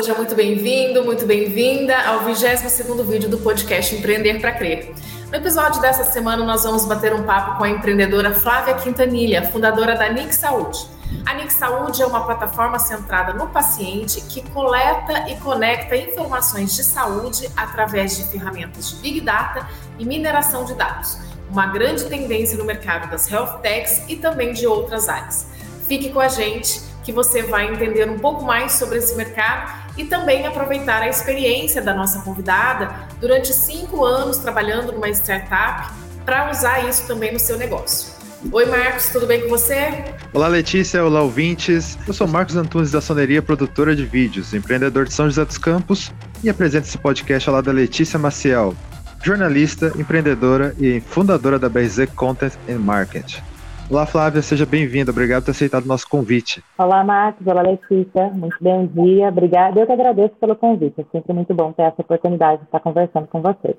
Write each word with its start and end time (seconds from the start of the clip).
seja 0.00 0.14
muito 0.14 0.34
bem-vindo, 0.34 1.04
muito 1.04 1.26
bem-vinda 1.26 1.94
ao 2.08 2.20
22º 2.20 3.04
vídeo 3.04 3.28
do 3.28 3.36
podcast 3.36 3.94
Empreender 3.94 4.40
para 4.40 4.50
Crer. 4.52 4.94
No 5.28 5.36
episódio 5.36 5.78
dessa 5.78 6.04
semana, 6.04 6.42
nós 6.42 6.62
vamos 6.62 6.86
bater 6.86 7.12
um 7.12 7.22
papo 7.24 7.58
com 7.58 7.64
a 7.64 7.68
empreendedora 7.68 8.34
Flávia 8.34 8.72
Quintanilha, 8.76 9.42
fundadora 9.50 9.94
da 9.94 10.08
Nick 10.08 10.34
Saúde. 10.34 10.86
A 11.26 11.34
Nick 11.34 11.52
Saúde 11.52 12.00
é 12.00 12.06
uma 12.06 12.24
plataforma 12.24 12.78
centrada 12.78 13.34
no 13.34 13.48
paciente 13.48 14.22
que 14.22 14.40
coleta 14.52 15.28
e 15.28 15.36
conecta 15.36 15.94
informações 15.94 16.74
de 16.74 16.82
saúde 16.82 17.50
através 17.54 18.16
de 18.16 18.24
ferramentas 18.24 18.92
de 18.92 18.96
Big 19.02 19.20
Data 19.20 19.68
e 19.98 20.06
mineração 20.06 20.64
de 20.64 20.72
dados, 20.72 21.18
uma 21.50 21.66
grande 21.66 22.06
tendência 22.06 22.56
no 22.56 22.64
mercado 22.64 23.10
das 23.10 23.30
health 23.30 23.58
techs 23.60 24.02
e 24.08 24.16
também 24.16 24.54
de 24.54 24.66
outras 24.66 25.10
áreas. 25.10 25.46
Fique 25.86 26.08
com 26.08 26.20
a 26.20 26.28
gente 26.28 26.88
que 27.10 27.12
você 27.12 27.42
vai 27.42 27.72
entender 27.72 28.08
um 28.08 28.20
pouco 28.20 28.44
mais 28.44 28.72
sobre 28.72 28.98
esse 28.98 29.16
mercado 29.16 29.72
e 29.96 30.04
também 30.04 30.46
aproveitar 30.46 31.02
a 31.02 31.08
experiência 31.08 31.82
da 31.82 31.92
nossa 31.92 32.20
convidada 32.20 32.88
durante 33.20 33.52
cinco 33.52 34.04
anos 34.04 34.38
trabalhando 34.38 34.92
numa 34.92 35.08
startup 35.08 35.92
para 36.24 36.52
usar 36.52 36.88
isso 36.88 37.08
também 37.08 37.32
no 37.32 37.38
seu 37.40 37.58
negócio. 37.58 38.12
Oi, 38.52 38.64
Marcos, 38.64 39.08
tudo 39.08 39.26
bem 39.26 39.42
com 39.42 39.48
você? 39.48 40.04
Olá, 40.32 40.46
Letícia, 40.46 41.04
olá, 41.04 41.20
ouvintes. 41.20 41.98
Eu 42.06 42.14
sou 42.14 42.28
Marcos 42.28 42.54
Antunes 42.54 42.92
da 42.92 43.00
Soneria, 43.00 43.42
produtora 43.42 43.96
de 43.96 44.06
vídeos, 44.06 44.54
empreendedor 44.54 45.06
de 45.06 45.12
São 45.12 45.26
José 45.26 45.44
dos 45.44 45.58
Campos 45.58 46.12
e 46.44 46.48
apresento 46.48 46.86
esse 46.86 46.96
podcast 46.96 47.48
ao 47.48 47.56
lado 47.56 47.64
da 47.64 47.72
Letícia 47.72 48.20
Maciel, 48.20 48.72
jornalista, 49.20 49.92
empreendedora 49.98 50.76
e 50.78 51.00
fundadora 51.00 51.58
da 51.58 51.68
BRZ 51.68 52.08
Content 52.14 52.52
and 52.68 52.78
Marketing. 52.78 53.49
Olá, 53.90 54.06
Flávia, 54.06 54.40
seja 54.40 54.64
bem-vinda. 54.64 55.10
Obrigado 55.10 55.42
por 55.42 55.46
ter 55.46 55.50
aceitado 55.50 55.84
o 55.84 55.88
nosso 55.88 56.08
convite. 56.08 56.62
Olá, 56.78 57.02
Marcos. 57.02 57.44
Olá, 57.44 57.60
Letícia. 57.60 58.28
Muito 58.28 58.56
bom 58.60 58.86
dia. 58.86 59.28
Obrigada. 59.28 59.80
Eu 59.80 59.84
que 59.84 59.92
agradeço 59.92 60.32
pelo 60.40 60.54
convite. 60.54 61.00
É 61.00 61.04
sempre 61.10 61.32
muito 61.32 61.52
bom 61.52 61.72
ter 61.72 61.82
essa 61.82 62.00
oportunidade 62.00 62.58
de 62.58 62.66
estar 62.66 62.78
conversando 62.78 63.26
com 63.26 63.42
vocês. 63.42 63.74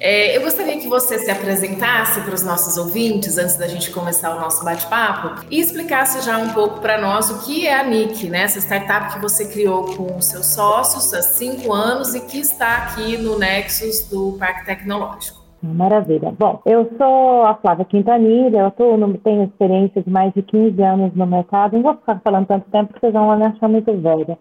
É, 0.00 0.34
eu 0.34 0.40
gostaria 0.40 0.80
que 0.80 0.88
você 0.88 1.18
se 1.18 1.30
apresentasse 1.30 2.22
para 2.22 2.34
os 2.34 2.42
nossos 2.42 2.78
ouvintes 2.78 3.36
antes 3.36 3.56
da 3.56 3.68
gente 3.68 3.90
começar 3.90 4.34
o 4.34 4.40
nosso 4.40 4.64
bate-papo 4.64 5.44
e 5.50 5.60
explicasse 5.60 6.24
já 6.24 6.38
um 6.38 6.54
pouco 6.54 6.80
para 6.80 6.98
nós 6.98 7.28
o 7.28 7.44
que 7.44 7.66
é 7.66 7.78
a 7.78 7.84
NIC, 7.84 8.30
né? 8.30 8.44
Essa 8.44 8.60
startup 8.60 9.12
que 9.12 9.20
você 9.20 9.46
criou 9.46 9.94
com 9.94 10.16
os 10.16 10.24
seus 10.24 10.46
sócios 10.46 11.12
há 11.12 11.20
cinco 11.20 11.70
anos 11.70 12.14
e 12.14 12.20
que 12.20 12.38
está 12.38 12.78
aqui 12.78 13.18
no 13.18 13.38
Nexus 13.38 14.08
do 14.08 14.38
Parque 14.38 14.64
Tecnológico. 14.64 15.39
Maravilha. 15.62 16.34
Bom, 16.38 16.62
eu 16.64 16.90
sou 16.96 17.42
a 17.42 17.54
Flávia 17.54 17.84
Quintanilha, 17.84 18.60
eu 18.60 18.70
tô, 18.70 18.96
tenho 19.18 19.44
experiência 19.44 20.02
de 20.02 20.08
mais 20.08 20.32
de 20.32 20.42
15 20.42 20.82
anos 20.82 21.14
no 21.14 21.26
mercado. 21.26 21.74
Não 21.74 21.82
vou 21.82 21.94
ficar 21.96 22.20
falando 22.24 22.46
tanto 22.46 22.70
tempo 22.70 22.86
porque 22.88 23.00
vocês 23.00 23.12
vão 23.12 23.36
me 23.36 23.44
achar 23.44 23.68
muito 23.68 23.92
velha. 23.92 24.38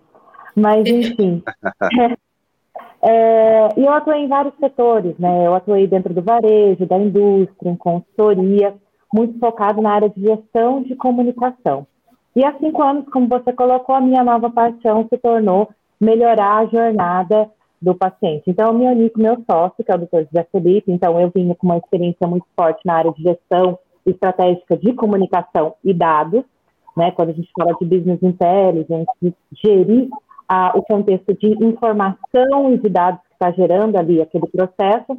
Mas, 0.56 0.88
enfim. 0.88 1.44
é, 3.04 3.70
e 3.78 3.86
eu 3.86 3.92
atuei 3.92 4.24
em 4.24 4.28
vários 4.30 4.54
setores, 4.60 5.18
né? 5.20 5.46
Eu 5.46 5.56
atuei 5.56 5.88
dentro 5.88 6.14
do 6.14 6.22
varejo, 6.22 6.86
da 6.86 6.98
indústria, 6.98 7.70
em 7.70 7.76
consultoria, 7.76 8.74
muito 9.14 9.38
focado 9.40 9.82
na 9.82 9.92
área 9.92 10.10
de 10.10 10.22
gestão 10.22 10.82
de 10.82 10.96
comunicação. 10.96 11.86
E 12.34 12.46
há 12.46 12.54
cinco 12.60 12.82
anos, 12.82 13.10
como 13.10 13.28
você 13.28 13.52
colocou, 13.52 13.94
a 13.94 14.02
minha 14.02 14.24
nova 14.24 14.50
paixão 14.50 15.06
se 15.10 15.18
tornou 15.18 15.68
melhorar 16.00 16.60
a 16.60 16.66
jornada 16.68 17.50
do 17.82 17.96
paciente. 17.96 18.44
Então, 18.48 18.68
eu 18.68 18.74
me 18.74 18.86
uni 18.88 19.10
com 19.10 19.22
meu 19.22 19.38
sócio, 19.50 19.84
que 19.84 19.92
é 19.92 19.96
o 19.96 19.98
Dr. 19.98 20.26
José 20.26 20.48
Felipe, 20.52 20.92
então 20.92 21.20
eu 21.20 21.32
vinha 21.34 21.56
com 21.56 21.68
uma 21.68 21.78
experiência 21.78 22.28
muito 22.28 22.46
forte 22.56 22.82
na 22.86 22.96
área 22.96 23.12
de 23.12 23.24
gestão 23.24 23.80
estratégica 24.06 24.76
de 24.78 24.94
comunicação 24.94 25.76
e 25.84 25.94
dados, 25.94 26.44
né, 26.98 27.12
quando 27.12 27.30
a 27.30 27.34
gente 27.34 27.50
fala 27.58 27.74
de 27.80 27.86
business 27.86 28.22
intelligence, 28.22 29.08
de 29.22 29.34
gerir 29.64 30.10
a, 30.48 30.78
o 30.78 30.82
contexto 30.82 31.34
de 31.36 31.48
informação 31.64 32.74
e 32.74 32.78
de 32.78 32.90
dados 32.90 33.22
que 33.22 33.34
está 33.34 33.52
gerando 33.52 33.96
ali 33.98 34.22
aquele 34.22 34.48
processo. 34.48 35.18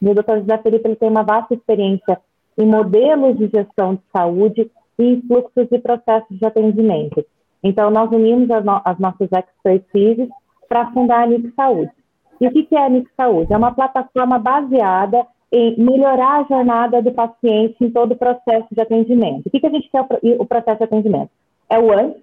E 0.00 0.08
o 0.08 0.14
Dr. 0.14 0.40
José 0.40 0.58
Felipe 0.58 0.88
ele 0.88 0.96
tem 0.96 1.08
uma 1.08 1.22
vasta 1.22 1.54
experiência 1.54 2.20
em 2.58 2.66
modelos 2.66 3.38
de 3.38 3.48
gestão 3.48 3.94
de 3.94 4.02
saúde 4.14 4.70
e 4.98 5.04
em 5.04 5.22
fluxos 5.22 5.68
e 5.70 5.78
processos 5.78 6.38
de 6.38 6.44
atendimento. 6.44 7.24
Então, 7.62 7.90
nós 7.90 8.10
unimos 8.10 8.50
as, 8.50 8.64
no 8.64 8.80
as 8.84 8.98
nossas 8.98 9.28
expertises 9.32 10.28
para 10.72 10.90
fundar 10.92 11.24
a 11.24 11.26
NIC 11.26 11.52
Saúde. 11.54 11.90
E 12.40 12.46
o 12.46 12.50
que 12.50 12.74
é 12.74 12.86
a 12.86 12.88
NIC 12.88 13.06
Saúde? 13.14 13.52
É 13.52 13.56
uma 13.58 13.74
plataforma 13.74 14.38
baseada 14.38 15.26
em 15.52 15.78
melhorar 15.78 16.40
a 16.40 16.42
jornada 16.44 17.02
do 17.02 17.12
paciente 17.12 17.76
em 17.78 17.90
todo 17.90 18.12
o 18.12 18.16
processo 18.16 18.68
de 18.72 18.80
atendimento. 18.80 19.46
O 19.46 19.50
que, 19.50 19.60
que 19.60 19.66
a 19.66 19.70
gente 19.70 19.90
quer 19.90 20.02
o 20.38 20.46
processo 20.46 20.78
de 20.78 20.84
atendimento? 20.84 21.28
É 21.68 21.78
o 21.78 21.92
antes 21.92 22.22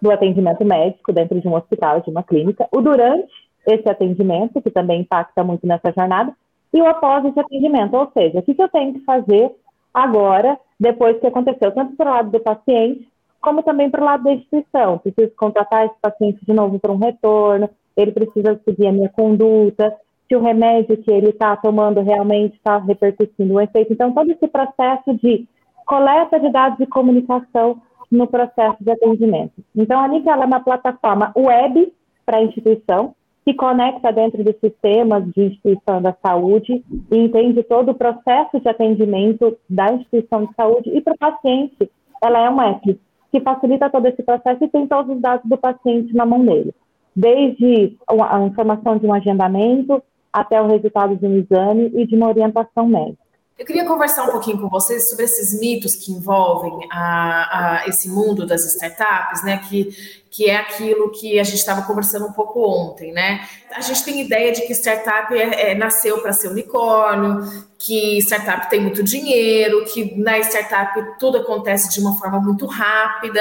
do 0.00 0.12
atendimento 0.12 0.64
médico 0.64 1.12
dentro 1.12 1.40
de 1.40 1.48
um 1.48 1.56
hospital, 1.56 2.00
de 2.00 2.08
uma 2.08 2.22
clínica, 2.22 2.68
o 2.70 2.80
durante 2.80 3.32
esse 3.66 3.90
atendimento, 3.90 4.62
que 4.62 4.70
também 4.70 5.00
impacta 5.00 5.42
muito 5.42 5.66
nessa 5.66 5.92
jornada, 5.92 6.32
e 6.72 6.80
o 6.80 6.86
após 6.86 7.24
esse 7.24 7.40
atendimento, 7.40 7.96
ou 7.96 8.08
seja, 8.12 8.38
o 8.38 8.42
que, 8.42 8.54
que 8.54 8.62
eu 8.62 8.68
tenho 8.68 8.92
que 8.92 9.00
fazer 9.00 9.50
agora, 9.92 10.56
depois 10.78 11.18
que 11.18 11.26
aconteceu, 11.26 11.72
tanto 11.72 11.96
para 11.96 12.10
o 12.10 12.14
lado 12.14 12.30
do 12.30 12.38
paciente, 12.38 13.08
como 13.40 13.62
também 13.62 13.90
para 13.90 14.00
o 14.00 14.04
lado 14.04 14.24
da 14.24 14.32
instituição. 14.32 14.98
Preciso 14.98 15.32
contratar 15.36 15.86
esse 15.86 15.96
paciente 16.00 16.38
de 16.44 16.52
novo 16.52 16.78
para 16.78 16.92
um 16.92 16.98
retorno, 16.98 17.68
ele 17.98 18.12
precisa 18.12 18.58
seguir 18.64 18.86
a 18.86 18.92
minha 18.92 19.08
conduta, 19.08 19.92
se 20.28 20.36
o 20.36 20.40
remédio 20.40 20.96
que 20.98 21.10
ele 21.10 21.30
está 21.30 21.56
tomando 21.56 22.00
realmente 22.00 22.54
está 22.54 22.78
repercutindo 22.78 23.54
o 23.54 23.60
efeito. 23.60 23.92
Então, 23.92 24.12
todo 24.12 24.30
esse 24.30 24.46
processo 24.46 25.14
de 25.14 25.48
coleta 25.84 26.38
de 26.38 26.50
dados 26.50 26.78
de 26.78 26.86
comunicação 26.86 27.82
no 28.10 28.26
processo 28.26 28.76
de 28.80 28.90
atendimento. 28.90 29.54
Então, 29.74 29.98
a 29.98 30.06
NIC 30.06 30.28
é 30.28 30.34
uma 30.34 30.60
plataforma 30.60 31.32
web 31.36 31.92
para 32.24 32.38
a 32.38 32.42
instituição, 32.42 33.14
que 33.44 33.54
conecta 33.54 34.12
dentro 34.12 34.44
dos 34.44 34.54
sistemas 34.60 35.24
de 35.32 35.46
instituição 35.46 36.00
da 36.00 36.14
saúde 36.24 36.84
e 37.10 37.16
entende 37.18 37.62
todo 37.62 37.90
o 37.90 37.94
processo 37.94 38.60
de 38.60 38.68
atendimento 38.68 39.56
da 39.68 39.92
instituição 39.94 40.44
de 40.44 40.54
saúde 40.54 40.90
e 40.90 41.00
para 41.00 41.14
o 41.14 41.18
paciente, 41.18 41.90
ela 42.22 42.40
é 42.40 42.50
um 42.50 42.60
app 42.60 43.00
que 43.32 43.40
facilita 43.40 43.90
todo 43.90 44.06
esse 44.06 44.22
processo 44.22 44.62
e 44.62 44.68
tem 44.68 44.86
todos 44.86 45.16
os 45.16 45.22
dados 45.22 45.48
do 45.48 45.56
paciente 45.56 46.14
na 46.14 46.26
mão 46.26 46.44
dele 46.44 46.74
desde 47.14 47.96
a 48.08 48.40
informação 48.42 48.98
de 48.98 49.06
um 49.06 49.12
agendamento 49.12 50.02
até 50.32 50.60
o 50.60 50.66
resultado 50.66 51.16
de 51.16 51.26
um 51.26 51.36
exame 51.36 51.90
e 51.94 52.06
de 52.06 52.14
uma 52.14 52.28
orientação 52.28 52.86
médica. 52.86 53.28
Eu 53.58 53.66
queria 53.66 53.84
conversar 53.84 54.24
um 54.28 54.30
pouquinho 54.30 54.60
com 54.60 54.68
vocês 54.68 55.10
sobre 55.10 55.24
esses 55.24 55.58
mitos 55.58 55.96
que 55.96 56.12
envolvem 56.12 56.88
a, 56.92 57.80
a 57.80 57.88
esse 57.88 58.08
mundo 58.08 58.46
das 58.46 58.64
startups, 58.64 59.42
né? 59.42 59.58
Que, 59.58 59.88
que 60.30 60.50
é 60.50 60.56
aquilo 60.56 61.10
que 61.10 61.38
a 61.38 61.44
gente 61.44 61.56
estava 61.56 61.82
conversando 61.82 62.26
um 62.26 62.32
pouco 62.32 62.60
ontem, 62.60 63.12
né? 63.12 63.48
A 63.72 63.80
gente 63.80 64.04
tem 64.04 64.20
ideia 64.20 64.52
de 64.52 64.62
que 64.62 64.72
startup 64.72 65.34
é, 65.34 65.70
é, 65.70 65.74
nasceu 65.74 66.20
para 66.20 66.32
ser 66.32 66.48
unicórnio, 66.48 67.66
que 67.78 68.18
startup 68.18 68.68
tem 68.68 68.80
muito 68.80 69.02
dinheiro, 69.02 69.84
que 69.86 70.18
na 70.18 70.38
startup 70.40 71.18
tudo 71.18 71.38
acontece 71.38 71.90
de 71.90 72.00
uma 72.00 72.18
forma 72.18 72.40
muito 72.40 72.66
rápida. 72.66 73.40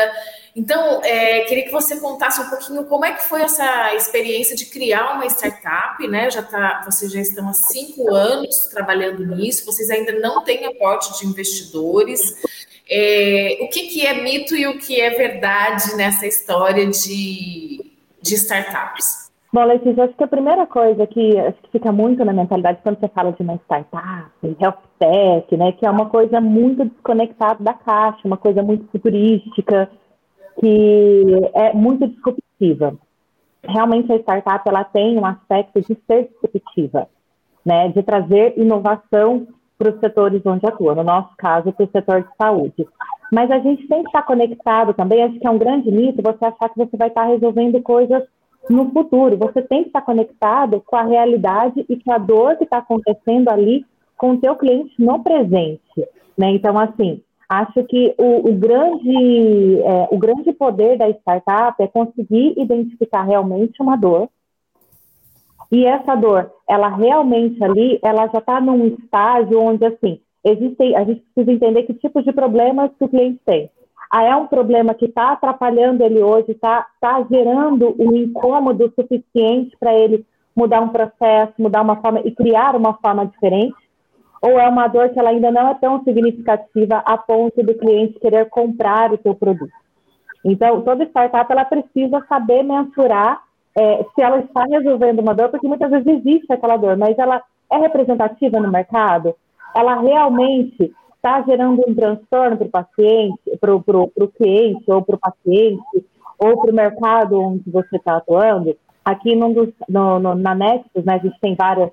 Então, 0.55 1.01
é, 1.03 1.41
queria 1.41 1.65
que 1.65 1.71
você 1.71 1.99
contasse 1.99 2.41
um 2.41 2.49
pouquinho 2.49 2.83
como 2.85 3.05
é 3.05 3.11
que 3.11 3.23
foi 3.23 3.43
essa 3.43 3.93
experiência 3.93 4.55
de 4.55 4.65
criar 4.65 5.13
uma 5.13 5.25
startup, 5.27 6.07
né? 6.07 6.31
Já 6.31 6.41
tá, 6.41 6.81
vocês 6.83 7.11
já 7.11 7.21
estão 7.21 7.47
há 7.47 7.53
cinco 7.53 8.11
anos 8.11 8.67
trabalhando 8.71 9.23
nisso, 9.23 9.65
vocês 9.65 9.89
ainda 9.89 10.13
não 10.13 10.43
têm 10.43 10.65
aporte 10.65 11.19
de 11.19 11.27
investidores. 11.27 12.35
É, 12.89 13.57
o 13.61 13.67
que, 13.69 13.87
que 13.87 14.05
é 14.05 14.21
mito 14.21 14.55
e 14.55 14.65
o 14.67 14.77
que 14.77 14.99
é 14.99 15.09
verdade 15.09 15.95
nessa 15.95 16.25
história 16.25 16.85
de, 16.87 17.83
de 18.21 18.35
startups? 18.35 19.27
Bom, 19.51 19.63
Letícia, 19.63 20.03
acho 20.03 20.13
que 20.13 20.23
a 20.23 20.27
primeira 20.27 20.65
coisa 20.67 21.07
que, 21.07 21.37
acho 21.37 21.57
que 21.63 21.71
fica 21.71 21.91
muito 21.91 22.23
na 22.23 22.33
mentalidade 22.33 22.79
quando 22.83 22.99
você 22.99 23.07
fala 23.07 23.31
de 23.31 23.41
uma 23.41 23.55
startup, 23.55 24.31
health 24.59 24.77
tech, 24.99 25.57
né, 25.57 25.71
que 25.71 25.85
é 25.85 25.89
uma 25.89 26.09
coisa 26.09 26.41
muito 26.41 26.85
desconectada 26.85 27.63
da 27.63 27.73
caixa, 27.73 28.19
uma 28.25 28.37
coisa 28.37 28.61
muito 28.61 28.89
futurística, 28.91 29.89
que 30.59 31.23
é 31.53 31.73
muito 31.73 32.07
disruptiva. 32.07 32.95
Realmente 33.63 34.11
a 34.11 34.17
startup 34.17 34.67
ela 34.67 34.83
tem 34.83 35.17
um 35.17 35.25
aspecto 35.25 35.81
de 35.81 35.97
ser 36.05 36.29
disruptiva, 36.41 37.09
né, 37.65 37.87
de 37.89 38.03
trazer 38.03 38.53
inovação 38.57 39.47
para 39.77 39.89
os 39.89 39.99
setores 39.99 40.41
onde 40.45 40.65
atua, 40.65 40.95
no 40.95 41.03
nosso 41.03 41.29
caso, 41.37 41.71
para 41.71 41.85
o 41.85 41.91
setor 41.91 42.21
de 42.23 42.29
saúde. 42.37 42.87
Mas 43.31 43.51
a 43.51 43.59
gente 43.59 43.87
tem 43.87 44.01
que 44.01 44.09
estar 44.09 44.23
conectado 44.23 44.93
também, 44.93 45.23
acho 45.23 45.39
que 45.39 45.47
é 45.47 45.51
um 45.51 45.57
grande 45.57 45.91
mito 45.91 46.21
você 46.21 46.45
achar 46.45 46.69
que 46.69 46.77
você 46.77 46.95
vai 46.95 47.09
estar 47.09 47.25
resolvendo 47.25 47.81
coisas 47.81 48.23
no 48.69 48.89
futuro. 48.91 49.37
Você 49.37 49.61
tem 49.61 49.83
que 49.83 49.89
estar 49.89 50.01
conectado 50.01 50.81
com 50.85 50.95
a 50.95 51.03
realidade 51.03 51.85
e 51.87 51.97
com 52.01 52.11
a 52.11 52.17
dor 52.17 52.57
que 52.57 52.63
está 52.63 52.77
acontecendo 52.77 53.49
ali 53.49 53.85
com 54.17 54.31
o 54.31 54.37
teu 54.37 54.55
cliente 54.55 54.93
no 54.97 55.21
presente. 55.21 55.81
Né? 56.37 56.51
Então, 56.51 56.77
assim, 56.77 57.21
Acho 57.49 57.81
que 57.85 58.13
o, 58.17 58.49
o 58.49 58.53
grande, 58.55 59.81
é, 59.81 60.07
o 60.11 60.17
grande 60.17 60.51
poder 60.51 60.97
da 60.97 61.09
startup 61.09 61.81
é 61.81 61.87
conseguir 61.87 62.53
identificar 62.57 63.23
realmente 63.23 63.81
uma 63.81 63.95
dor. 63.95 64.29
E 65.71 65.85
essa 65.85 66.15
dor, 66.15 66.49
ela 66.67 66.87
realmente 66.87 67.61
ali, 67.63 67.99
ela 68.01 68.27
já 68.27 68.39
está 68.39 68.61
num 68.61 68.87
estágio 68.87 69.59
onde, 69.59 69.85
assim, 69.85 70.19
existem, 70.43 70.95
a 70.95 71.03
gente 71.03 71.21
precisa 71.33 71.51
entender 71.51 71.83
que 71.83 71.93
tipos 71.93 72.23
de 72.23 72.31
problemas 72.31 72.91
que 72.97 73.03
o 73.03 73.09
cliente 73.09 73.39
tem. 73.45 73.69
ah, 74.09 74.23
é 74.23 74.35
um 74.35 74.47
problema 74.47 74.93
que 74.93 75.05
está 75.05 75.33
atrapalhando 75.33 76.03
ele 76.03 76.23
hoje, 76.23 76.51
está 76.51 76.87
tá 77.01 77.25
gerando 77.29 77.93
um 77.99 78.15
incômodo 78.15 78.91
suficiente 78.95 79.75
para 79.77 79.93
ele 79.93 80.25
mudar 80.55 80.81
um 80.81 80.89
processo, 80.89 81.53
mudar 81.59 81.81
uma 81.81 81.97
forma 81.97 82.21
e 82.21 82.31
criar 82.31 82.75
uma 82.75 82.93
forma 82.93 83.25
diferente? 83.25 83.75
Ou 84.41 84.57
é 84.59 84.67
uma 84.69 84.87
dor 84.87 85.09
que 85.09 85.19
ela 85.19 85.31
ainda 85.31 85.51
não 85.51 85.67
é 85.67 85.73
tão 85.73 86.03
significativa 86.03 87.03
a 87.05 87.17
ponto 87.17 87.61
do 87.61 87.75
cliente 87.75 88.19
querer 88.19 88.47
comprar 88.49 89.11
o 89.11 89.19
seu 89.21 89.35
produto? 89.35 89.73
Então, 90.45 90.81
toda 90.81 91.03
startup 91.05 91.51
ela 91.51 91.65
precisa 91.65 92.23
saber 92.29 92.63
mensurar 92.63 93.41
é, 93.77 94.03
se 94.15 94.21
ela 94.21 94.39
está 94.39 94.63
resolvendo 94.63 95.19
uma 95.19 95.35
dor, 95.35 95.49
porque 95.49 95.67
muitas 95.67 95.91
vezes 95.91 96.07
existe 96.07 96.51
aquela 96.51 96.77
dor, 96.77 96.97
mas 96.97 97.17
ela 97.19 97.41
é 97.71 97.77
representativa 97.77 98.59
no 98.59 98.71
mercado? 98.71 99.35
Ela 99.75 99.99
realmente 100.01 100.91
está 101.15 101.43
gerando 101.43 101.83
um 101.87 101.93
transtorno 101.93 102.57
para 102.57 102.65
o 102.65 102.71
paciente, 102.71 103.57
para 103.59 103.75
o 103.75 104.27
cliente, 104.35 104.83
ou 104.87 105.03
para 105.03 105.15
o 105.15 105.19
paciente, 105.19 106.05
ou 106.39 106.59
para 106.59 106.71
o 106.71 106.75
mercado 106.75 107.39
onde 107.39 107.69
você 107.69 107.97
está 107.97 108.17
atuando? 108.17 108.75
Aqui 109.05 109.35
dos, 109.35 109.69
no, 109.87 110.19
no, 110.19 110.33
na 110.33 110.55
Nexus, 110.55 111.05
né, 111.05 111.13
a 111.13 111.17
gente 111.19 111.39
tem 111.39 111.55
várias 111.55 111.91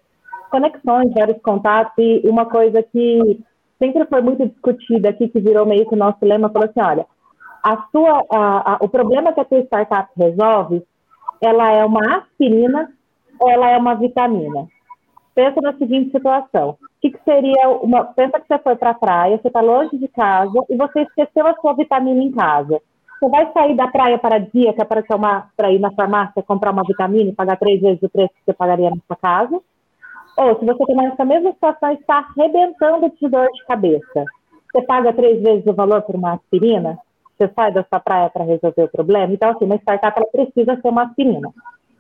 conexões, 0.51 1.13
vários 1.13 1.41
contatos, 1.43 1.93
e 1.99 2.23
uma 2.27 2.47
coisa 2.47 2.83
que 2.83 3.41
sempre 3.79 4.07
foi 4.07 4.23
muito 4.23 4.49
discutida 4.49 5.11
aqui, 5.11 5.29
que 5.29 5.41
virou 5.41 5.67
meio 5.67 5.87
que 5.87 5.95
o 5.95 5.99
nosso 5.99 6.19
lema, 6.23 6.49
falou 6.49 6.69
assim, 6.69 6.81
olha, 6.81 7.07
a 7.63 7.85
sua, 7.91 8.25
a, 8.31 8.73
a, 8.73 8.79
o 8.81 8.89
problema 8.89 9.33
que 9.33 9.41
a 9.41 9.45
tua 9.45 9.61
startup 9.61 10.09
resolve, 10.17 10.83
ela 11.44 11.70
é 11.70 11.85
uma 11.85 12.19
aspirina 12.19 12.91
ou 13.38 13.50
ela 13.50 13.70
é 13.70 13.76
uma 13.76 13.94
vitamina? 13.94 14.67
Pensa 15.35 15.61
na 15.61 15.73
seguinte 15.75 16.12
situação. 16.12 16.70
O 16.70 16.76
que, 17.00 17.11
que 17.11 17.25
seria 17.25 17.69
uma. 17.69 18.05
Pensa 18.05 18.41
que 18.41 18.46
você 18.46 18.58
foi 18.58 18.76
para 18.76 18.91
a 18.91 18.94
praia, 18.94 19.38
você 19.38 19.49
está 19.49 19.61
longe 19.61 19.99
de 19.99 20.08
casa 20.08 20.64
e 20.70 20.76
você 20.76 21.02
esqueceu 21.02 21.46
a 21.46 21.55
sua 21.55 21.75
vitamina 21.75 22.23
em 22.23 22.31
casa. 22.31 22.81
Você 23.19 23.29
vai 23.29 23.52
sair 23.52 23.75
da 23.75 23.88
praia 23.88 24.19
paradisíaca 24.19 24.85
para 24.85 25.02
tomar, 25.02 25.50
para 25.56 25.73
ir 25.73 25.81
na 25.81 25.91
farmácia 25.93 26.43
comprar 26.43 26.73
uma 26.73 26.85
vitamina 26.85 27.31
e 27.31 27.35
pagar 27.35 27.56
três 27.56 27.81
vezes 27.81 28.02
o 28.02 28.08
preço 28.08 28.32
que 28.35 28.44
você 28.44 28.52
pagaria 28.52 28.91
na 28.91 28.96
sua 29.06 29.17
casa? 29.17 29.61
Ou 30.37 30.58
se 30.58 30.64
você 30.64 30.85
tem 30.85 31.06
essa 31.06 31.25
mesma 31.25 31.52
situação 31.52 31.93
está 31.93 32.26
arrebentando 32.37 33.11
de 33.11 33.29
dor 33.29 33.49
de 33.52 33.64
cabeça, 33.67 34.25
você 34.73 34.82
paga 34.82 35.12
três 35.12 35.41
vezes 35.41 35.67
o 35.67 35.73
valor 35.73 36.02
por 36.02 36.17
uma 36.17 36.35
aspirina? 36.35 36.99
Você 37.37 37.51
sai 37.55 37.73
da 37.73 37.85
sua 37.85 38.01
praia 38.01 38.31
para 38.31 38.45
resolver 38.45 38.85
o 38.85 38.89
problema? 38.89 39.33
Então, 39.33 39.51
assim, 39.51 39.65
uma 39.65 39.77
startup 39.77 40.17
ela 40.17 40.27
precisa 40.31 40.81
ser 40.81 40.89
uma 40.89 41.05
aspirina. 41.05 41.51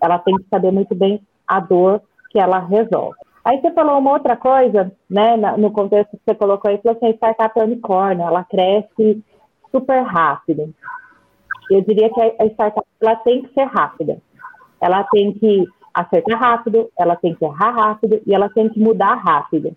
Ela 0.00 0.18
tem 0.18 0.36
que 0.36 0.48
saber 0.48 0.70
muito 0.70 0.94
bem 0.94 1.20
a 1.46 1.60
dor 1.60 2.02
que 2.30 2.38
ela 2.38 2.58
resolve. 2.58 3.16
Aí 3.44 3.60
você 3.60 3.70
falou 3.72 3.98
uma 3.98 4.12
outra 4.12 4.36
coisa, 4.36 4.90
né, 5.08 5.36
no 5.58 5.70
contexto 5.70 6.12
que 6.12 6.22
você 6.24 6.34
colocou 6.34 6.70
aí, 6.70 6.78
falou 6.78 6.96
assim, 6.96 7.08
a 7.08 7.16
startup 7.16 7.60
é 7.60 7.64
unicórnio, 7.64 8.26
ela 8.26 8.42
cresce 8.44 9.22
super 9.70 10.02
rápido. 10.02 10.72
Eu 11.70 11.82
diria 11.82 12.10
que 12.10 12.20
a 12.20 12.46
startup 12.46 12.86
ela 13.00 13.16
tem 13.16 13.42
que 13.42 13.52
ser 13.52 13.64
rápida. 13.64 14.18
Ela 14.80 15.04
tem 15.04 15.32
que 15.32 15.66
acertar 15.92 16.38
rápido, 16.38 16.90
ela 16.98 17.16
tem 17.16 17.34
que 17.34 17.44
errar 17.44 17.70
rápido 17.70 18.20
e 18.26 18.34
ela 18.34 18.48
tem 18.48 18.68
que 18.68 18.80
mudar 18.80 19.14
rápido. 19.14 19.76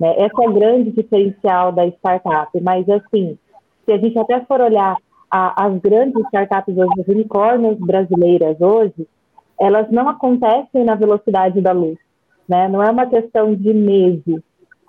Né? 0.00 0.14
Esse 0.18 0.42
é 0.42 0.48
o 0.48 0.52
grande 0.52 0.90
diferencial 0.90 1.72
da 1.72 1.86
startup. 1.86 2.60
Mas, 2.60 2.88
assim, 2.88 3.38
se 3.86 3.92
a 3.92 3.98
gente 3.98 4.18
até 4.18 4.44
for 4.44 4.60
olhar 4.60 4.96
a, 5.30 5.66
as 5.66 5.78
grandes 5.80 6.22
startups 6.26 6.76
as 6.78 7.08
unicórnios 7.08 7.78
brasileiras 7.78 8.60
hoje, 8.60 9.08
elas 9.58 9.90
não 9.90 10.08
acontecem 10.08 10.84
na 10.84 10.94
velocidade 10.94 11.60
da 11.60 11.72
luz. 11.72 11.98
Né? 12.46 12.68
Não 12.68 12.82
é 12.82 12.90
uma 12.90 13.06
questão 13.06 13.54
de 13.54 13.72
meses. 13.72 14.42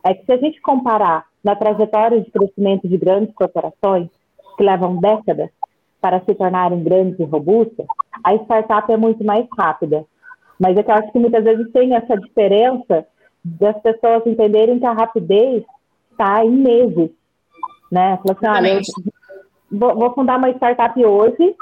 É 0.03 0.13
que 0.13 0.25
se 0.25 0.31
a 0.31 0.37
gente 0.37 0.59
comparar 0.61 1.25
na 1.43 1.55
trajetória 1.55 2.19
de 2.19 2.29
crescimento 2.29 2.87
de 2.87 2.97
grandes 2.97 3.33
corporações, 3.33 4.09
que 4.57 4.63
levam 4.63 4.97
décadas 4.97 5.49
para 6.01 6.19
se 6.21 6.33
tornarem 6.33 6.83
grandes 6.83 7.19
e 7.19 7.23
robustas, 7.23 7.85
a 8.23 8.33
startup 8.35 8.91
é 8.91 8.97
muito 8.97 9.23
mais 9.23 9.45
rápida. 9.57 10.05
Mas 10.59 10.75
é 10.75 10.83
que 10.83 10.89
eu 10.89 10.95
acho 10.95 11.11
que 11.11 11.19
muitas 11.19 11.43
vezes 11.43 11.71
tem 11.71 11.93
essa 11.95 12.15
diferença 12.17 13.05
das 13.43 13.79
pessoas 13.81 14.25
entenderem 14.25 14.79
que 14.79 14.85
a 14.85 14.93
rapidez 14.93 15.63
está 16.11 16.43
em 16.43 16.51
meses. 16.51 17.11
Né? 17.91 18.17
Falou 18.17 18.37
assim, 18.37 18.47
olha, 18.47 18.81
vou, 19.71 19.95
vou, 19.95 20.13
fundar 20.13 20.37
uma 20.37 20.49
startup 20.51 21.05
hoje, 21.05 21.55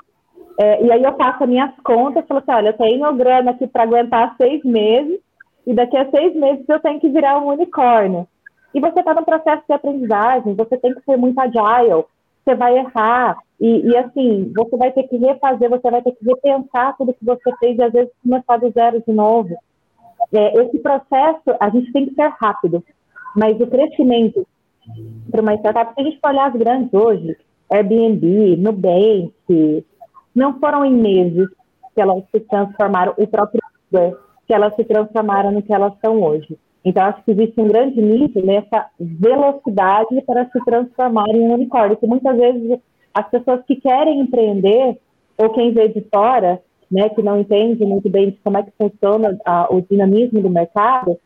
é, 0.60 0.84
e 0.84 0.92
aí 0.92 1.04
eu 1.04 1.16
faço 1.16 1.44
as 1.44 1.50
minhas 1.50 1.72
contas, 1.84 2.26
falo 2.28 2.40
assim, 2.40 2.52
olha, 2.52 2.70
eu 2.70 2.78
tenho 2.78 3.14
grana 3.16 3.52
aqui 3.52 3.68
para 3.68 3.84
aguentar 3.84 4.36
seis 4.38 4.64
meses, 4.64 5.20
e 5.68 5.74
daqui 5.74 5.98
a 5.98 6.10
seis 6.10 6.36
meses 6.36 6.64
eu 6.68 6.80
tenho 6.80 7.00
que 7.00 7.10
virar 7.10 7.40
um 7.40 7.48
unicórnio. 7.48 8.28
E 8.74 8.80
você 8.80 9.00
está 9.00 9.14
no 9.14 9.24
processo 9.24 9.64
de 9.68 9.74
aprendizagem, 9.74 10.54
você 10.54 10.78
tem 10.78 10.94
que 10.94 11.02
ser 11.02 11.18
muito 11.18 11.40
agile, 11.40 12.04
você 12.44 12.56
vai 12.56 12.78
errar, 12.78 13.38
e, 13.60 13.88
e, 13.88 13.98
assim, 13.98 14.52
você 14.54 14.76
vai 14.76 14.92
ter 14.92 15.04
que 15.04 15.18
refazer, 15.18 15.70
você 15.70 15.90
vai 15.90 16.02
ter 16.02 16.12
que 16.12 16.26
repensar 16.26 16.96
tudo 16.98 17.14
que 17.14 17.24
você 17.24 17.56
fez 17.58 17.78
e 17.78 17.84
às 17.84 17.94
vezes 17.94 18.12
começar 18.22 18.58
do 18.58 18.70
zero 18.72 19.02
de 19.06 19.14
novo. 19.14 19.56
É, 20.34 20.62
esse 20.62 20.80
processo, 20.80 21.56
a 21.60 21.70
gente 21.70 21.92
tem 21.94 22.06
que 22.06 22.16
ser 22.16 22.30
rápido, 22.40 22.84
mas 23.36 23.60
o 23.60 23.68
crescimento 23.68 24.46
para 25.32 25.42
uma 25.42 25.56
startup, 25.56 25.94
se 25.94 26.02
a 26.02 26.04
gente 26.04 26.20
for 26.20 26.30
olhar 26.30 26.48
as 26.48 26.56
grandes 26.56 26.94
hoje, 26.94 27.38
Airbnb, 27.72 28.58
Nubank, 28.58 29.86
não 30.34 30.60
foram 30.60 30.86
em 30.86 30.94
meses 30.94 31.48
que 31.94 32.02
elas 32.02 32.24
se 32.32 32.40
transformaram, 32.42 33.14
o 33.18 33.28
próprio 33.28 33.62
Uber, 33.92 34.18
que 34.48 34.54
elas 34.54 34.76
se 34.76 34.84
transformaram 34.84 35.52
no 35.52 35.62
que 35.62 35.74
elas 35.74 35.94
são 36.04 36.22
hoje. 36.22 36.58
Então, 36.84 37.04
acho 37.04 37.24
que 37.24 37.32
existe 37.32 37.60
um 37.60 37.68
grande 37.68 38.00
nível 38.00 38.46
nessa 38.46 38.90
velocidade 39.00 40.22
para 40.22 40.46
se 40.50 40.64
transformar 40.64 41.28
em 41.30 41.40
um 41.40 41.54
unicórnio, 41.54 41.98
que 41.98 42.06
muitas 42.06 42.38
vezes 42.38 42.80
as 43.14 43.28
pessoas 43.30 43.64
que 43.66 43.78
querem 43.78 44.20
empreender, 44.20 45.00
ou 45.38 45.50
quem 45.50 45.72
vê 45.72 45.88
de 45.88 46.06
fora, 46.14 46.62
né, 46.92 47.10
que 47.10 47.24
não 47.24 47.40
entende 47.40 47.84
muito 47.86 48.10
bem 48.10 48.30
de 48.30 48.38
como 48.44 48.58
é 48.58 48.64
que 48.64 48.72
funciona 48.78 49.36
a, 49.46 49.74
o 49.74 49.82
dinamismo 49.82 50.42
do 50.42 50.50
mercado, 50.50 51.18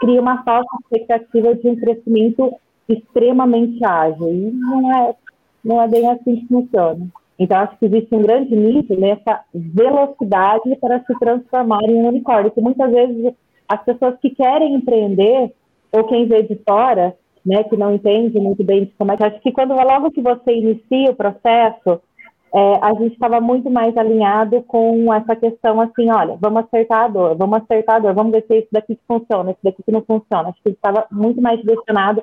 cria 0.00 0.20
uma 0.20 0.42
falsa 0.42 0.68
expectativa 0.82 1.54
de 1.54 1.68
um 1.68 1.76
crescimento 1.76 2.52
extremamente 2.88 3.84
ágil. 3.84 4.28
E 4.28 4.50
não 4.52 4.92
é, 4.92 5.14
não 5.64 5.82
é 5.82 5.88
bem 5.88 6.08
assim 6.08 6.36
que 6.36 6.46
funciona. 6.46 7.06
Então, 7.38 7.58
acho 7.58 7.78
que 7.78 7.86
existe 7.86 8.14
um 8.14 8.22
grande 8.22 8.56
nível 8.56 8.98
nessa 8.98 9.42
velocidade 9.54 10.74
para 10.80 11.00
se 11.00 11.18
transformar 11.18 11.82
em 11.84 11.94
um 11.94 12.08
unicórnio, 12.08 12.50
que 12.50 12.60
muitas 12.60 12.90
vezes 12.90 13.34
as 13.68 13.82
pessoas 13.84 14.16
que 14.20 14.30
querem 14.30 14.74
empreender, 14.74 15.52
ou 15.92 16.04
quem 16.04 16.26
vê 16.26 16.42
de 16.42 16.58
fora, 16.66 17.14
né, 17.44 17.62
que 17.64 17.76
não 17.76 17.94
entende 17.94 18.38
muito 18.40 18.64
bem 18.64 18.90
como 18.98 19.12
é 19.12 19.16
que. 19.16 19.24
Acho 19.24 19.40
que 19.40 19.52
quando 19.52 19.74
logo 19.74 20.10
que 20.10 20.22
você 20.22 20.52
inicia 20.52 21.10
o 21.10 21.14
processo, 21.14 22.00
é, 22.54 22.78
a 22.80 22.92
gente 22.94 23.12
estava 23.12 23.40
muito 23.40 23.70
mais 23.70 23.96
alinhado 23.96 24.62
com 24.62 25.12
essa 25.12 25.36
questão 25.36 25.80
assim, 25.80 26.10
olha, 26.10 26.36
vamos 26.40 26.64
acertar 26.64 27.04
a 27.04 27.08
dor, 27.08 27.36
vamos 27.36 27.58
acertar 27.58 27.96
a 27.96 27.98
dor, 27.98 28.14
vamos 28.14 28.32
ver 28.32 28.44
se 28.46 28.58
isso 28.58 28.68
daqui 28.72 28.96
que 28.96 29.02
funciona, 29.06 29.50
esse 29.50 29.60
daqui 29.62 29.82
que 29.82 29.92
não 29.92 30.02
funciona. 30.02 30.48
Acho 30.48 30.62
que 30.62 30.70
estava 30.70 31.06
muito 31.10 31.40
mais 31.42 31.60
direcionado 31.60 32.22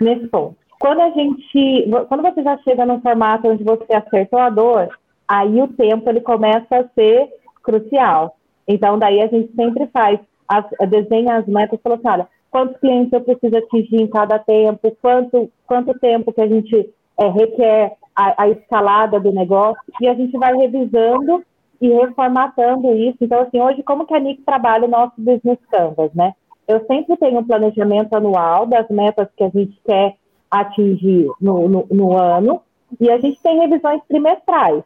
nesse 0.00 0.26
ponto. 0.28 0.56
Quando 0.78 1.00
a 1.00 1.10
gente, 1.10 1.90
quando 2.08 2.22
você 2.22 2.42
já 2.42 2.58
chega 2.58 2.84
num 2.84 3.00
formato 3.00 3.48
onde 3.48 3.64
você 3.64 3.94
acertou 3.94 4.38
a 4.38 4.50
dor, 4.50 4.88
aí 5.26 5.60
o 5.60 5.68
tempo 5.68 6.08
ele 6.08 6.20
começa 6.20 6.76
a 6.76 6.88
ser 6.88 7.28
crucial. 7.62 8.36
Então 8.68 8.98
daí 8.98 9.20
a 9.22 9.26
gente 9.26 9.52
sempre 9.54 9.86
faz, 9.86 10.20
as, 10.46 10.66
desenha 10.88 11.36
as 11.36 11.46
metas, 11.46 11.80
fala 11.82 11.96
assim, 11.96 12.08
olha, 12.08 12.28
quantos 12.50 12.78
clientes 12.78 13.12
eu 13.12 13.20
preciso 13.20 13.56
atingir 13.56 14.00
em 14.00 14.06
cada 14.06 14.38
tempo, 14.38 14.96
quanto, 15.00 15.50
quanto 15.66 15.98
tempo 15.98 16.32
que 16.32 16.40
a 16.40 16.48
gente 16.48 16.90
é, 17.18 17.28
requer 17.28 17.96
a, 18.14 18.44
a, 18.44 18.48
escalada 18.48 19.18
do 19.20 19.32
negócio, 19.32 19.82
e 20.00 20.08
a 20.08 20.14
gente 20.14 20.36
vai 20.38 20.54
revisando 20.54 21.44
e 21.80 21.88
reformatando 21.88 22.94
isso. 22.94 23.18
Então, 23.20 23.40
assim, 23.40 23.60
hoje, 23.60 23.82
como 23.82 24.06
que 24.06 24.14
a 24.14 24.20
NIC 24.20 24.42
trabalha 24.42 24.86
o 24.86 24.90
nosso 24.90 25.14
Business 25.18 25.58
Canvas, 25.70 26.12
né? 26.14 26.34
Eu 26.66 26.84
sempre 26.86 27.16
tenho 27.16 27.38
um 27.38 27.44
planejamento 27.44 28.14
anual 28.14 28.66
das 28.66 28.88
metas 28.88 29.28
que 29.36 29.44
a 29.44 29.48
gente 29.48 29.78
quer 29.84 30.16
atingir 30.50 31.28
no, 31.40 31.68
no, 31.68 31.86
no 31.90 32.16
ano, 32.16 32.60
e 33.00 33.10
a 33.10 33.18
gente 33.18 33.40
tem 33.42 33.58
revisões 33.58 34.00
trimestrais. 34.08 34.82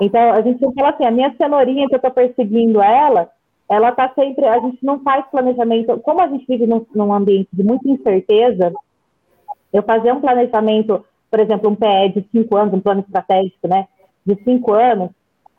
Então, 0.00 0.32
a 0.32 0.40
gente 0.42 0.58
fala 0.74 0.90
assim, 0.90 1.04
a 1.04 1.10
minha 1.10 1.34
cenourinha 1.36 1.88
que 1.88 1.94
eu 1.94 1.98
estou 1.98 2.10
perseguindo 2.10 2.82
ela, 2.82 3.30
ela 3.68 3.90
está 3.90 4.12
sempre, 4.14 4.46
a 4.46 4.58
gente 4.60 4.84
não 4.84 5.00
faz 5.00 5.26
planejamento, 5.30 5.98
como 6.00 6.20
a 6.20 6.28
gente 6.28 6.46
vive 6.46 6.66
num, 6.66 6.84
num, 6.94 7.12
ambiente 7.12 7.48
de 7.52 7.62
muita 7.62 7.88
incerteza, 7.88 8.72
eu 9.72 9.82
fazer 9.82 10.12
um 10.12 10.20
planejamento, 10.20 11.04
por 11.30 11.40
exemplo, 11.40 11.70
um 11.70 11.74
PE 11.74 12.20
de 12.20 12.28
cinco 12.30 12.56
anos, 12.56 12.74
um 12.74 12.80
plano 12.80 13.00
estratégico, 13.00 13.66
né, 13.66 13.88
de 14.24 14.36
cinco 14.44 14.72
anos, 14.72 15.10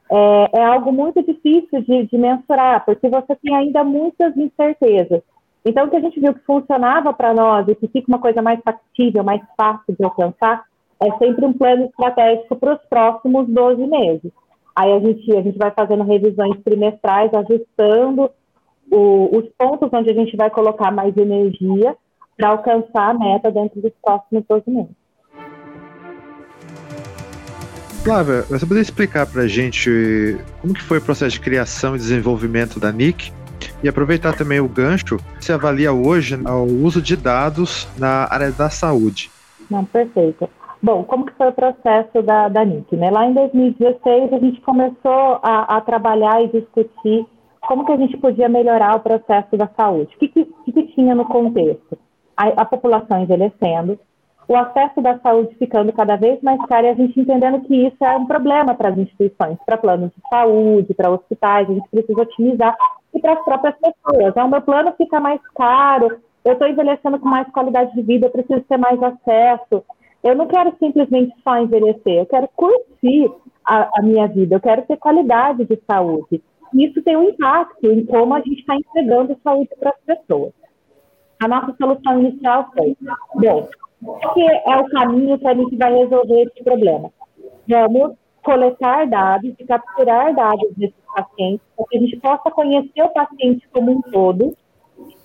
é, 0.09 0.59
é 0.59 0.63
algo 0.63 0.91
muito 0.91 1.21
difícil 1.21 1.81
de, 1.81 2.05
de, 2.05 2.17
mensurar, 2.17 2.85
porque 2.85 3.09
você 3.09 3.35
tem 3.35 3.53
ainda 3.55 3.83
muitas 3.83 4.35
incertezas. 4.37 5.21
Então, 5.67 5.85
o 5.85 5.89
que 5.89 5.97
a 5.97 5.99
gente 5.99 6.17
viu 6.17 6.33
que 6.33 6.39
funcionava 6.45 7.11
para 7.11 7.33
nós 7.33 7.67
e 7.67 7.75
que 7.75 7.89
fica 7.89 8.07
uma 8.07 8.19
coisa 8.19 8.41
mais 8.41 8.57
factível, 8.63 9.21
mais 9.21 9.41
fácil 9.57 9.93
de 9.99 10.01
alcançar, 10.01 10.63
é 10.97 11.11
sempre 11.17 11.45
um 11.45 11.51
plano 11.51 11.83
estratégico 11.83 12.55
para 12.55 12.75
os 12.75 12.81
próximos 12.89 13.49
12 13.49 13.85
meses. 13.85 14.31
Aí 14.73 14.93
a 14.93 14.99
gente, 14.99 15.35
a 15.35 15.41
gente 15.41 15.57
vai 15.57 15.69
fazendo 15.71 16.05
revisões 16.05 16.57
trimestrais, 16.63 17.33
ajustando 17.33 18.31
o, 18.89 19.37
os 19.37 19.49
pontos 19.57 19.89
onde 19.91 20.09
a 20.09 20.13
gente 20.13 20.37
vai 20.37 20.49
colocar 20.49 20.89
mais 20.89 21.15
energia 21.17 21.97
para 22.37 22.47
alcançar 22.47 23.09
a 23.09 23.13
meta 23.13 23.51
dentro 23.51 23.81
dos 23.81 23.91
próximos 24.01 24.45
12 24.47 24.71
meses. 24.71 24.95
Flávia, 28.05 28.43
você 28.43 28.65
poderia 28.65 28.83
explicar 28.83 29.25
para 29.25 29.41
a 29.41 29.47
gente 29.49 30.37
como 30.61 30.73
que 30.73 30.81
foi 30.81 30.99
o 30.99 31.01
processo 31.01 31.31
de 31.31 31.41
criação 31.41 31.93
e 31.93 31.97
desenvolvimento 31.97 32.79
da 32.79 32.89
NIC? 32.89 33.33
E 33.83 33.87
aproveitar 33.87 34.35
também 34.35 34.59
o 34.59 34.67
gancho, 34.67 35.17
você 35.39 35.53
avalia 35.53 35.93
hoje 35.93 36.35
o 36.35 36.85
uso 36.85 37.01
de 37.01 37.15
dados 37.15 37.87
na 37.97 38.27
área 38.29 38.51
da 38.51 38.69
saúde. 38.69 39.29
Não, 39.69 39.85
perfeito. 39.85 40.49
Bom, 40.81 41.03
como 41.03 41.25
que 41.25 41.33
foi 41.33 41.47
o 41.49 41.53
processo 41.53 42.21
da, 42.21 42.49
da 42.49 42.63
NIC? 42.63 42.95
Né? 42.95 43.09
Lá 43.09 43.25
em 43.25 43.33
2016, 43.33 44.33
a 44.33 44.39
gente 44.39 44.61
começou 44.61 45.39
a, 45.41 45.77
a, 45.77 45.81
trabalhar 45.81 46.43
e 46.43 46.49
discutir 46.49 47.25
como 47.61 47.85
que 47.85 47.91
a 47.91 47.97
gente 47.97 48.15
podia 48.17 48.47
melhorar 48.47 48.95
o 48.95 48.99
processo 48.99 49.57
da 49.57 49.67
saúde. 49.75 50.15
O 50.15 50.19
que, 50.19 50.27
que, 50.27 50.45
que 50.71 50.83
tinha 50.93 51.15
no 51.15 51.25
contexto? 51.25 51.97
A, 52.35 52.61
a, 52.61 52.65
população 52.65 53.21
envelhecendo, 53.21 53.99
o 54.47 54.55
acesso 54.55 55.01
da 55.01 55.19
saúde 55.19 55.55
ficando 55.55 55.91
cada 55.91 56.15
vez 56.15 56.41
mais 56.41 56.63
caro 56.67 56.85
e 56.85 56.89
a 56.89 56.93
gente 56.93 57.19
entendendo 57.19 57.61
que 57.61 57.87
isso 57.87 58.03
é 58.05 58.15
um 58.15 58.25
problema 58.25 58.75
para 58.75 58.89
as 58.89 58.97
instituições, 58.97 59.57
para 59.65 59.77
planos 59.77 60.11
de 60.15 60.29
saúde, 60.29 60.93
para 60.93 61.09
hospitais, 61.09 61.69
a 61.69 61.73
gente 61.73 61.89
precisa 61.89 62.21
otimizar 62.21 62.77
para 63.19 63.33
as 63.33 63.45
próprias 63.45 63.75
pessoas. 63.75 64.29
Então, 64.29 64.47
o 64.47 64.49
meu 64.49 64.61
plano 64.61 64.93
fica 64.97 65.19
mais 65.19 65.41
caro, 65.55 66.19
eu 66.43 66.53
estou 66.53 66.67
envelhecendo 66.67 67.19
com 67.19 67.27
mais 67.27 67.47
qualidade 67.51 67.93
de 67.93 68.01
vida, 68.01 68.27
eu 68.27 68.31
preciso 68.31 68.61
ter 68.61 68.77
mais 68.77 69.01
acesso. 69.01 69.83
Eu 70.23 70.35
não 70.35 70.47
quero 70.47 70.73
simplesmente 70.79 71.33
só 71.43 71.57
envelhecer, 71.57 72.19
eu 72.19 72.25
quero 72.25 72.47
curtir 72.55 73.31
a, 73.65 73.89
a 73.99 74.01
minha 74.01 74.27
vida, 74.27 74.55
eu 74.55 74.61
quero 74.61 74.81
ter 74.83 74.97
qualidade 74.97 75.65
de 75.65 75.79
saúde. 75.85 76.41
Isso 76.73 77.01
tem 77.01 77.15
um 77.15 77.29
impacto 77.29 77.85
em 77.91 78.05
como 78.05 78.33
a 78.33 78.39
gente 78.39 78.59
está 78.59 78.75
entregando 78.75 79.37
saúde 79.43 79.69
para 79.79 79.91
as 79.91 80.17
pessoas. 80.17 80.53
A 81.39 81.47
nossa 81.47 81.75
solução 81.77 82.19
inicial 82.19 82.69
foi: 82.75 82.95
bom, 83.35 83.69
o 84.01 84.33
que 84.33 84.41
é 84.41 84.77
o 84.77 84.89
caminho 84.89 85.37
que 85.37 85.47
a 85.47 85.53
gente 85.53 85.75
vai 85.75 85.93
resolver 85.93 86.43
esse 86.43 86.63
problema? 86.63 87.11
Vamos 87.67 88.15
coletar 88.47 89.05
dados 89.07 89.53
e 89.59 89.65
capturar 89.65 90.33
dados 90.33 90.69
desses 90.77 90.95
pacientes, 91.13 91.59
para 91.75 91.85
que 91.89 91.97
a 91.97 91.99
gente 91.99 92.15
possa 92.15 92.49
conhecer 92.49 93.03
o 93.03 93.09
paciente 93.09 93.67
como 93.73 93.91
um 93.91 94.01
todo 94.01 94.55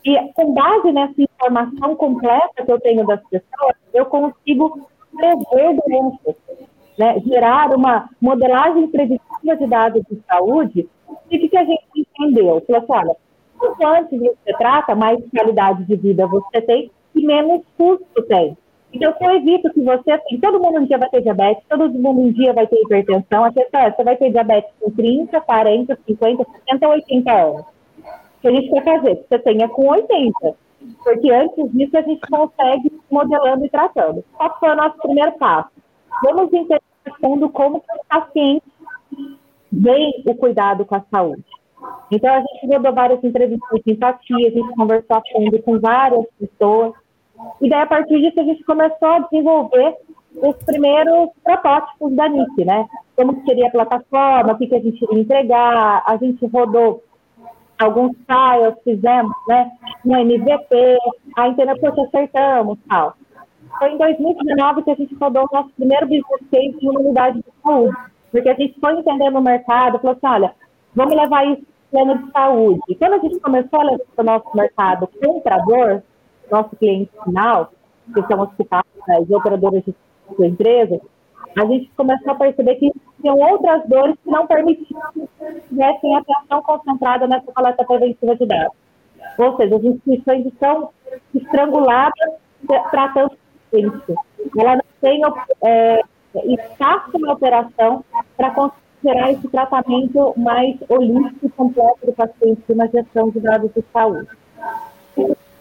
e 0.04 0.32
com 0.34 0.52
base 0.52 0.90
nessa 0.90 1.22
informação 1.22 1.94
completa 1.94 2.66
que 2.66 2.72
eu 2.72 2.80
tenho 2.80 3.06
das 3.06 3.22
pessoas, 3.28 3.76
eu 3.94 4.06
consigo 4.06 4.88
prever 5.14 5.78
doenças, 5.86 6.34
né? 6.98 7.20
gerar 7.20 7.72
uma 7.76 8.10
modelagem 8.20 8.88
preditiva 8.88 9.56
de 9.56 9.66
dados 9.68 10.02
de 10.10 10.20
saúde. 10.28 10.88
E 11.30 11.36
o 11.36 11.40
que, 11.40 11.48
que 11.48 11.56
a 11.56 11.64
gente 11.64 11.84
entendeu? 11.94 12.60
Falou 12.66 12.82
assim, 12.82 13.06
olha, 13.06 13.16
quanto 13.56 13.86
antes 13.86 14.18
você 14.18 14.52
trata, 14.58 14.96
mais 14.96 15.20
qualidade 15.30 15.84
de 15.84 15.94
vida 15.94 16.26
você 16.26 16.60
tem 16.60 16.90
e 17.14 17.24
menos 17.24 17.62
custo 17.78 18.22
tem. 18.24 18.56
Então, 18.92 19.14
se 19.16 19.25
eu 19.25 19.30
evito 19.30 19.72
que 19.72 19.80
você, 19.80 20.11
assim, 20.11 20.38
todo 20.38 20.61
mundo 20.61 20.80
um 20.80 20.84
dia 20.84 20.99
vai 20.99 21.08
ter 21.08 21.22
diabetes, 21.22 21.64
todo 21.68 21.90
mundo 21.90 22.20
um 22.20 22.32
dia 22.32 22.52
vai 22.52 22.66
ter 22.66 22.76
hipertensão, 22.76 23.44
a 23.44 23.52
questão 23.52 23.80
é, 23.80 23.90
você 23.90 24.04
vai 24.04 24.16
ter 24.16 24.30
diabetes 24.30 24.70
com 24.78 24.90
30, 24.90 25.40
40, 25.40 25.99
50, 26.06 26.44
60, 26.66 26.88
80 26.88 27.32
anos 27.32 27.64
que 28.42 28.49
a 28.49 28.50
gente 28.50 28.68
quer 28.70 28.84
fazer, 28.84 29.16
que 29.16 29.28
você 29.28 29.38
tenha 29.38 29.68
com 29.68 29.88
80. 29.88 30.54
Porque 31.04 31.30
antes 31.30 31.72
disso 31.72 31.96
a 31.96 32.02
gente 32.02 32.20
consegue 32.28 32.92
modelando 33.08 33.64
e 33.64 33.70
tratando. 33.70 34.25
Qual 34.32 34.58
foi 34.58 34.70
o 34.70 34.76
nosso 34.76 34.99
primeiro 34.99 35.32
passo? 35.38 35.70
Vamos 36.25 36.52
entender 36.52 36.82
fundo 37.20 37.49
como 37.50 37.80
que 37.80 37.92
o 37.92 38.04
paciente 38.08 38.64
vem 39.70 40.22
o 40.26 40.34
cuidado 40.34 40.84
com 40.84 40.96
a 40.96 41.04
saúde. 41.11 41.44
Então, 42.11 42.32
a 42.32 42.40
gente 42.40 42.66
rodou 42.66 42.92
várias 42.92 43.22
entrevistas 43.25 43.80
de 43.84 43.92
empatia, 43.92 44.49
a 44.49 44.50
gente 44.50 44.75
conversou 44.75 45.16
a 45.16 45.22
fundo 45.32 45.62
com 45.62 45.78
várias 45.78 46.26
pessoas. 46.38 46.92
E 47.61 47.68
daí, 47.68 47.82
a 47.82 47.87
partir 47.87 48.20
disso, 48.20 48.40
a 48.40 48.44
gente 48.44 48.64
começou 48.64 49.08
a 49.08 49.18
desenvolver 49.20 49.96
os 50.37 50.56
primeiros 50.64 51.30
protótipos 51.44 52.12
da 52.14 52.28
NIC, 52.28 52.64
né? 52.64 52.87
Como 53.16 53.34
que 53.34 53.44
seria 53.46 53.68
a 53.68 53.70
plataforma, 53.70 54.52
o 54.52 54.58
que, 54.58 54.66
que 54.66 54.75
a 54.75 54.80
gente 54.80 55.02
iria 55.04 55.22
entregar. 55.22 56.02
A 56.06 56.16
gente 56.16 56.46
rodou 56.46 57.02
alguns 57.78 58.12
trials 58.26 58.76
fizemos, 58.84 59.32
né, 59.49 59.70
no 60.04 60.16
MVP, 60.16 60.99
a 61.37 61.49
entender, 61.49 61.78
poxa, 61.80 62.02
acertamos, 62.02 62.78
tal. 62.88 63.14
Foi 63.78 63.90
em 63.90 63.99
2019 63.99 64.82
que 64.82 64.90
a 64.90 64.94
gente 64.94 65.14
rodou 65.14 65.44
o 65.50 65.56
nosso 65.56 65.70
primeiro 65.70 66.06
business 66.06 66.40
case 66.50 66.78
de 66.78 66.88
uma 66.88 67.00
unidade 67.00 67.38
de 67.38 67.44
saúde, 67.64 67.96
porque 68.30 68.49
a 68.49 68.54
gente 68.54 68.78
foi 68.78 68.92
entendendo 68.92 69.37
o 69.37 69.42
mercado, 69.42 69.99
falou 69.99 70.16
assim, 70.16 70.26
olha, 70.26 70.54
vamos 70.94 71.14
levar 71.14 71.46
isso 71.46 71.62
plano 71.90 72.18
de 72.18 72.32
saúde. 72.32 72.96
Quando 72.99 73.14
a 73.14 73.18
gente 73.18 73.40
começou 73.40 73.80
a 73.80 73.84
levar 73.84 74.04
para 74.16 74.22
o 74.22 74.26
nosso 74.26 74.56
mercado 74.56 75.08
comprador, 75.22 76.02
nosso 76.52 76.76
cliente 76.76 77.11
final, 77.25 77.73
que 78.14 78.23
são 78.26 78.40
hospitais 78.40 78.85
e 79.28 79.35
operadoras 79.35 79.82
de 79.85 79.94
empresas, 80.47 81.00
a 81.56 81.66
gente 81.66 81.90
começou 81.97 82.32
a 82.32 82.37
perceber 82.37 82.76
que 82.76 82.92
tinham 83.21 83.37
outras 83.37 83.87
dores 83.88 84.16
que 84.23 84.30
não 84.30 84.47
permitiam 84.47 85.00
que 85.12 85.28
tivessem 85.68 86.16
atenção 86.16 86.62
concentrada 86.62 87.26
nessa 87.26 87.52
coleta 87.52 87.85
preventiva 87.85 88.37
de 88.37 88.47
dados. 88.47 88.76
Ou 89.38 89.56
seja, 89.56 89.76
as 89.76 89.85
instituições 89.85 90.47
estão 90.47 90.90
estranguladas 91.35 92.35
tratando 92.90 93.37
isso. 93.73 94.14
Ela 94.59 94.76
não 94.76 94.85
tem 95.00 95.23
é, 95.64 96.00
espaço 96.47 97.18
na 97.18 97.32
operação 97.32 98.04
para 98.37 98.50
considerar 98.50 99.32
esse 99.32 99.49
tratamento 99.49 100.35
mais 100.37 100.76
holístico 100.88 101.47
e 101.47 101.50
completo 101.50 102.06
do 102.06 102.12
paciente 102.12 102.75
na 102.75 102.87
gestão 102.87 103.30
de 103.30 103.40
dados 103.40 103.71
de 103.75 103.85
saúde. 103.92 104.28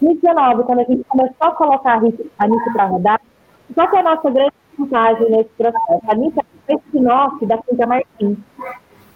Em 0.02 0.06
2019, 0.06 0.64
quando 0.64 0.80
a 0.80 0.84
gente 0.84 1.04
começou 1.04 1.36
a 1.46 1.52
colocar 1.52 1.92
a 1.92 2.00
NIC 2.00 2.72
para 2.72 2.86
rodar, 2.86 3.20
qual 3.72 3.88
que 3.88 3.96
é 3.96 4.00
a 4.00 4.02
nossa 4.02 4.30
grande 4.30 4.52
vantagem 4.76 5.30
nesse 5.30 5.50
processo? 5.50 6.02
A 6.08 6.14
NIC 6.16 6.34
é 6.66 6.74
spin-off 6.74 7.46
da 7.46 7.58
Quinta 7.58 7.86
Martins, 7.86 8.38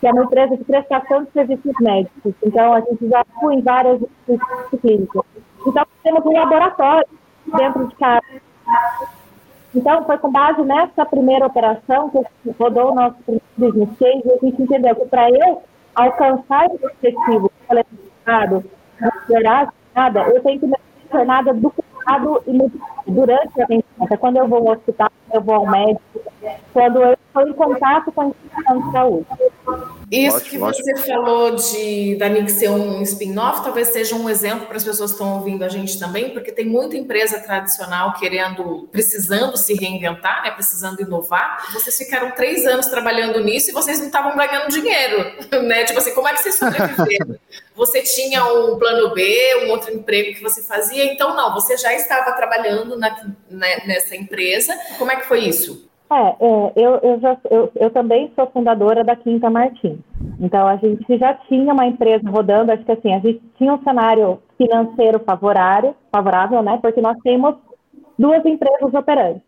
que 0.00 0.06
é 0.06 0.12
uma 0.12 0.22
empresa 0.22 0.56
de 0.56 0.62
prestação 0.62 1.24
de 1.24 1.30
serviços 1.32 1.72
médicos. 1.80 2.34
Então, 2.40 2.72
a 2.72 2.80
gente 2.82 3.08
já 3.08 3.20
atua 3.20 3.54
em 3.54 3.62
várias 3.62 4.00
clínicas. 4.80 5.22
Então, 5.66 5.84
temos 6.04 6.24
um 6.24 6.32
laboratório 6.32 7.08
dentro 7.56 7.88
de 7.88 7.94
casa. 7.96 8.22
Então, 9.74 10.04
foi 10.04 10.18
com 10.18 10.30
base 10.30 10.62
nessa 10.62 11.04
primeira 11.04 11.46
operação 11.46 12.10
que 12.10 12.20
rodou 12.60 12.92
o 12.92 12.94
nosso 12.94 13.16
business 13.56 13.90
case 13.98 14.22
e 14.24 14.32
a 14.32 14.38
gente 14.38 14.62
entendeu 14.62 14.94
que 14.94 15.06
para 15.06 15.28
eu 15.30 15.62
alcançar 15.96 16.66
esse 16.66 16.86
objetivo 16.86 17.50
qualificado, 17.66 18.64
melhorar 19.28 19.72
nada, 19.96 20.20
eu 20.28 20.42
tenho 20.42 20.60
que 20.60 20.68
ter 20.68 20.78
jornada 21.10 21.54
do 21.54 21.70
cuidado 21.70 22.42
e 22.46 23.10
durante 23.10 23.60
a 23.60 23.64
atendimento. 23.64 24.18
Quando 24.20 24.36
eu 24.36 24.46
vou 24.46 24.68
ao 24.68 24.76
hospital, 24.76 25.10
eu 25.36 25.42
vou 25.42 25.54
ao 25.54 25.66
médico, 25.66 26.02
quando 26.72 27.02
eu 27.02 27.12
estou 27.12 27.48
em 27.48 27.52
contato 27.52 28.12
com 28.12 28.20
a 28.20 28.26
instituição 28.26 28.86
de 28.86 28.92
saúde. 28.92 29.26
Isso 30.10 30.36
ótimo, 30.36 30.50
que 30.50 30.58
você 30.58 30.92
ótimo. 30.92 31.06
falou 31.06 31.56
de 31.56 32.16
da 32.16 32.28
NIC 32.28 32.50
ser 32.50 32.70
um 32.70 33.02
spin-off, 33.02 33.62
talvez 33.64 33.88
seja 33.88 34.14
um 34.14 34.30
exemplo 34.30 34.66
para 34.66 34.76
as 34.76 34.84
pessoas 34.84 35.10
que 35.10 35.16
estão 35.16 35.34
ouvindo 35.34 35.64
a 35.64 35.68
gente 35.68 35.98
também, 35.98 36.30
porque 36.30 36.52
tem 36.52 36.64
muita 36.64 36.96
empresa 36.96 37.40
tradicional 37.40 38.14
querendo, 38.14 38.88
precisando 38.92 39.56
se 39.56 39.74
reinventar, 39.74 40.44
né, 40.44 40.52
precisando 40.52 41.00
inovar. 41.00 41.72
Vocês 41.72 41.96
ficaram 41.96 42.30
três 42.30 42.66
anos 42.66 42.86
trabalhando 42.86 43.42
nisso 43.42 43.70
e 43.70 43.72
vocês 43.72 43.98
não 43.98 44.06
estavam 44.06 44.36
ganhando 44.36 44.68
dinheiro, 44.68 45.32
né? 45.66 45.84
Tipo 45.84 45.98
assim, 45.98 46.14
como 46.14 46.28
é 46.28 46.34
que 46.34 46.42
vocês 46.42 46.54
sobreviveram? 46.54 47.36
você 47.74 48.02
tinha 48.02 48.44
um 48.44 48.78
plano 48.78 49.12
B, 49.12 49.66
um 49.66 49.70
outro 49.70 49.92
emprego 49.92 50.34
que 50.34 50.42
você 50.42 50.62
fazia, 50.62 51.04
então 51.12 51.34
não, 51.36 51.52
você 51.52 51.76
já 51.76 51.92
estava 51.92 52.32
trabalhando 52.32 52.96
na, 52.96 53.10
né, 53.50 53.82
nessa 53.86 54.16
empresa. 54.16 54.74
Como 54.98 55.10
é 55.10 55.16
que 55.16 55.25
foi 55.26 55.40
isso? 55.40 55.86
É, 56.10 56.28
é 56.28 56.72
eu, 56.76 56.94
eu, 57.02 57.20
já, 57.20 57.36
eu, 57.50 57.72
eu, 57.74 57.90
também 57.90 58.30
sou 58.34 58.46
fundadora 58.48 59.02
da 59.02 59.16
Quinta 59.16 59.50
Martins. 59.50 59.98
Então, 60.40 60.66
a 60.66 60.76
gente 60.76 61.04
já 61.18 61.34
tinha 61.34 61.72
uma 61.72 61.86
empresa 61.86 62.28
rodando, 62.30 62.72
acho 62.72 62.84
que 62.84 62.92
assim, 62.92 63.12
a 63.12 63.18
gente 63.18 63.42
tinha 63.58 63.74
um 63.74 63.82
cenário 63.82 64.40
financeiro 64.56 65.18
favorável, 65.20 65.94
favorável 66.12 66.62
né? 66.62 66.78
Porque 66.80 67.00
nós 67.00 67.18
temos 67.24 67.56
duas 68.18 68.44
empresas 68.44 68.94
operantes. 68.94 69.42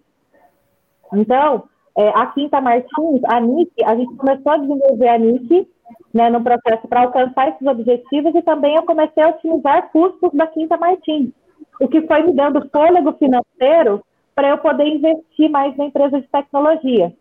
Então, 1.13 1.65
é, 1.97 2.09
a 2.11 2.27
Quinta 2.27 2.61
Martins, 2.61 3.21
a 3.25 3.41
NIC, 3.41 3.73
a 3.85 3.97
gente 3.97 4.15
começou 4.17 4.53
a 4.53 4.57
desenvolver 4.59 5.09
a 5.09 5.19
NIC 5.19 5.69
né, 6.13 6.31
no 6.31 6.43
processo 6.43 6.87
para 6.89 7.03
alcançar 7.03 7.49
esses 7.49 7.67
objetivos 7.67 8.35
e 8.35 8.43
também 8.43 8.77
eu 8.77 8.83
comecei 8.83 9.23
a 9.23 9.31
otimizar 9.31 9.91
custos 9.91 10.31
da 10.33 10.47
Quinta 10.47 10.77
Martins, 10.77 11.31
o 11.81 11.89
que 11.89 12.03
foi 12.03 12.23
me 12.23 12.33
dando 12.33 12.69
fôlego 12.71 13.13
financeiro 13.15 14.03
para 14.39 14.51
eu 14.51 14.59
poder 14.59 14.87
investir 14.87 15.51
mais 15.51 15.77
na 15.77 15.87
empresa 15.87 16.21
de 16.21 16.29
tecnologia. 16.29 17.13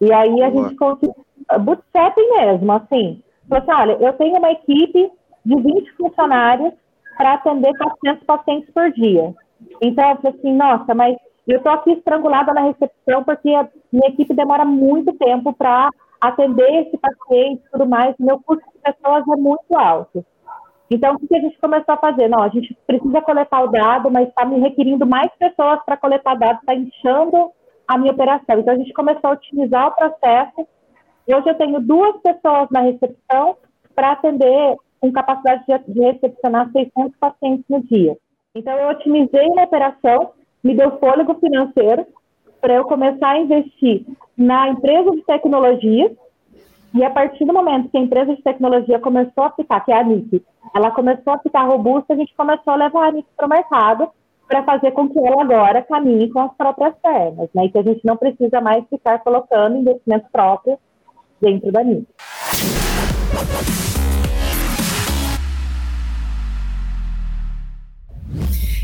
E 0.00 0.10
aí 0.10 0.42
a 0.42 0.48
Boa. 0.48 0.62
gente 0.62 0.76
conseguiu, 0.76 1.14
bootstrapping 1.60 2.30
mesmo, 2.38 2.72
assim. 2.72 3.22
Falei 3.46 3.64
assim, 3.64 3.82
olha, 3.82 3.92
eu 4.00 4.12
tenho 4.14 4.38
uma 4.38 4.50
equipe 4.50 5.12
de 5.44 5.56
20 5.56 5.92
funcionários 5.92 6.72
para 7.18 7.34
atender 7.34 7.76
400 7.76 8.24
pacientes 8.24 8.70
por 8.72 8.90
dia. 8.92 9.34
Então, 9.82 10.08
eu 10.08 10.16
falei 10.16 10.38
assim, 10.38 10.54
nossa, 10.54 10.94
mas 10.94 11.18
eu 11.46 11.58
estou 11.58 11.70
aqui 11.70 11.92
estrangulada 11.92 12.54
na 12.54 12.62
recepção 12.62 13.22
porque 13.24 13.50
a 13.50 13.68
minha 13.92 14.08
equipe 14.08 14.32
demora 14.32 14.64
muito 14.64 15.12
tempo 15.18 15.52
para 15.52 15.90
atender 16.18 16.86
esse 16.86 16.96
paciente 16.96 17.62
e 17.62 17.70
tudo 17.72 17.86
mais. 17.86 18.14
Meu 18.18 18.40
custo 18.40 18.64
de 18.72 18.78
pessoas 18.78 19.22
é 19.28 19.36
muito 19.36 19.76
alto. 19.76 20.24
Então, 20.90 21.14
o 21.14 21.18
que 21.18 21.34
a 21.34 21.40
gente 21.40 21.58
começou 21.58 21.94
a 21.94 21.98
fazer? 21.98 22.28
Não, 22.28 22.42
a 22.42 22.48
gente 22.48 22.76
precisa 22.86 23.20
coletar 23.22 23.62
o 23.62 23.68
dado, 23.68 24.10
mas 24.10 24.28
está 24.28 24.44
me 24.44 24.60
requerindo 24.60 25.06
mais 25.06 25.30
pessoas 25.38 25.80
para 25.84 25.96
coletar 25.96 26.34
dados, 26.34 26.60
está 26.60 26.74
inchando 26.74 27.50
a 27.88 27.98
minha 27.98 28.12
operação. 28.12 28.58
Então, 28.58 28.74
a 28.74 28.76
gente 28.76 28.92
começou 28.92 29.30
a 29.30 29.32
otimizar 29.34 29.88
o 29.88 29.96
processo. 29.96 30.66
Hoje 31.26 31.48
eu 31.48 31.54
tenho 31.54 31.80
duas 31.80 32.20
pessoas 32.20 32.68
na 32.70 32.80
recepção 32.80 33.56
para 33.94 34.12
atender 34.12 34.76
com 35.00 35.12
capacidade 35.12 35.64
de, 35.88 36.00
recepcionar 36.00 36.70
600 36.70 37.16
pacientes 37.18 37.64
no 37.68 37.82
dia. 37.82 38.16
Então, 38.54 38.72
eu 38.78 38.90
otimizei 38.90 39.48
a 39.58 39.64
operação, 39.64 40.32
me 40.62 40.74
deu 40.74 40.98
fôlego 40.98 41.34
financeiro 41.40 42.06
para 42.60 42.74
eu 42.74 42.84
começar 42.84 43.30
a 43.30 43.38
investir 43.38 44.06
na 44.36 44.68
empresa 44.68 45.10
de 45.10 45.22
tecnologia. 45.24 46.10
E 46.94 47.02
a 47.02 47.10
partir 47.10 47.44
do 47.44 47.52
momento 47.52 47.88
que 47.88 47.98
a 47.98 48.00
empresa 48.00 48.36
de 48.36 48.42
tecnologia 48.42 49.00
começou 49.00 49.42
a 49.42 49.50
ficar, 49.50 49.80
que 49.80 49.90
é 49.90 49.98
a 49.98 50.04
NIC, 50.04 50.44
ela 50.72 50.92
começou 50.92 51.32
a 51.32 51.38
ficar 51.40 51.64
robusta, 51.64 52.14
a 52.14 52.16
gente 52.16 52.32
começou 52.36 52.72
a 52.72 52.76
levar 52.76 53.08
a 53.08 53.10
NIC 53.10 53.26
para 53.36 53.46
o 53.46 53.48
mercado 53.48 54.08
para 54.46 54.62
fazer 54.62 54.92
com 54.92 55.08
que 55.08 55.18
ela 55.18 55.42
agora 55.42 55.82
caminhe 55.82 56.30
com 56.30 56.38
as 56.38 56.54
próprias 56.54 56.94
pernas, 57.02 57.48
né? 57.52 57.64
E 57.64 57.70
que 57.72 57.78
a 57.78 57.82
gente 57.82 58.00
não 58.04 58.16
precisa 58.16 58.60
mais 58.60 58.84
ficar 58.88 59.18
colocando 59.18 59.78
investimento 59.78 60.26
próprio 60.30 60.78
dentro 61.40 61.72
da 61.72 61.82
NIC. 61.82 62.06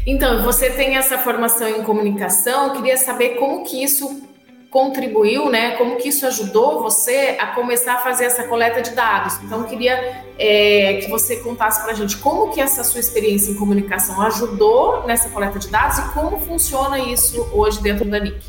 Então, 0.05 0.43
você 0.43 0.71
tem 0.71 0.97
essa 0.97 1.17
formação 1.17 1.69
em 1.69 1.85
comunicação, 1.85 2.67
eu 2.67 2.73
queria 2.73 2.97
saber 2.97 3.37
como 3.37 3.63
que 3.63 3.85
isso 3.85 4.29
contribuiu, 4.71 5.51
né? 5.51 5.73
Como 5.73 5.97
que 5.97 6.09
isso 6.09 6.27
ajudou 6.27 6.81
você 6.81 7.37
a 7.41 7.49
começar 7.49 7.95
a 7.95 7.99
fazer 7.99 8.27
essa 8.27 8.47
coleta 8.47 8.81
de 8.81 8.95
dados? 8.95 9.43
Então, 9.43 9.65
queria 9.65 10.25
é, 10.39 10.95
que 11.03 11.11
você 11.11 11.37
contasse 11.41 11.83
para 11.83 11.93
a 11.93 11.95
gente 11.95 12.17
como 12.19 12.51
que 12.51 12.61
essa 12.61 12.85
sua 12.85 13.01
experiência 13.01 13.51
em 13.51 13.57
comunicação 13.57 14.21
ajudou 14.23 15.07
nessa 15.07 15.29
coleta 15.31 15.59
de 15.59 15.69
dados 15.69 15.99
e 15.99 16.15
como 16.15 16.39
funciona 16.39 16.99
isso 16.99 17.49
hoje 17.53 17.83
dentro 17.83 18.09
da 18.09 18.21
NIC. 18.21 18.41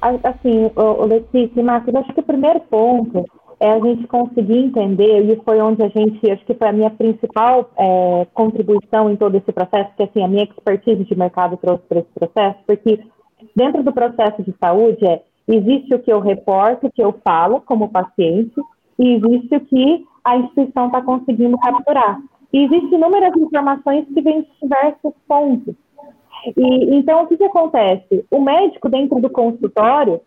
Assim, 0.00 0.70
o 0.76 1.04
Letícia, 1.04 1.62
Marcos, 1.62 1.94
acho 1.94 2.12
que 2.12 2.20
o 2.20 2.24
primeiro 2.24 2.60
ponto 2.60 3.24
é 3.60 3.72
a 3.72 3.80
gente 3.80 4.06
conseguir 4.06 4.58
entender, 4.58 5.24
e 5.24 5.40
foi 5.44 5.60
onde 5.60 5.82
a 5.82 5.88
gente, 5.88 6.30
acho 6.30 6.44
que 6.44 6.54
foi 6.54 6.68
a 6.68 6.72
minha 6.72 6.90
principal 6.90 7.70
é, 7.76 8.26
contribuição 8.32 9.10
em 9.10 9.16
todo 9.16 9.36
esse 9.36 9.50
processo, 9.50 9.90
que 9.96 10.04
assim, 10.04 10.22
a 10.22 10.28
minha 10.28 10.44
expertise 10.44 11.04
de 11.04 11.18
mercado 11.18 11.56
trouxe 11.56 11.82
para 11.88 11.98
esse 11.98 12.08
processo, 12.14 12.58
porque 12.66 13.00
dentro 13.56 13.82
do 13.82 13.92
processo 13.92 14.42
de 14.42 14.54
saúde 14.60 15.04
é, 15.04 15.22
existe 15.48 15.94
o 15.94 15.98
que 15.98 16.12
eu 16.12 16.20
reporto, 16.20 16.86
o 16.86 16.92
que 16.92 17.02
eu 17.02 17.12
falo 17.24 17.60
como 17.60 17.88
paciente, 17.88 18.54
e 18.98 19.14
existe 19.14 19.56
o 19.56 19.60
que 19.60 20.04
a 20.24 20.36
instituição 20.36 20.86
está 20.86 21.00
conseguindo 21.02 21.56
capturar. 21.58 22.20
E 22.52 22.64
existem 22.64 22.98
inúmeras 22.98 23.34
informações 23.36 24.06
que 24.06 24.20
vêm 24.20 24.42
de 24.42 24.48
diversos 24.62 25.12
pontos. 25.26 25.74
E, 26.56 26.96
então, 26.96 27.22
o 27.22 27.26
que, 27.26 27.36
que 27.36 27.44
acontece? 27.44 28.24
O 28.30 28.40
médico 28.40 28.88
dentro 28.88 29.20
do 29.20 29.30
consultório, 29.30 30.20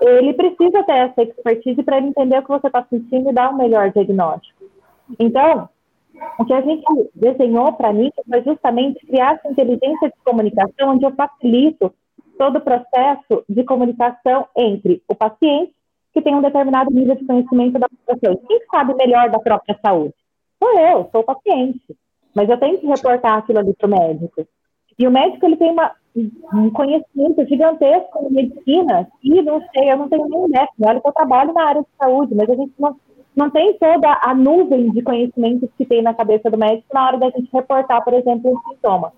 ele 0.00 0.32
precisa 0.32 0.82
ter 0.84 0.92
essa 0.92 1.22
expertise 1.22 1.82
para 1.82 2.00
entender 2.00 2.38
o 2.38 2.42
que 2.42 2.48
você 2.48 2.66
está 2.66 2.84
sentindo 2.88 3.30
e 3.30 3.32
dar 3.32 3.52
um 3.52 3.56
melhor 3.56 3.90
diagnóstico. 3.90 4.64
Então, 5.18 5.68
o 6.38 6.44
que 6.44 6.52
a 6.52 6.60
gente 6.60 6.84
desenhou 7.14 7.72
para 7.72 7.92
mim 7.92 8.10
foi 8.28 8.42
justamente 8.42 9.04
criar 9.06 9.34
essa 9.34 9.48
inteligência 9.48 10.08
de 10.08 10.14
comunicação, 10.24 10.90
onde 10.90 11.04
eu 11.04 11.14
facilito 11.14 11.92
todo 12.38 12.56
o 12.56 12.60
processo 12.60 13.44
de 13.48 13.64
comunicação 13.64 14.46
entre 14.56 15.02
o 15.08 15.14
paciente, 15.14 15.74
que 16.14 16.22
tem 16.22 16.34
um 16.34 16.40
determinado 16.40 16.90
nível 16.90 17.16
de 17.16 17.26
conhecimento 17.26 17.78
da 17.78 17.88
população. 17.88 18.40
Quem 18.46 18.60
sabe 18.70 18.94
melhor 18.94 19.28
da 19.28 19.38
própria 19.38 19.78
saúde? 19.82 20.14
Sou 20.58 20.78
eu, 20.78 21.08
sou 21.12 21.20
o 21.20 21.24
paciente. 21.24 21.96
Mas 22.34 22.48
eu 22.48 22.58
tenho 22.58 22.78
que 22.78 22.86
reportar 22.86 23.38
aquilo 23.38 23.58
ali 23.58 23.74
para 23.74 23.86
o 23.86 23.90
médico. 23.90 24.46
E 24.98 25.06
o 25.06 25.10
médico 25.10 25.44
ele 25.44 25.56
tem 25.56 25.70
uma, 25.70 25.92
um 26.54 26.70
conhecimento 26.70 27.44
gigantesco 27.46 28.26
em 28.26 28.32
medicina 28.32 29.08
e 29.22 29.42
não 29.42 29.60
sei, 29.72 29.92
eu 29.92 29.96
não 29.96 30.08
tenho 30.08 30.28
nem 30.28 30.46
ideia. 30.46 30.68
Olha 30.82 31.00
que 31.00 31.08
eu 31.08 31.12
trabalho 31.12 31.52
na 31.52 31.64
área 31.64 31.82
de 31.82 31.88
saúde, 31.96 32.34
mas 32.34 32.50
a 32.50 32.54
gente 32.54 32.72
não, 32.78 32.96
não 33.36 33.50
tem 33.50 33.74
toda 33.74 34.18
a 34.22 34.34
nuvem 34.34 34.90
de 34.90 35.02
conhecimentos 35.02 35.70
que 35.76 35.86
tem 35.86 36.02
na 36.02 36.14
cabeça 36.14 36.50
do 36.50 36.58
médico 36.58 36.88
na 36.92 37.06
hora 37.06 37.18
da 37.18 37.30
gente 37.30 37.48
reportar, 37.52 38.02
por 38.02 38.14
exemplo, 38.14 38.52
um 38.52 38.70
sintoma. 38.70 39.12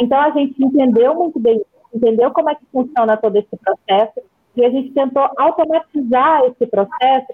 Então 0.00 0.18
a 0.18 0.30
gente 0.30 0.62
entendeu 0.62 1.14
muito 1.14 1.38
bem, 1.38 1.62
entendeu 1.94 2.30
como 2.32 2.50
é 2.50 2.54
que 2.54 2.64
funciona 2.72 3.16
todo 3.16 3.36
esse 3.36 3.56
processo 3.56 4.20
e 4.56 4.64
a 4.64 4.70
gente 4.70 4.92
tentou 4.92 5.28
automatizar 5.38 6.42
esse 6.44 6.66
processo, 6.66 7.26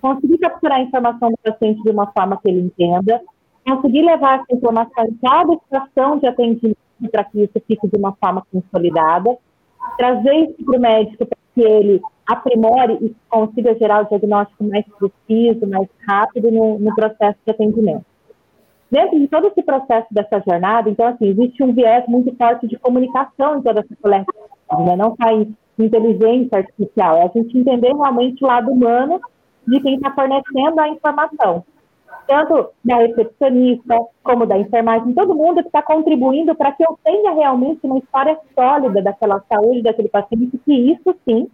conseguir 0.00 0.38
capturar 0.38 0.78
a 0.78 0.82
informação 0.82 1.30
do 1.30 1.38
paciente 1.42 1.82
de 1.82 1.90
uma 1.90 2.10
forma 2.12 2.38
que 2.40 2.48
ele 2.48 2.60
entenda, 2.60 3.20
conseguir 3.66 4.02
levar 4.02 4.40
essa 4.40 4.56
informação 4.56 5.04
em 5.04 5.14
cada 5.22 5.52
estação 5.54 6.18
de 6.18 6.26
atendimento 6.26 6.78
para 7.10 7.24
que 7.24 7.42
isso 7.42 7.62
fique 7.66 7.88
de 7.88 7.96
uma 7.96 8.12
forma 8.12 8.42
consolidada, 8.52 9.36
trazer 9.96 10.34
isso 10.34 10.64
para 10.64 10.76
o 10.76 10.80
médico 10.80 11.26
para 11.26 11.38
que 11.54 11.60
ele 11.60 12.00
aprimore 12.26 12.98
e 13.00 13.14
consiga 13.28 13.74
gerar 13.74 14.02
o 14.02 14.08
diagnóstico 14.08 14.64
mais 14.64 14.84
preciso, 14.86 15.66
mais 15.66 15.88
rápido 16.06 16.50
no, 16.50 16.78
no 16.78 16.94
processo 16.94 17.38
de 17.44 17.50
atendimento. 17.50 18.04
Dentro 18.90 19.18
de 19.18 19.28
todo 19.28 19.46
esse 19.46 19.62
processo 19.62 20.08
dessa 20.10 20.42
jornada, 20.46 20.90
então, 20.90 21.06
assim, 21.06 21.26
existe 21.26 21.62
um 21.62 21.72
viés 21.72 22.04
muito 22.08 22.34
forte 22.36 22.66
de 22.66 22.78
comunicação 22.78 23.58
em 23.58 23.62
toda 23.62 23.80
essa 23.80 23.96
coleta, 24.02 24.32
né? 24.78 24.96
não 24.96 25.14
só 25.20 25.30
em 25.30 25.56
inteligência 25.78 26.58
artificial, 26.58 27.16
é 27.16 27.24
a 27.24 27.28
gente 27.28 27.56
entender 27.56 27.94
realmente 27.94 28.44
o 28.44 28.46
lado 28.46 28.70
humano 28.70 29.20
de 29.66 29.80
quem 29.80 29.94
está 29.94 30.10
fornecendo 30.12 30.80
a 30.80 30.88
informação 30.88 31.64
tanto 32.26 32.70
da 32.84 32.98
recepcionista 32.98 33.98
como 34.22 34.46
da 34.46 34.56
enfermagem, 34.56 35.12
todo 35.14 35.34
mundo 35.34 35.62
que 35.62 35.68
está 35.68 35.82
contribuindo 35.82 36.54
para 36.54 36.70
que 36.70 36.84
eu 36.84 36.96
tenha 37.02 37.32
realmente 37.32 37.80
uma 37.82 37.98
história 37.98 38.38
sólida 38.54 39.02
daquela 39.02 39.42
saúde 39.48 39.82
daquele 39.82 40.08
paciente, 40.08 40.56
que 40.64 40.72
isso 40.72 41.12
sim 41.24 41.48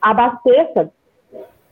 abasteça 0.00 0.90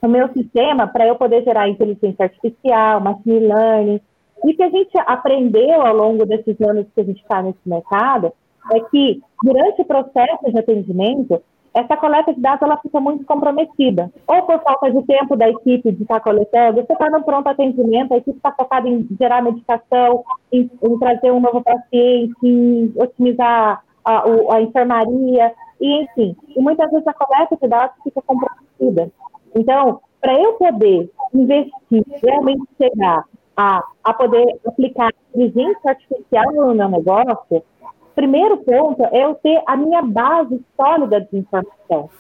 o 0.01 0.09
meu 0.09 0.29
sistema 0.33 0.87
para 0.87 1.07
eu 1.07 1.17
poder 1.17 1.43
gerar 1.43 1.69
inteligência 1.69 2.25
artificial, 2.25 3.01
machine 3.01 3.41
learning. 3.41 4.01
E 4.45 4.55
que 4.55 4.63
a 4.63 4.71
gente 4.71 4.93
aprendeu 5.07 5.83
ao 5.83 5.95
longo 5.95 6.27
desses 6.27 6.61
anos 6.61 6.87
que 6.95 7.01
a 7.01 7.05
gente 7.05 7.23
está 7.23 7.43
nesse 7.43 7.61
mercado 7.67 8.33
é 8.73 8.81
que 8.81 9.21
durante 9.43 9.83
o 9.83 9.85
processo 9.85 10.51
de 10.51 10.59
atendimento 10.59 11.43
essa 11.75 11.97
coleta 11.97 12.35
de 12.35 12.41
dados 12.41 12.63
ela 12.63 12.77
fica 12.79 13.01
muito 13.01 13.25
comprometida. 13.25 14.13
Ou 14.27 14.43
por 14.43 14.61
falta 14.63 14.91
de 14.91 15.03
tempo 15.05 15.37
da 15.37 15.49
equipe 15.49 15.91
de 15.91 16.03
estar 16.03 16.21
coletando, 16.21 16.83
você 16.83 16.93
está 16.93 17.11
no 17.11 17.25
pronto 17.25 17.47
atendimento, 17.49 18.13
a 18.13 18.19
equipe 18.19 18.37
está 18.37 18.53
focada 18.53 18.89
em 18.89 19.09
gerar 19.19 19.43
medicação, 19.43 20.23
em, 20.53 20.71
em, 20.83 20.99
trazer 20.99 21.31
um 21.31 21.41
novo 21.41 21.63
paciente, 21.63 22.35
em 22.43 22.93
otimizar 22.97 23.83
a, 24.05 24.25
a, 24.55 24.61
enfermaria, 24.61 25.53
e 25.81 26.03
enfim. 26.03 26.37
E 26.55 26.61
muitas 26.61 26.91
vezes 26.91 27.07
a 27.07 27.15
coleta 27.15 27.57
de 27.61 27.69
dados 27.69 27.97
fica 28.05 28.21
comprometida. 28.21 29.11
Então, 29.55 30.01
para 30.21 30.39
eu 30.39 30.53
poder 30.55 31.11
investir, 31.35 32.05
realmente 32.23 32.63
chegar 32.77 33.25
a, 33.57 33.83
a 34.03 34.15
poder 34.15 34.59
aplicar 34.67 35.11
inteligência 35.35 35.91
artificial 35.91 36.53
no 36.53 36.75
meu 36.75 36.89
negócio, 36.89 37.63
primeiro 38.15 38.59
ponto 38.59 39.03
é 39.05 39.25
eu 39.25 39.35
ter 39.37 39.63
a 39.67 39.77
minha 39.77 40.03
base 40.03 40.61
sólida 40.77 41.21
de 41.21 41.39
informação. 41.39 42.11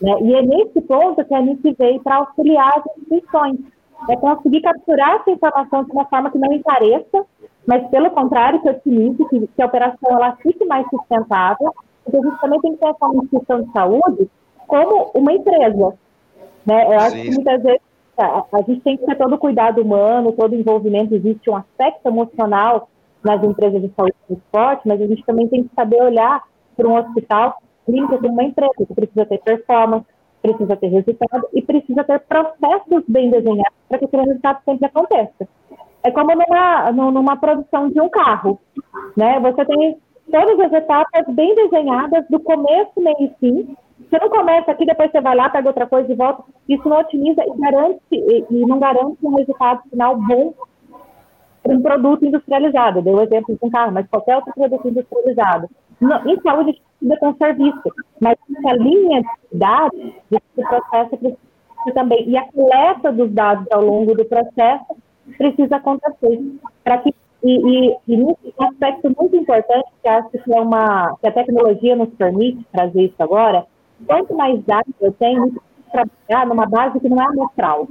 Né? 0.00 0.12
E 0.22 0.34
é 0.34 0.42
nesse 0.42 0.80
ponto 0.82 1.24
que 1.24 1.34
a 1.34 1.42
gente 1.42 1.72
veio 1.78 2.00
para 2.00 2.16
auxiliar 2.16 2.78
as 2.78 2.96
instituições. 2.96 3.60
É 4.10 4.16
conseguir 4.16 4.60
capturar 4.62 5.20
essa 5.20 5.30
informação 5.30 5.84
de 5.84 5.92
uma 5.92 6.04
forma 6.06 6.30
que 6.30 6.38
não 6.38 6.52
encareça, 6.52 7.24
mas 7.64 7.88
pelo 7.88 8.10
contrário, 8.10 8.60
que 8.60 8.68
otimize, 8.68 9.24
que, 9.28 9.46
que 9.46 9.62
a 9.62 9.66
operação 9.66 10.10
ela 10.10 10.36
fique 10.42 10.64
mais 10.64 10.84
sustentável, 10.90 11.72
porque 12.02 12.16
a 12.16 12.20
gente 12.20 12.40
também 12.40 12.60
tem 12.60 12.72
que 12.72 12.78
pensar 12.78 13.06
uma 13.06 13.22
instituição 13.22 13.62
de 13.62 13.72
saúde 13.72 14.30
como 14.66 15.12
uma 15.14 15.32
empresa. 15.32 15.94
Né? 16.66 16.86
Eu 16.86 16.98
acho 16.98 17.16
que 17.16 17.30
muitas 17.30 17.62
vezes 17.62 17.80
a, 18.18 18.44
a 18.52 18.62
gente 18.62 18.80
tem 18.80 18.96
que 18.96 19.06
ter 19.06 19.16
todo 19.16 19.34
o 19.34 19.38
cuidado 19.38 19.80
humano, 19.82 20.32
todo 20.32 20.52
o 20.52 20.56
envolvimento, 20.56 21.14
existe 21.14 21.48
um 21.48 21.56
aspecto 21.56 22.06
emocional 22.06 22.88
nas 23.24 23.42
empresas 23.42 23.80
de 23.80 23.90
saúde 23.94 24.14
e 24.28 24.34
esporte, 24.34 24.86
mas 24.86 25.00
a 25.00 25.06
gente 25.06 25.24
também 25.24 25.48
tem 25.48 25.64
que 25.64 25.74
saber 25.74 26.02
olhar 26.02 26.42
para 26.76 26.88
um 26.88 26.96
hospital 26.96 27.58
clínico 27.86 28.18
como 28.18 28.32
uma 28.32 28.44
empresa 28.44 28.72
que 28.76 28.94
precisa 28.94 29.26
ter 29.26 29.38
performance, 29.38 30.06
precisa 30.40 30.76
ter 30.76 30.88
resultado 30.88 31.48
e 31.52 31.62
precisa 31.62 32.04
ter 32.04 32.18
processos 32.20 33.04
bem 33.08 33.30
desenhados 33.30 33.78
para 33.88 33.98
que 33.98 34.04
aquele 34.04 34.24
resultado 34.24 34.58
sempre 34.64 34.86
aconteça. 34.86 35.48
É 36.02 36.10
como 36.10 36.32
numa, 36.34 36.92
numa 36.92 37.36
produção 37.36 37.88
de 37.88 38.00
um 38.00 38.08
carro, 38.08 38.58
né? 39.16 39.38
Você 39.38 39.64
tem 39.64 39.96
todas 40.30 40.58
as 40.60 40.72
etapas 40.72 41.26
bem 41.28 41.54
desenhadas, 41.54 42.24
do 42.28 42.40
começo, 42.40 42.92
meio 42.96 43.16
e 43.20 43.32
fim. 43.38 43.76
Você 44.08 44.18
não 44.18 44.28
começa 44.30 44.70
aqui, 44.70 44.86
depois 44.86 45.10
você 45.10 45.20
vai 45.20 45.34
lá, 45.34 45.48
pega 45.48 45.68
outra 45.68 45.86
coisa 45.86 46.10
e 46.10 46.14
volta. 46.14 46.44
Isso 46.68 46.88
não 46.88 47.00
otimiza 47.00 47.42
e 47.44 47.60
garante 47.60 48.00
e, 48.12 48.44
e 48.50 48.66
não 48.66 48.78
garante 48.78 49.18
um 49.22 49.34
resultado 49.36 49.82
final 49.90 50.16
bom 50.16 50.54
um 51.64 51.80
produto 51.80 52.24
industrializado. 52.24 53.02
Deu 53.02 53.14
o 53.14 53.22
exemplo 53.22 53.54
de 53.54 53.58
um 53.62 53.70
carro, 53.70 53.92
mas 53.92 54.08
qualquer 54.08 54.36
outro 54.36 54.52
produto 54.52 54.88
industrializado. 54.88 55.68
No, 56.00 56.14
em 56.28 56.40
saúde, 56.40 56.70
a 56.70 56.72
gente 56.72 56.82
precisa 56.98 57.20
com 57.20 57.34
serviço, 57.36 57.82
mas 58.20 58.36
essa 58.56 58.76
linha 58.76 59.22
de 59.22 59.58
dados, 59.58 60.12
esse 60.30 60.68
processo 60.68 61.16
precisa 61.16 61.38
também. 61.94 62.28
E 62.28 62.36
a 62.36 62.44
coleta 62.50 63.12
dos 63.12 63.30
dados 63.32 63.66
ao 63.70 63.84
longo 63.84 64.14
do 64.14 64.24
processo 64.24 64.96
precisa 65.38 65.76
acontecer. 65.76 66.40
Para 66.82 66.98
que, 66.98 67.14
e, 67.44 67.88
e, 67.88 67.96
e 68.08 68.22
um 68.22 68.36
aspecto 68.58 69.12
muito 69.16 69.36
importante, 69.36 69.88
que 70.02 70.08
acho 70.08 70.30
que, 70.30 70.52
é 70.52 70.60
uma, 70.60 71.16
que 71.20 71.28
a 71.28 71.32
tecnologia 71.32 71.94
nos 71.94 72.10
permite 72.10 72.64
trazer 72.72 73.02
isso 73.02 73.22
agora, 73.22 73.64
quanto 74.06 74.34
mais 74.34 74.62
dados 74.64 74.94
eu 75.00 75.12
tenho, 75.12 75.54
trabalhar 75.90 76.46
numa 76.46 76.66
base 76.66 77.00
que 77.00 77.08
não 77.08 77.20
é 77.20 77.26
amostral. 77.26 77.88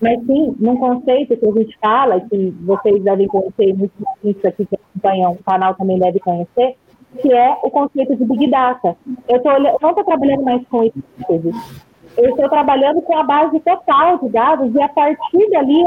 Mas 0.00 0.18
sim, 0.24 0.56
num 0.58 0.76
conceito 0.76 1.36
que 1.36 1.46
a 1.46 1.52
gente 1.52 1.78
fala, 1.78 2.20
que 2.20 2.50
vocês 2.62 3.02
devem 3.02 3.28
conhecer, 3.28 3.76
muitos 4.22 4.44
aqui 4.44 4.64
que 4.64 4.74
acompanham 4.74 5.32
o 5.32 5.44
canal 5.44 5.74
também 5.74 5.98
devem 5.98 6.20
conhecer, 6.20 6.76
que 7.20 7.32
é 7.32 7.58
o 7.62 7.70
conceito 7.70 8.16
de 8.16 8.24
Big 8.24 8.50
Data. 8.50 8.96
Eu, 9.28 9.42
tô, 9.42 9.50
eu 9.50 9.60
não 9.60 9.90
estou 9.90 10.04
trabalhando 10.04 10.42
mais 10.42 10.66
com 10.68 10.84
hipóteses, 10.84 11.84
eu 12.16 12.30
estou 12.30 12.48
trabalhando 12.48 13.02
com 13.02 13.16
a 13.16 13.22
base 13.22 13.60
total 13.60 14.18
de 14.18 14.28
dados 14.30 14.74
e 14.74 14.82
a 14.82 14.88
partir 14.88 15.50
dali, 15.50 15.84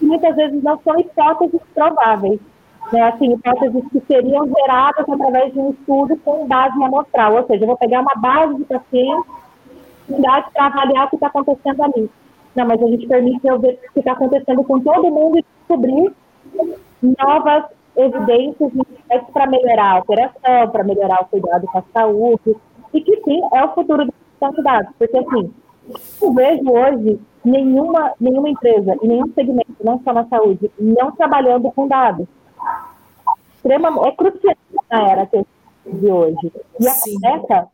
muitas 0.00 0.36
vezes 0.36 0.62
não 0.62 0.78
são 0.80 0.98
hipóteses 0.98 1.60
prováveis, 1.74 2.38
né? 2.92 3.02
assim, 3.02 3.32
hipóteses 3.32 3.84
que 3.90 4.00
seriam 4.06 4.46
geradas 4.46 5.08
através 5.08 5.52
de 5.52 5.58
um 5.58 5.70
estudo 5.70 6.16
com 6.18 6.46
base 6.46 6.82
amostral, 6.82 7.34
ou 7.34 7.46
seja, 7.46 7.64
eu 7.64 7.66
vou 7.66 7.76
pegar 7.76 8.00
uma 8.00 8.14
base 8.16 8.56
de 8.56 8.64
pacientes, 8.64 9.32
dados 10.08 10.50
para 10.52 10.66
avaliar 10.66 11.06
o 11.06 11.10
que 11.10 11.16
está 11.16 11.26
acontecendo 11.26 11.82
ali. 11.82 12.10
Não, 12.54 12.66
mas 12.66 12.82
a 12.82 12.86
gente 12.86 13.06
permite 13.06 13.46
eu 13.46 13.58
ver 13.58 13.78
o 13.88 13.92
que 13.92 13.98
está 14.00 14.12
acontecendo 14.12 14.64
com 14.64 14.80
todo 14.80 15.10
mundo 15.10 15.38
e 15.38 15.44
descobrir 15.58 16.12
novas 17.18 17.64
evidências 17.96 18.72
para 19.32 19.46
melhorar 19.46 19.92
a 19.92 19.98
operação, 19.98 20.68
para 20.70 20.84
melhorar 20.84 21.22
o 21.22 21.26
cuidado 21.26 21.66
com 21.66 21.78
a 21.78 21.84
saúde, 21.92 22.56
e 22.94 23.00
que 23.00 23.20
sim, 23.22 23.40
é 23.52 23.64
o 23.64 23.74
futuro 23.74 24.04
dos 24.04 24.14
candidatos, 24.40 24.94
porque 24.98 25.18
assim, 25.18 25.52
eu 26.22 26.32
vejo 26.32 26.70
hoje 26.70 27.20
nenhuma, 27.44 28.12
nenhuma 28.20 28.48
empresa 28.48 28.96
e 29.02 29.08
nenhum 29.08 29.32
segmento, 29.34 29.74
não 29.82 30.00
só 30.02 30.12
na 30.12 30.24
saúde, 30.26 30.70
não 30.78 31.12
trabalhando 31.12 31.70
com 31.72 31.88
dados. 31.88 32.26
Extrema, 33.56 34.08
é 34.08 34.12
crucial 34.12 34.56
na 34.90 35.10
era 35.10 35.28
de 35.86 36.06
hoje. 36.06 36.52
E 36.80 36.88
a 36.88 36.94
conversa 36.94 37.68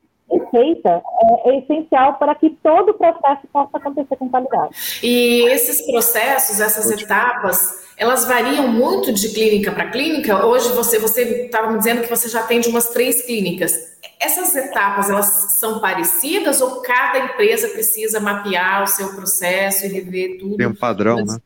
feita 0.50 1.02
é, 1.22 1.50
é, 1.50 1.58
essencial 1.58 2.14
para 2.14 2.34
que 2.34 2.50
todo 2.62 2.90
o 2.90 2.94
processo 2.94 3.46
possa 3.52 3.76
acontecer 3.76 4.16
com 4.16 4.28
qualidade. 4.28 4.74
E 5.02 5.48
esses 5.48 5.86
processos, 5.86 6.60
essas 6.60 6.90
etapas, 6.90 7.84
elas 7.96 8.26
variam 8.26 8.68
muito 8.68 9.12
de 9.12 9.28
clínica 9.32 9.72
para 9.72 9.90
clínica? 9.90 10.44
Hoje 10.44 10.72
você 10.72 10.98
você 10.98 11.44
estava 11.44 11.70
me 11.70 11.78
dizendo 11.78 12.02
que 12.02 12.08
você 12.08 12.28
já 12.28 12.40
atende 12.40 12.68
umas 12.68 12.88
três 12.90 13.24
clínicas. 13.24 13.94
Essas 14.20 14.54
etapas, 14.56 15.10
elas 15.10 15.58
são 15.58 15.80
parecidas 15.80 16.60
ou 16.60 16.80
cada 16.80 17.18
empresa 17.18 17.68
precisa 17.68 18.20
mapear 18.20 18.82
o 18.82 18.86
seu 18.86 19.14
processo 19.14 19.86
e 19.86 19.88
rever 19.88 20.38
tudo? 20.38 20.56
Tem 20.56 20.66
um 20.66 20.74
padrão, 20.74 21.16
Mas, 21.16 21.34
né? 21.34 21.38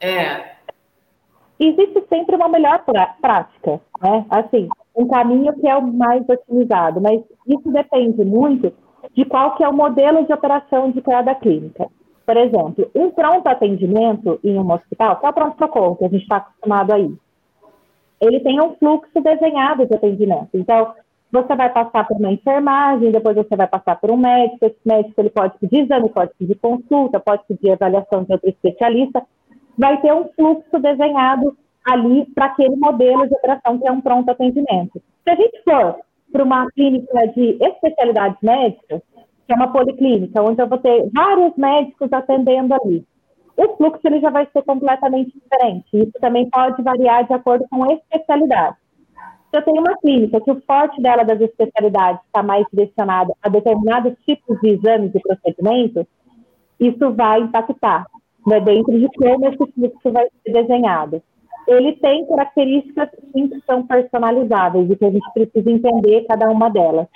É. 0.00 0.55
Existe 1.58 2.04
sempre 2.08 2.36
uma 2.36 2.48
melhor 2.48 2.84
prática, 3.20 3.80
né? 4.02 4.26
Assim, 4.28 4.68
um 4.94 5.06
caminho 5.08 5.52
que 5.54 5.66
é 5.66 5.76
o 5.76 5.86
mais 5.86 6.22
otimizado, 6.28 7.00
mas 7.00 7.22
isso 7.46 7.70
depende 7.70 8.24
muito 8.24 8.72
de 9.14 9.24
qual 9.24 9.54
que 9.56 9.64
é 9.64 9.68
o 9.68 9.72
modelo 9.72 10.24
de 10.24 10.32
operação 10.32 10.90
de 10.90 11.00
cada 11.00 11.34
clínica. 11.34 11.88
Por 12.24 12.36
exemplo, 12.36 12.90
um 12.94 13.10
pronto 13.10 13.46
atendimento 13.46 14.38
em 14.42 14.58
um 14.58 14.70
hospital, 14.70 15.16
que 15.16 15.26
é 15.26 15.28
o 15.28 15.32
pronto-socorro 15.32 15.96
que 15.96 16.04
a 16.04 16.08
gente 16.08 16.22
está 16.22 16.36
acostumado 16.38 16.92
aí, 16.92 17.14
ele 18.20 18.40
tem 18.40 18.60
um 18.60 18.74
fluxo 18.76 19.20
desenhado 19.20 19.86
de 19.86 19.94
atendimento. 19.94 20.50
Então, 20.54 20.92
você 21.30 21.54
vai 21.54 21.70
passar 21.72 22.06
por 22.06 22.16
uma 22.16 22.32
enfermagem, 22.32 23.12
depois 23.12 23.36
você 23.36 23.54
vai 23.56 23.66
passar 23.66 23.96
por 24.00 24.10
um 24.10 24.16
médico, 24.16 24.64
esse 24.64 24.78
médico 24.84 25.20
ele 25.20 25.30
pode 25.30 25.58
pedir 25.58 25.84
exame, 25.84 26.08
pode 26.08 26.32
pedir 26.38 26.54
consulta, 26.56 27.20
pode 27.20 27.42
pedir 27.46 27.72
avaliação 27.72 28.24
de 28.24 28.32
outro 28.32 28.48
especialista, 28.48 29.22
vai 29.76 30.00
ter 30.00 30.12
um 30.12 30.28
fluxo 30.34 30.78
desenhado 30.78 31.56
ali 31.86 32.26
para 32.34 32.46
aquele 32.46 32.76
modelo 32.76 33.26
de 33.28 33.34
operação 33.34 33.78
que 33.78 33.86
é 33.86 33.92
um 33.92 34.00
pronto 34.00 34.30
atendimento. 34.30 35.00
Se 35.22 35.30
a 35.30 35.34
gente 35.36 35.62
for 35.62 35.96
para 36.32 36.42
uma 36.42 36.66
clínica 36.72 37.28
de 37.28 37.56
especialidades 37.60 38.38
médicas, 38.42 39.00
que 39.46 39.52
é 39.52 39.54
uma 39.54 39.72
policlínica, 39.72 40.42
onde 40.42 40.60
eu 40.60 40.68
vou 40.68 40.78
ter 40.78 41.08
vários 41.14 41.56
médicos 41.56 42.12
atendendo 42.12 42.74
ali, 42.74 43.06
o 43.56 43.76
fluxo 43.76 44.00
ele 44.04 44.20
já 44.20 44.30
vai 44.30 44.46
ser 44.52 44.62
completamente 44.62 45.32
diferente. 45.32 45.86
Isso 45.92 46.12
também 46.20 46.50
pode 46.50 46.82
variar 46.82 47.26
de 47.26 47.32
acordo 47.32 47.64
com 47.70 47.84
a 47.84 47.94
especialidade. 47.94 48.76
Se 49.50 49.58
eu 49.58 49.62
tenho 49.62 49.80
uma 49.80 49.96
clínica 49.98 50.40
que 50.40 50.50
o 50.50 50.60
forte 50.66 51.00
dela 51.00 51.22
das 51.22 51.40
especialidades 51.40 52.20
está 52.26 52.42
mais 52.42 52.66
direcionado 52.72 53.32
a 53.40 53.48
determinados 53.48 54.14
tipos 54.26 54.60
de 54.60 54.70
exames 54.70 55.14
e 55.14 55.20
procedimentos, 55.20 56.04
isso 56.78 57.12
vai 57.14 57.40
impactar 57.40 58.06
né, 58.46 58.60
dentro 58.60 58.98
de 58.98 59.08
como 59.16 59.48
esse 59.48 59.72
fluxo 59.72 60.12
vai 60.12 60.26
ser 60.44 60.52
desenhado 60.52 61.22
ele 61.66 61.94
tem 61.96 62.24
características 62.26 63.08
sim, 63.32 63.48
que 63.48 63.60
são 63.66 63.86
personalizáveis 63.86 64.88
e 64.88 64.96
que 64.96 65.04
a 65.04 65.10
gente 65.10 65.32
precisa 65.34 65.70
entender 65.70 66.24
cada 66.28 66.48
uma 66.48 66.70
delas. 66.70 67.08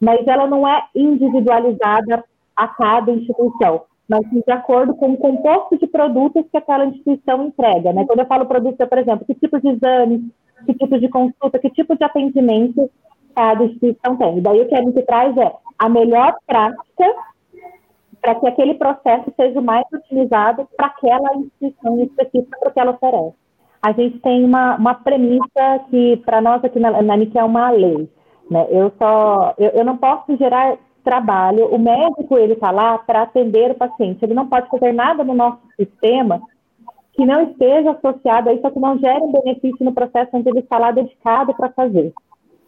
Mas 0.00 0.26
ela 0.26 0.46
não 0.46 0.66
é 0.66 0.84
individualizada 0.94 2.24
a 2.56 2.68
cada 2.68 3.12
instituição, 3.12 3.82
mas 4.08 4.22
de 4.30 4.52
acordo 4.52 4.94
com 4.94 5.12
o 5.12 5.16
composto 5.16 5.78
de 5.78 5.86
produtos 5.86 6.44
que 6.50 6.56
aquela 6.56 6.86
instituição 6.86 7.46
entrega. 7.46 7.92
Né? 7.92 8.04
Quando 8.04 8.20
eu 8.20 8.26
falo 8.26 8.46
produto, 8.46 8.80
é, 8.80 8.86
por 8.86 8.98
exemplo, 8.98 9.24
que 9.24 9.34
tipo 9.34 9.60
de 9.60 9.68
exame, 9.68 10.30
que 10.66 10.74
tipo 10.74 10.98
de 10.98 11.08
consulta, 11.08 11.58
que 11.58 11.70
tipo 11.70 11.96
de 11.96 12.04
atendimento 12.04 12.90
cada 13.34 13.64
instituição 13.64 14.16
tem. 14.16 14.40
Daí 14.40 14.60
o 14.60 14.68
que 14.68 14.74
a 14.74 14.82
gente 14.82 15.02
traz 15.02 15.36
é 15.36 15.52
a 15.78 15.88
melhor 15.88 16.34
prática 16.46 17.14
para 18.24 18.34
que 18.36 18.46
aquele 18.46 18.74
processo 18.74 19.30
seja 19.36 19.60
mais 19.60 19.84
utilizado 19.92 20.66
para 20.74 20.86
aquela 20.86 21.36
instituição 21.36 22.02
específica 22.02 22.70
que 22.70 22.80
ela 22.80 22.92
oferece 22.92 23.36
a 23.84 23.92
gente 23.92 24.18
tem 24.20 24.42
uma, 24.42 24.76
uma 24.76 24.94
premissa 24.94 25.84
que, 25.90 26.16
para 26.24 26.40
nós 26.40 26.64
aqui 26.64 26.80
na, 26.80 27.02
na 27.02 27.16
NIC, 27.18 27.36
é 27.36 27.44
uma 27.44 27.68
lei. 27.68 28.08
Né? 28.50 28.66
Eu, 28.70 28.90
só, 28.98 29.54
eu, 29.58 29.72
eu 29.72 29.84
não 29.84 29.98
posso 29.98 30.34
gerar 30.38 30.78
trabalho, 31.04 31.66
o 31.66 31.78
médico 31.78 32.38
ele 32.38 32.54
está 32.54 32.70
lá 32.70 32.96
para 32.96 33.22
atender 33.22 33.72
o 33.72 33.74
paciente, 33.74 34.24
ele 34.24 34.32
não 34.32 34.48
pode 34.48 34.70
fazer 34.70 34.90
nada 34.94 35.22
no 35.22 35.34
nosso 35.34 35.58
sistema 35.78 36.40
que 37.12 37.26
não 37.26 37.42
esteja 37.42 37.90
associado 37.90 38.48
a 38.48 38.54
isso, 38.54 38.70
que 38.70 38.80
não 38.80 38.98
gere 38.98 39.20
um 39.20 39.32
benefício 39.32 39.84
no 39.84 39.92
processo 39.92 40.30
onde 40.32 40.48
ele 40.48 40.60
está 40.60 40.78
lá 40.78 40.90
dedicado 40.90 41.52
para 41.52 41.68
fazer. 41.68 42.10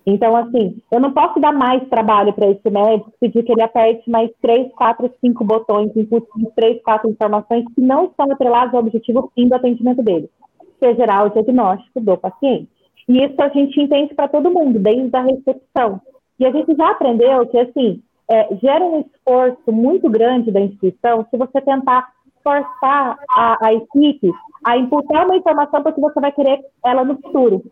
Então, 0.06 0.36
assim, 0.36 0.80
eu 0.92 1.00
não 1.00 1.12
posso 1.12 1.40
dar 1.40 1.52
mais 1.52 1.86
trabalho 1.88 2.32
para 2.32 2.48
esse 2.48 2.70
médico, 2.70 3.12
pedir 3.20 3.42
que 3.42 3.50
ele 3.50 3.62
aperte 3.62 4.08
mais 4.08 4.30
três, 4.40 4.72
quatro, 4.74 5.12
cinco 5.20 5.44
botões, 5.44 5.90
inputs 5.96 6.28
de 6.36 6.48
três, 6.52 6.80
quatro 6.82 7.10
informações 7.10 7.64
que 7.74 7.80
não 7.80 8.04
estão 8.04 8.30
atreladas 8.30 8.72
ao 8.72 8.80
objetivo 8.80 9.30
fim 9.34 9.48
do 9.48 9.54
atendimento 9.54 10.02
dele 10.02 10.30
que 10.78 10.86
é 10.86 10.94
gerar 10.94 11.24
o 11.24 11.30
diagnóstico 11.30 12.00
do 12.00 12.16
paciente. 12.16 12.68
E 13.08 13.24
isso 13.24 13.40
a 13.40 13.48
gente 13.48 13.80
entende 13.80 14.14
para 14.14 14.28
todo 14.28 14.50
mundo, 14.50 14.78
desde 14.78 15.16
a 15.16 15.22
recepção. 15.22 16.00
E 16.38 16.46
a 16.46 16.50
gente 16.50 16.74
já 16.76 16.90
aprendeu 16.90 17.46
que, 17.46 17.58
assim, 17.58 18.02
é, 18.28 18.54
gera 18.56 18.84
um 18.84 19.00
esforço 19.00 19.72
muito 19.72 20.08
grande 20.10 20.50
da 20.50 20.60
instituição 20.60 21.26
se 21.30 21.36
você 21.36 21.60
tentar 21.60 22.08
forçar 22.42 23.18
a, 23.30 23.66
a 23.66 23.74
equipe 23.74 24.30
a 24.64 24.76
imputar 24.76 25.26
uma 25.26 25.36
informação 25.36 25.82
porque 25.82 26.00
você 26.00 26.20
vai 26.20 26.32
querer 26.32 26.60
ela 26.84 27.04
no 27.04 27.16
futuro, 27.16 27.62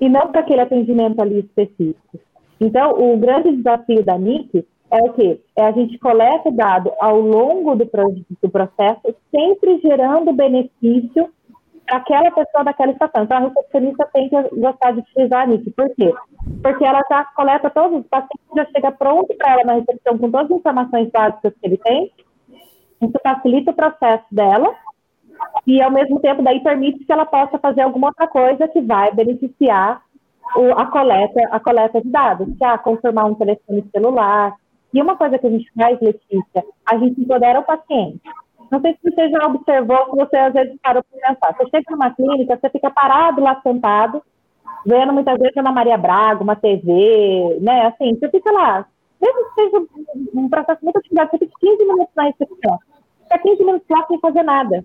e 0.00 0.08
não 0.08 0.28
para 0.28 0.40
aquele 0.40 0.60
atendimento 0.60 1.20
ali 1.20 1.40
específico. 1.40 2.18
Então, 2.60 2.92
o 2.92 3.16
grande 3.16 3.56
desafio 3.56 4.04
da 4.04 4.16
NIC 4.16 4.66
é 4.90 4.98
o 4.98 5.12
quê? 5.14 5.40
É 5.56 5.64
a 5.64 5.72
gente 5.72 5.98
coleta 5.98 6.50
dado 6.50 6.92
ao 7.00 7.20
longo 7.20 7.74
do, 7.74 7.84
do 8.42 8.50
processo, 8.50 9.14
sempre 9.30 9.80
gerando 9.80 10.32
benefício 10.32 11.28
aquela 11.90 12.30
pessoa 12.30 12.64
daquela 12.64 12.92
estação. 12.92 13.24
Então, 13.24 13.36
a 13.36 13.40
recepcionista 13.40 14.08
tem 14.12 14.28
que 14.28 14.42
gostar 14.56 14.92
de 14.92 15.00
utilizar 15.00 15.42
a 15.42 15.46
NIC. 15.46 15.70
Por 15.70 15.88
quê? 15.94 16.12
Porque 16.62 16.84
ela 16.84 17.02
já 17.10 17.24
coleta 17.36 17.70
todos 17.70 18.00
os 18.00 18.06
pacientes, 18.06 18.46
já 18.54 18.66
chega 18.66 18.92
pronto 18.92 19.34
para 19.34 19.52
ela 19.52 19.64
na 19.64 19.72
recepção 19.74 20.18
com 20.18 20.30
todas 20.30 20.50
as 20.50 20.58
informações 20.58 21.10
básicas 21.10 21.52
que 21.54 21.66
ele 21.66 21.78
tem. 21.78 22.12
Isso 23.00 23.18
facilita 23.22 23.72
o 23.72 23.74
processo 23.74 24.24
dela 24.30 24.72
e, 25.66 25.80
ao 25.80 25.90
mesmo 25.90 26.20
tempo, 26.20 26.42
daí 26.42 26.60
permite 26.60 27.04
que 27.04 27.12
ela 27.12 27.26
possa 27.26 27.58
fazer 27.58 27.82
alguma 27.82 28.08
outra 28.08 28.26
coisa 28.26 28.68
que 28.68 28.80
vai 28.80 29.12
beneficiar 29.14 30.02
o, 30.56 30.72
a, 30.72 30.86
coleta, 30.86 31.40
a 31.50 31.60
coleta 31.60 32.00
de 32.00 32.10
dados, 32.10 32.48
que 32.56 32.64
é 32.64 32.78
confirmar 32.78 33.26
um 33.26 33.34
telefone 33.34 33.84
celular. 33.94 34.54
E 34.92 35.00
uma 35.00 35.16
coisa 35.16 35.38
que 35.38 35.46
a 35.46 35.50
gente 35.50 35.70
faz, 35.72 35.98
Letícia, 36.00 36.64
a 36.86 36.98
gente 36.98 37.20
empodera 37.20 37.60
o 37.60 37.64
paciente. 37.64 38.20
Não 38.70 38.80
sei 38.80 38.94
se 38.94 39.10
você 39.10 39.28
já 39.28 39.46
observou, 39.46 40.06
que 40.06 40.16
você 40.16 40.36
às 40.36 40.52
vezes 40.52 40.76
parou 40.82 41.02
para 41.02 41.34
pensar. 41.34 41.56
Você 41.56 41.70
chega 41.70 41.90
numa 41.90 42.10
clínica, 42.14 42.58
você 42.58 42.70
fica 42.70 42.90
parado 42.90 43.40
lá 43.40 43.60
sentado, 43.62 44.22
vendo 44.86 45.12
muitas 45.12 45.38
vezes 45.38 45.56
Ana 45.56 45.72
Maria 45.72 45.96
Braga, 45.96 46.42
uma 46.42 46.56
TV, 46.56 47.58
né? 47.60 47.86
Assim, 47.86 48.14
você 48.18 48.28
fica 48.30 48.50
lá. 48.50 48.86
Mesmo 49.20 49.44
que 49.44 49.54
seja 49.54 49.86
um 50.34 50.48
processo 50.48 50.82
muito 50.82 50.96
atividade, 50.96 51.30
você 51.30 51.38
fica 51.38 51.52
15 51.60 51.84
minutos 51.84 52.14
na 52.16 52.24
recepção. 52.24 52.78
Fica 53.24 53.38
15 53.38 53.64
minutos 53.64 53.88
lá 53.88 54.06
sem 54.06 54.18
fazer 54.18 54.42
nada. 54.42 54.84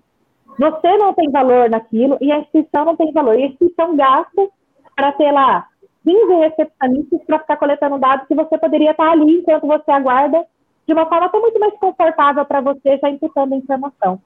Você 0.58 0.96
não 0.96 1.12
tem 1.14 1.30
valor 1.30 1.70
naquilo 1.70 2.18
e 2.20 2.32
a 2.32 2.38
instituição 2.38 2.84
não 2.84 2.96
tem 2.96 3.12
valor. 3.12 3.38
E 3.38 3.44
a 3.44 3.46
instituição 3.46 3.96
gasta 3.96 4.48
para 4.96 5.12
ter 5.12 5.30
lá 5.30 5.66
15 6.04 6.34
recepcionistas 6.34 7.24
para 7.24 7.38
ficar 7.38 7.56
coletando 7.56 7.98
dados 7.98 8.26
que 8.26 8.34
você 8.34 8.58
poderia 8.58 8.90
estar 8.90 9.10
ali 9.10 9.38
enquanto 9.38 9.66
você 9.66 9.90
aguarda 9.90 10.44
de 10.86 10.94
uma 10.94 11.06
forma 11.06 11.26
até 11.26 11.38
muito 11.38 11.60
mais 11.60 11.74
confortável 11.78 12.44
para 12.46 12.60
você 12.60 12.98
já 12.98 13.10
imputando 13.10 13.52
a 13.52 13.56
informação. 13.56 14.20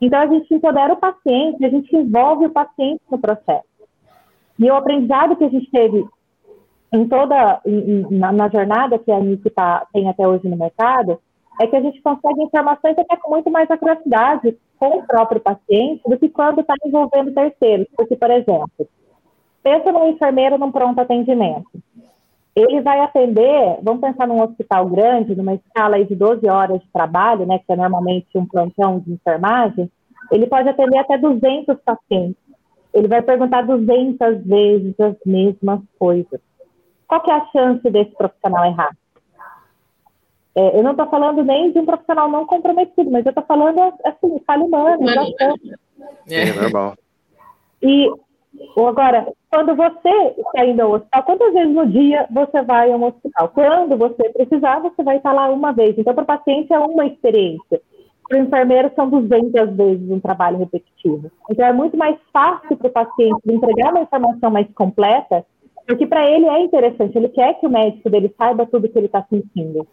Então, 0.00 0.20
a 0.20 0.26
gente 0.26 0.54
empodera 0.54 0.92
o 0.92 0.96
paciente, 0.96 1.64
a 1.64 1.68
gente 1.68 1.94
envolve 1.94 2.46
o 2.46 2.50
paciente 2.50 3.02
no 3.10 3.18
processo. 3.18 3.66
E 4.58 4.70
o 4.70 4.74
aprendizado 4.74 5.36
que 5.36 5.44
a 5.44 5.48
gente 5.48 5.70
teve 5.70 6.06
em 6.92 7.06
toda 7.06 7.60
em, 7.66 8.06
na, 8.10 8.32
na, 8.32 8.48
jornada 8.48 8.98
que 8.98 9.12
a 9.12 9.20
NIC 9.20 9.50
tá, 9.50 9.86
tem 9.92 10.08
até 10.08 10.26
hoje 10.26 10.48
no 10.48 10.56
mercado, 10.56 11.20
é 11.60 11.66
que 11.66 11.76
a 11.76 11.80
gente 11.80 12.00
consegue 12.02 12.42
informações 12.42 12.96
até 12.98 13.16
com 13.16 13.30
muito 13.30 13.50
mais 13.50 13.70
acuracidade 13.70 14.56
com 14.78 14.98
o 14.98 15.06
próprio 15.06 15.40
paciente 15.40 16.02
do 16.06 16.18
que 16.18 16.28
quando 16.28 16.60
está 16.60 16.74
envolvendo 16.84 17.32
terceiros. 17.32 17.88
Porque, 17.96 18.16
por 18.16 18.30
exemplo, 18.30 18.88
pensa 19.62 19.90
num 19.90 20.08
enfermeiro 20.08 20.58
num 20.58 20.70
pronto 20.70 21.00
atendimento. 21.00 21.68
Ele 22.54 22.80
vai 22.80 23.00
atender, 23.00 23.78
vamos 23.82 24.00
pensar 24.00 24.26
num 24.26 24.42
hospital 24.42 24.88
grande, 24.88 25.34
numa 25.34 25.54
escala 25.54 26.04
de 26.04 26.14
12 26.14 26.48
horas 26.48 26.80
de 26.80 26.88
trabalho, 26.92 27.46
né, 27.46 27.58
que 27.58 27.72
é 27.72 27.76
normalmente 27.76 28.26
um 28.36 28.46
plantão 28.46 28.98
de 28.98 29.12
enfermagem, 29.12 29.90
ele 30.30 30.46
pode 30.46 30.68
atender 30.68 30.98
até 30.98 31.16
200 31.16 31.76
pacientes. 31.84 32.42
Ele 32.92 33.06
vai 33.06 33.22
perguntar 33.22 33.62
200 33.62 34.44
vezes 34.44 34.98
as 34.98 35.16
mesmas 35.24 35.80
coisas. 35.98 36.40
Qual 37.06 37.22
que 37.22 37.30
é 37.30 37.34
a 37.34 37.46
chance 37.46 37.88
desse 37.90 38.10
profissional 38.16 38.64
errar? 38.64 38.96
É, 40.58 40.76
eu 40.76 40.82
não 40.82 40.90
estou 40.90 41.06
falando 41.06 41.44
nem 41.44 41.70
de 41.70 41.78
um 41.78 41.86
profissional 41.86 42.28
não 42.28 42.44
comprometido, 42.44 43.08
mas 43.12 43.24
eu 43.24 43.30
estou 43.30 43.44
falando, 43.44 43.80
assim, 44.04 44.40
falha 44.44 44.64
humana. 44.64 44.98
É, 46.28 46.48
é 46.48 46.52
normal. 46.52 46.96
E 47.80 48.10
agora, 48.76 49.32
quando 49.48 49.76
você 49.76 50.34
está 50.36 50.66
indo 50.66 50.82
ao 50.82 50.94
hospital, 50.94 51.22
quantas 51.22 51.54
vezes 51.54 51.72
no 51.72 51.86
dia 51.86 52.26
você 52.28 52.60
vai 52.62 52.90
ao 52.90 53.00
hospital? 53.00 53.50
Quando 53.50 53.96
você 53.96 54.30
precisar, 54.30 54.80
você 54.80 55.00
vai 55.04 55.18
estar 55.18 55.32
lá 55.32 55.48
uma 55.48 55.70
vez. 55.70 55.96
Então, 55.96 56.12
para 56.12 56.24
o 56.24 56.26
paciente 56.26 56.72
é 56.72 56.78
uma 56.80 57.06
experiência. 57.06 57.80
Para 58.28 58.38
o 58.38 58.42
enfermeiro, 58.42 58.90
são 58.96 59.08
200 59.08 59.76
vezes 59.76 60.10
um 60.10 60.18
trabalho 60.18 60.58
repetitivo. 60.58 61.30
Então, 61.48 61.64
é 61.64 61.72
muito 61.72 61.96
mais 61.96 62.18
fácil 62.32 62.76
para 62.76 62.88
o 62.88 62.92
paciente 62.92 63.40
entregar 63.46 63.92
uma 63.92 64.02
informação 64.02 64.50
mais 64.50 64.66
completa, 64.74 65.46
porque 65.86 66.04
para 66.04 66.28
ele 66.28 66.46
é 66.46 66.64
interessante, 66.64 67.16
ele 67.16 67.28
quer 67.28 67.54
que 67.60 67.66
o 67.68 67.70
médico 67.70 68.10
dele 68.10 68.34
saiba 68.36 68.66
tudo 68.66 68.88
que 68.88 68.98
ele 68.98 69.06
está 69.06 69.24
sentindo. 69.30 69.86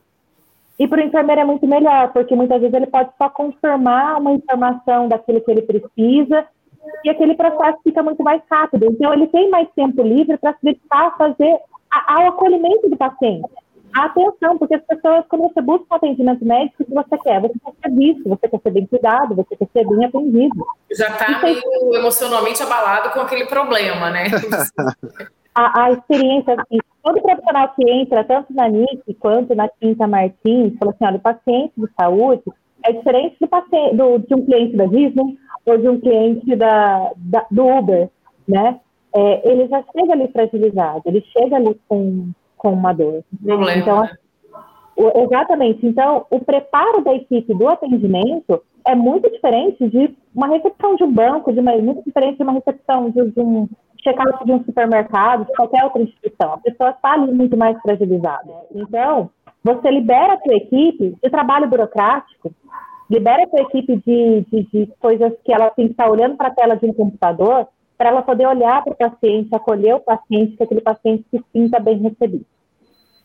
E 0.77 0.87
para 0.87 1.01
o 1.01 1.03
enfermeiro 1.05 1.41
é 1.41 1.45
muito 1.45 1.65
melhor, 1.65 2.11
porque 2.11 2.35
muitas 2.35 2.59
vezes 2.59 2.73
ele 2.73 2.87
pode 2.87 3.09
só 3.17 3.29
confirmar 3.29 4.19
uma 4.19 4.33
informação 4.33 5.07
daquilo 5.07 5.41
que 5.41 5.51
ele 5.51 5.61
precisa 5.61 6.45
e 7.03 7.09
aquele 7.09 7.35
processo 7.35 7.79
fica 7.83 8.03
muito 8.03 8.23
mais 8.23 8.41
rápido. 8.49 8.85
Então, 8.85 9.13
ele 9.13 9.27
tem 9.27 9.49
mais 9.49 9.67
tempo 9.75 10.01
livre 10.01 10.37
para 10.37 10.53
se 10.53 10.59
dedicar 10.63 11.07
a 11.07 11.11
fazer 11.11 11.57
a, 11.91 12.15
ao 12.15 12.27
acolhimento 12.27 12.89
do 12.89 12.97
paciente. 12.97 13.49
A 13.95 14.05
atenção, 14.05 14.57
porque 14.57 14.75
as 14.75 14.83
pessoas, 14.83 15.23
quando 15.29 15.43
você 15.43 15.61
busca 15.61 15.85
um 15.89 15.95
atendimento 15.95 16.43
médico, 16.43 16.83
o 16.83 16.85
que 16.85 16.93
você 16.93 17.17
quer? 17.19 17.39
Você 17.39 17.53
quer 17.63 17.71
ser 17.81 17.95
visto, 17.95 18.29
você 18.29 18.47
quer 18.49 18.59
ser 18.59 18.71
bem 18.71 18.85
cuidado, 18.85 19.35
você 19.35 19.55
quer 19.55 19.67
ser 19.71 19.87
bem 19.87 20.05
atendido. 20.05 20.65
Já 20.91 21.07
está 21.07 21.39
meio 21.41 21.95
emocionalmente 21.95 22.61
abalado 22.61 23.11
com 23.11 23.21
aquele 23.21 23.45
problema, 23.45 24.09
né? 24.09 24.25
a, 25.55 25.83
a 25.85 25.91
experiência, 25.91 26.53
assim, 26.59 26.77
todo 27.05 27.21
profissional 27.21 27.71
que 27.75 27.87
entra, 27.87 28.23
tanto 28.23 28.51
na 28.51 28.67
NIC 28.67 29.13
quanto 29.19 29.53
na 29.53 29.69
Quinta 29.69 30.07
Martins, 30.07 30.75
falou 30.79 30.91
assim, 30.91 31.05
olha, 31.05 31.17
o 31.17 31.21
paciente 31.21 31.73
de 31.77 31.87
saúde 31.95 32.43
é 32.83 32.91
diferente 32.91 33.35
do 33.39 33.47
paciente, 33.47 33.95
do, 33.95 34.17
de 34.17 34.33
um 34.33 34.43
cliente 34.43 34.75
da 34.75 34.85
Disney 34.85 35.37
ou 35.67 35.77
de 35.77 35.87
um 35.87 35.99
cliente 35.99 36.55
da, 36.55 37.11
da 37.15 37.45
do 37.51 37.67
Uber, 37.67 38.09
né? 38.47 38.79
É, 39.13 39.49
ele 39.49 39.67
já 39.67 39.83
chega 39.95 40.13
ali 40.13 40.27
fragilizado, 40.29 41.03
ele 41.05 41.23
chega 41.31 41.55
ali 41.55 41.79
com, 41.87 42.31
com 42.57 42.73
uma 42.73 42.91
dor. 42.91 43.23
Problema. 43.43 43.79
Então, 43.79 44.01
né? 44.01 44.11
o, 44.97 45.23
exatamente. 45.23 45.85
Então, 45.85 46.25
o 46.31 46.39
preparo 46.39 47.01
da 47.01 47.13
equipe 47.13 47.53
do 47.53 47.67
atendimento 47.67 48.63
é 48.85 48.95
muito 48.95 49.31
diferente 49.31 49.87
de 49.87 50.15
uma 50.33 50.47
recepção 50.47 50.95
de 50.95 51.03
um 51.03 51.11
banco, 51.11 51.53
de 51.53 51.59
uma, 51.59 51.77
muito 51.77 52.03
diferente 52.03 52.37
de 52.37 52.43
uma 52.43 52.53
recepção 52.53 53.11
de, 53.11 53.31
de 53.31 53.39
um 53.39 53.69
check-out 54.05 54.45
de 54.45 54.51
um 54.51 54.63
supermercado, 54.63 55.45
de 55.45 55.53
qualquer 55.53 55.83
outra 55.83 56.03
instituição. 56.03 56.53
A 56.53 56.57
pessoa 56.59 56.91
está 56.91 57.13
ali 57.13 57.33
muito 57.33 57.57
mais 57.57 57.75
fragilizada. 57.81 58.53
Então, 58.73 59.31
você 59.63 59.89
libera 59.89 60.33
a 60.33 60.39
sua 60.39 60.55
equipe 60.55 61.17
de 61.21 61.29
trabalho 61.29 61.67
burocrático, 61.67 62.53
libera 63.09 63.43
a 63.43 63.49
sua 63.49 63.61
equipe 63.61 63.95
de, 63.97 64.45
de, 64.51 64.63
de 64.71 64.93
coisas 64.99 65.33
que 65.43 65.51
ela 65.51 65.71
tem 65.71 65.87
que 65.87 65.93
estar 65.93 66.09
olhando 66.09 66.37
para 66.37 66.49
a 66.49 66.53
tela 66.53 66.75
de 66.75 66.85
um 66.85 66.93
computador, 66.93 67.67
para 67.97 68.09
ela 68.09 68.21
poder 68.21 68.47
olhar 68.47 68.83
para 68.83 68.93
o 68.93 68.97
paciente, 68.97 69.55
acolher 69.55 69.95
o 69.95 69.99
paciente, 69.99 70.55
que 70.55 70.63
aquele 70.63 70.81
paciente 70.81 71.25
se 71.31 71.43
sinta 71.51 71.79
bem 71.79 71.97
recebido. 71.97 72.45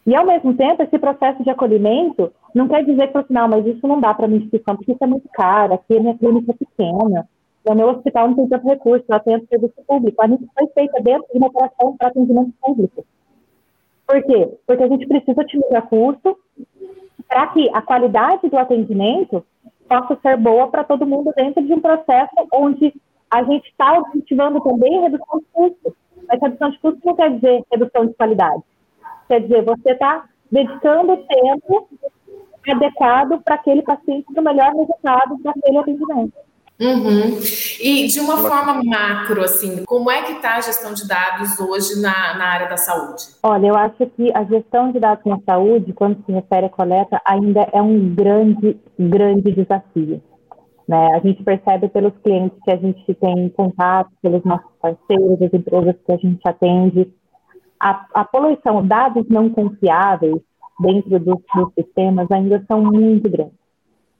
E, 0.06 0.16
ao 0.16 0.24
mesmo 0.24 0.54
tempo, 0.54 0.82
esse 0.82 0.98
processo 0.98 1.42
de 1.42 1.50
acolhimento 1.50 2.32
não 2.54 2.68
quer 2.68 2.84
dizer 2.84 3.12
que, 3.12 3.22
final, 3.24 3.48
mas 3.48 3.66
isso 3.66 3.86
não 3.86 4.00
dá 4.00 4.14
para 4.14 4.26
a 4.26 4.30
instituição, 4.30 4.76
porque 4.76 4.92
isso 4.92 5.04
é 5.04 5.06
muito 5.06 5.28
caro, 5.28 5.74
aqui 5.74 5.96
a 5.96 6.00
minha 6.00 6.16
clínica 6.16 6.52
é 6.52 6.54
pequena, 6.54 7.28
o 7.64 7.74
meu 7.74 7.88
hospital 7.88 8.28
não 8.28 8.36
tem 8.36 8.48
tanto 8.48 8.66
recurso, 8.66 9.04
eu 9.08 9.16
atendo 9.16 9.46
serviço 9.46 9.74
público. 9.86 10.22
A 10.22 10.26
gente 10.26 10.46
foi 10.58 10.66
feita 10.68 11.00
dentro 11.02 11.26
de 11.32 11.38
uma 11.38 11.48
operação 11.48 11.96
para 11.96 12.08
atendimento 12.08 12.52
público. 12.60 13.04
Por 14.06 14.22
quê? 14.24 14.58
Porque 14.66 14.82
a 14.82 14.88
gente 14.88 15.06
precisa 15.06 15.40
otimizar 15.40 15.86
custo 15.88 16.38
para 17.28 17.46
que 17.48 17.70
a 17.72 17.82
qualidade 17.82 18.48
do 18.48 18.58
atendimento 18.58 19.44
possa 19.88 20.18
ser 20.20 20.36
boa 20.36 20.68
para 20.68 20.84
todo 20.84 21.06
mundo 21.06 21.32
dentro 21.36 21.64
de 21.64 21.72
um 21.72 21.80
processo 21.80 22.34
onde 22.52 22.94
a 23.30 23.44
gente 23.44 23.68
está 23.68 23.98
objetivando 23.98 24.60
também 24.60 25.00
redução 25.00 25.38
de 25.38 25.46
custo. 25.52 25.96
Mas 26.26 26.40
redução 26.40 26.70
de 26.70 26.78
custo 26.78 27.00
não 27.04 27.14
quer 27.14 27.30
dizer 27.34 27.64
redução 27.70 28.06
de 28.06 28.14
qualidade. 28.14 28.62
Quer 29.28 29.42
dizer, 29.42 29.62
você 29.62 29.92
está 29.92 30.28
dedicando 30.50 31.16
tempo 31.18 31.88
adequado 32.68 33.40
para 33.42 33.54
aquele 33.54 33.82
paciente 33.82 34.32
do 34.32 34.42
melhor 34.42 34.72
resultado 34.72 35.38
para 35.38 35.52
aquele 35.52 35.78
atendimento. 35.78 36.34
Uhum. 36.80 37.38
E 37.78 38.06
de 38.06 38.20
uma 38.20 38.38
forma 38.38 38.82
macro, 38.82 39.42
assim, 39.44 39.84
como 39.84 40.10
é 40.10 40.22
que 40.22 40.32
está 40.32 40.56
a 40.56 40.60
gestão 40.62 40.94
de 40.94 41.06
dados 41.06 41.60
hoje 41.60 42.00
na, 42.00 42.38
na 42.38 42.46
área 42.46 42.68
da 42.68 42.78
saúde? 42.78 43.22
Olha, 43.42 43.66
eu 43.66 43.76
acho 43.76 44.06
que 44.16 44.32
a 44.34 44.44
gestão 44.44 44.90
de 44.90 44.98
dados 44.98 45.24
na 45.26 45.38
saúde, 45.44 45.92
quando 45.92 46.24
se 46.24 46.32
refere 46.32 46.66
à 46.66 46.70
coleta, 46.70 47.20
ainda 47.26 47.68
é 47.72 47.82
um 47.82 48.14
grande, 48.14 48.80
grande 48.98 49.52
desafio. 49.52 50.22
Né? 50.88 51.08
A 51.14 51.20
gente 51.20 51.42
percebe 51.44 51.88
pelos 51.88 52.14
clientes 52.24 52.58
que 52.64 52.70
a 52.70 52.76
gente 52.76 53.14
tem 53.14 53.50
contato, 53.50 54.10
pelos 54.22 54.42
nossos 54.44 54.70
parceiros, 54.80 55.42
as 55.42 55.52
empresas 55.52 55.96
que 56.06 56.12
a 56.12 56.16
gente 56.16 56.40
atende, 56.46 57.12
a, 57.78 58.06
a 58.14 58.24
poluição, 58.24 58.86
dados 58.86 59.26
não 59.28 59.50
confiáveis 59.50 60.40
dentro 60.80 61.18
dos, 61.20 61.38
dos 61.54 61.74
sistemas 61.74 62.30
ainda 62.30 62.64
são 62.66 62.82
muito 62.82 63.28
grandes. 63.28 63.59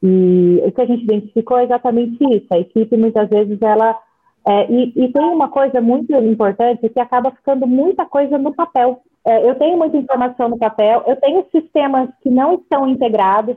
E 0.03 0.63
o 0.65 0.73
que 0.73 0.81
a 0.81 0.87
gente 0.87 1.05
identificou 1.05 1.59
é 1.59 1.65
exatamente 1.65 2.17
isso. 2.35 2.47
A 2.51 2.59
equipe, 2.59 2.97
muitas 2.97 3.29
vezes, 3.29 3.61
ela. 3.61 3.99
É, 4.47 4.73
e, 4.73 4.93
e, 4.97 5.13
tem 5.13 5.23
uma 5.23 5.49
coisa 5.49 5.83
muito 5.83 6.15
importante 6.15 6.89
que 6.89 6.99
acaba 6.99 7.31
ficando 7.31 7.67
muita 7.67 8.07
coisa 8.07 8.39
no 8.39 8.55
papel. 8.55 9.03
É, 9.23 9.49
eu 9.49 9.55
tenho 9.57 9.77
muita 9.77 9.99
informação 9.99 10.49
no 10.49 10.59
papel, 10.59 11.05
eu 11.07 11.17
tenho 11.17 11.45
sistemas 11.53 12.09
que 12.23 12.31
não 12.31 12.55
estão 12.55 12.89
integrados. 12.89 13.57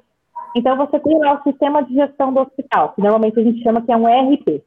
Então, 0.56 0.76
você 0.76 1.00
tem 1.00 1.18
lá 1.18 1.36
o 1.36 1.44
sistema 1.44 1.82
de 1.84 1.94
gestão 1.94 2.34
do 2.34 2.42
hospital, 2.42 2.90
que 2.90 3.02
normalmente 3.02 3.40
a 3.40 3.44
gente 3.44 3.64
chama 3.64 3.82
que 3.82 3.92
é 3.92 3.96
um 3.96 4.10
ERP. 4.10 4.62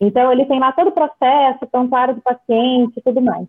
Então, 0.00 0.32
ele 0.32 0.44
tem 0.46 0.58
lá 0.58 0.72
todo 0.72 0.88
o 0.88 0.92
processo, 0.92 1.66
prontuário 1.70 2.16
do 2.16 2.20
paciente 2.20 2.94
e 2.96 3.00
tudo 3.00 3.22
mais. 3.22 3.46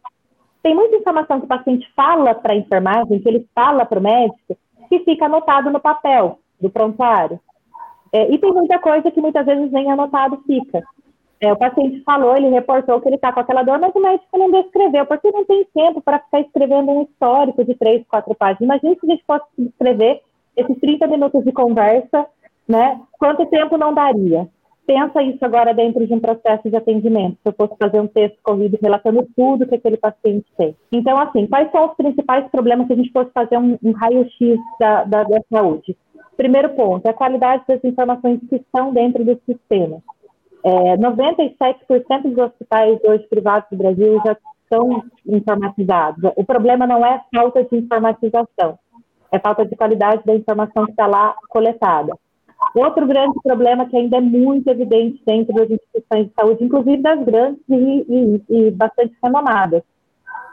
Tem 0.62 0.76
muita 0.76 0.96
informação 0.98 1.40
que 1.40 1.46
o 1.46 1.50
paciente 1.50 1.92
fala 1.96 2.36
para 2.36 2.54
a 2.54 2.56
enfermagem, 2.56 3.20
que 3.20 3.28
ele 3.28 3.48
fala 3.56 3.86
para 3.86 4.00
o 4.00 4.04
médico, 4.04 4.56
que 4.88 5.00
fica 5.00 5.26
anotado 5.26 5.72
no 5.72 5.80
papel 5.80 6.40
do 6.60 6.70
prontuário. 6.70 7.40
É, 8.12 8.32
e 8.32 8.38
tem 8.38 8.52
muita 8.52 8.80
coisa 8.80 9.12
que 9.12 9.22
muitas 9.22 9.46
vezes 9.46 9.72
nem 9.72 9.92
anotado 9.92 10.42
fica. 10.46 10.84
É, 11.40 11.54
o 11.54 11.58
paciente 11.58 12.02
falou, 12.04 12.36
ele 12.36 12.50
reportou 12.50 13.00
que 13.00 13.08
ele 13.08 13.16
está 13.16 13.32
com 13.32 13.40
aquela 13.40 13.62
dor, 13.62 13.78
mas 13.80 13.94
o 13.94 14.00
médico 14.00 14.38
não 14.38 14.50
descreveu, 14.50 15.06
porque 15.06 15.30
não 15.30 15.46
tem 15.46 15.66
tempo 15.74 16.02
para 16.02 16.20
ficar 16.20 16.40
escrevendo 16.42 16.92
um 16.92 17.04
histórico 17.04 17.64
de 17.64 17.76
três, 17.76 18.04
quatro 18.08 18.34
páginas. 18.34 18.62
Imagina 18.62 18.96
se 18.96 19.06
a 19.06 19.10
gente 19.10 19.24
fosse 19.26 19.46
escrever 19.60 20.22
esses 20.56 20.80
30 20.80 21.06
minutos 21.08 21.44
de 21.44 21.52
conversa, 21.52 22.26
né? 22.68 23.00
Quanto 23.20 23.46
tempo 23.46 23.78
não 23.78 23.94
daria? 23.94 24.48
Pensa 24.88 25.22
isso 25.22 25.44
agora 25.44 25.74
dentro 25.74 26.08
de 26.08 26.14
um 26.14 26.20
processo 26.20 26.70
de 26.70 26.76
atendimento, 26.76 27.38
se 27.44 27.50
eu 27.50 27.54
fosse 27.54 27.76
fazer 27.78 28.00
um 28.00 28.08
texto 28.08 28.38
corrido 28.42 28.80
relatando 28.82 29.28
tudo 29.36 29.68
que 29.68 29.76
aquele 29.76 29.98
paciente 29.98 30.46
tem. 30.58 30.76
Então, 30.92 31.20
assim, 31.20 31.46
quais 31.46 31.70
são 31.72 31.88
os 31.88 31.94
principais 31.96 32.50
problemas 32.50 32.88
se 32.88 32.94
a 32.94 32.96
gente 32.96 33.12
fosse 33.12 33.30
fazer 33.32 33.58
um, 33.58 33.78
um 33.84 33.92
raio-x 33.92 34.58
da, 34.80 35.04
da, 35.04 35.24
da 35.24 35.42
saúde? 35.52 35.96
Primeiro 36.38 36.70
ponto, 36.76 37.06
é 37.08 37.10
a 37.10 37.16
qualidade 37.16 37.64
das 37.68 37.84
informações 37.84 38.40
que 38.48 38.58
estão 38.58 38.94
dentro 38.94 39.26
do 39.26 39.42
sistema. 39.44 39.98
É, 40.64 40.96
97% 40.98 42.22
dos 42.24 42.38
hospitais 42.38 43.00
hoje 43.04 43.28
privados 43.28 43.68
do 43.72 43.78
Brasil 43.78 44.22
já 44.24 44.38
estão 44.64 45.04
informatizados. 45.26 46.32
O 46.36 46.46
problema 46.46 46.86
não 46.86 47.04
é 47.04 47.24
falta 47.34 47.64
de 47.64 47.76
informatização, 47.76 48.78
é 49.32 49.40
falta 49.40 49.66
de 49.66 49.76
qualidade 49.76 50.24
da 50.26 50.36
informação 50.36 50.86
que 50.86 50.92
está 50.92 51.08
lá 51.08 51.36
coletada. 51.50 52.14
Outro 52.76 53.08
grande 53.08 53.40
problema 53.44 53.88
que 53.88 53.98
ainda 53.98 54.18
é 54.18 54.22
muito 54.22 54.68
evidente 54.68 55.22
dentro 55.26 55.54
das 55.56 55.70
instituições 55.70 56.28
de 56.28 56.34
saúde, 56.40 56.64
inclusive 56.64 56.98
das 56.98 57.24
grandes 57.24 57.62
e, 57.68 57.76
e, 57.76 58.44
e 58.50 58.72
bastante 58.72 59.16
renomadas, 59.24 59.82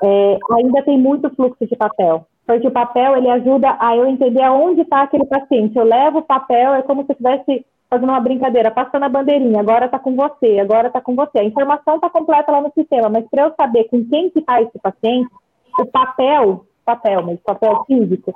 é, 0.02 0.38
ainda 0.52 0.82
tem 0.82 0.98
muito 0.98 1.28
fluxo 1.34 1.66
de 1.66 1.76
papel. 1.76 2.26
Porque 2.46 2.68
o 2.68 2.72
papel, 2.72 3.16
ele 3.16 3.30
ajuda 3.30 3.76
a 3.80 3.96
eu 3.96 4.06
entender 4.06 4.42
aonde 4.42 4.82
está 4.82 5.02
aquele 5.02 5.24
paciente. 5.24 5.76
Eu 5.76 5.84
levo 5.84 6.18
o 6.18 6.22
papel, 6.22 6.74
é 6.74 6.82
como 6.82 7.02
se 7.02 7.10
eu 7.10 7.14
estivesse 7.14 7.64
fazendo 7.88 8.10
uma 8.10 8.20
brincadeira, 8.20 8.70
passando 8.70 9.04
a 9.04 9.08
bandeirinha, 9.08 9.60
agora 9.60 9.86
está 9.86 9.98
com 9.98 10.14
você, 10.14 10.58
agora 10.58 10.88
está 10.88 11.00
com 11.00 11.14
você. 11.14 11.38
A 11.38 11.44
informação 11.44 11.96
está 11.96 12.10
completa 12.10 12.50
lá 12.50 12.60
no 12.60 12.72
sistema, 12.72 13.08
mas 13.08 13.26
para 13.30 13.44
eu 13.44 13.54
saber 13.54 13.84
com 13.84 14.04
quem 14.04 14.30
que 14.30 14.40
está 14.40 14.60
esse 14.60 14.78
paciente, 14.80 15.30
o 15.78 15.86
papel, 15.86 16.66
papel, 16.84 17.22
mas 17.22 17.40
papel 17.40 17.84
físico, 17.86 18.34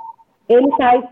ele 0.49 0.71
faz 0.77 1.05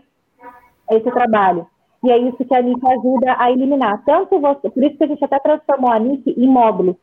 esse 0.91 1.11
trabalho. 1.11 1.67
E 2.03 2.11
é 2.11 2.17
isso 2.17 2.37
que 2.37 2.55
a 2.55 2.61
NIC 2.61 2.79
ajuda 2.85 3.35
a 3.37 3.51
eliminar. 3.51 4.03
Tanto 4.05 4.39
você, 4.39 4.69
por 4.69 4.83
isso 4.83 4.97
que 4.97 5.03
a 5.03 5.07
gente 5.07 5.23
até 5.23 5.39
transformou 5.39 5.91
a 5.91 5.99
NIC 5.99 6.33
em 6.37 6.47
módulos. 6.47 6.95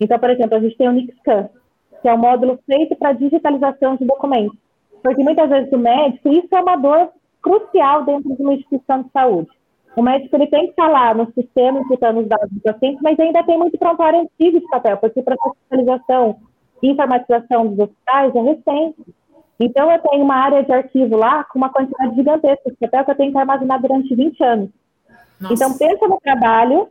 Então, 0.00 0.18
por 0.18 0.30
exemplo, 0.30 0.56
a 0.56 0.60
gente 0.60 0.76
tem 0.76 0.88
o 0.88 0.92
NIC 0.92 1.14
Scan, 1.20 1.48
que 2.02 2.08
é 2.08 2.12
um 2.12 2.18
módulo 2.18 2.58
feito 2.66 2.96
para 2.96 3.12
digitalização 3.12 3.96
de 3.96 4.04
documentos. 4.04 4.65
Porque 5.02 5.22
muitas 5.22 5.48
vezes 5.48 5.72
o 5.72 5.78
médico, 5.78 6.28
isso 6.28 6.48
é 6.52 6.60
uma 6.60 6.76
dor 6.76 7.10
crucial 7.42 8.04
dentro 8.04 8.34
de 8.34 8.42
uma 8.42 8.54
instituição 8.54 9.02
de 9.02 9.10
saúde. 9.10 9.48
O 9.96 10.02
médico 10.02 10.36
ele 10.36 10.46
tem 10.48 10.64
que 10.64 10.70
estar 10.70 10.88
lá 10.88 11.14
no 11.14 11.32
sistema, 11.32 11.80
imputando 11.80 12.20
os 12.20 12.28
dados 12.28 12.50
do 12.50 12.60
paciente, 12.60 12.98
mas 13.02 13.18
ainda 13.18 13.42
tem 13.44 13.56
muito 13.56 13.78
prontuário 13.78 14.20
antigo 14.20 14.60
de 14.60 14.68
papel, 14.68 14.98
porque 14.98 15.22
para 15.22 15.36
digitalização 15.36 16.36
e 16.82 16.90
informatização 16.90 17.66
dos 17.68 17.78
hospitais 17.78 18.34
é 18.34 18.40
recente. 18.40 19.14
Então, 19.58 19.90
eu 19.90 19.98
tenho 20.00 20.22
uma 20.22 20.36
área 20.36 20.62
de 20.62 20.70
arquivo 20.70 21.16
lá 21.16 21.44
com 21.44 21.58
uma 21.58 21.70
quantidade 21.70 22.14
gigantesca 22.14 22.70
de 22.70 22.76
papel 22.76 23.04
que 23.04 23.10
eu 23.10 23.16
tenho 23.16 23.32
que 23.32 23.38
armazenar 23.38 23.80
durante 23.80 24.14
20 24.14 24.44
anos. 24.44 24.70
Nossa. 25.40 25.54
Então, 25.54 25.78
pensa 25.78 26.06
no 26.06 26.20
trabalho 26.20 26.88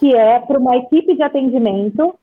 que 0.00 0.14
é 0.14 0.40
para 0.40 0.58
uma 0.58 0.76
equipe 0.76 1.14
de 1.14 1.22
atendimento. 1.22 2.14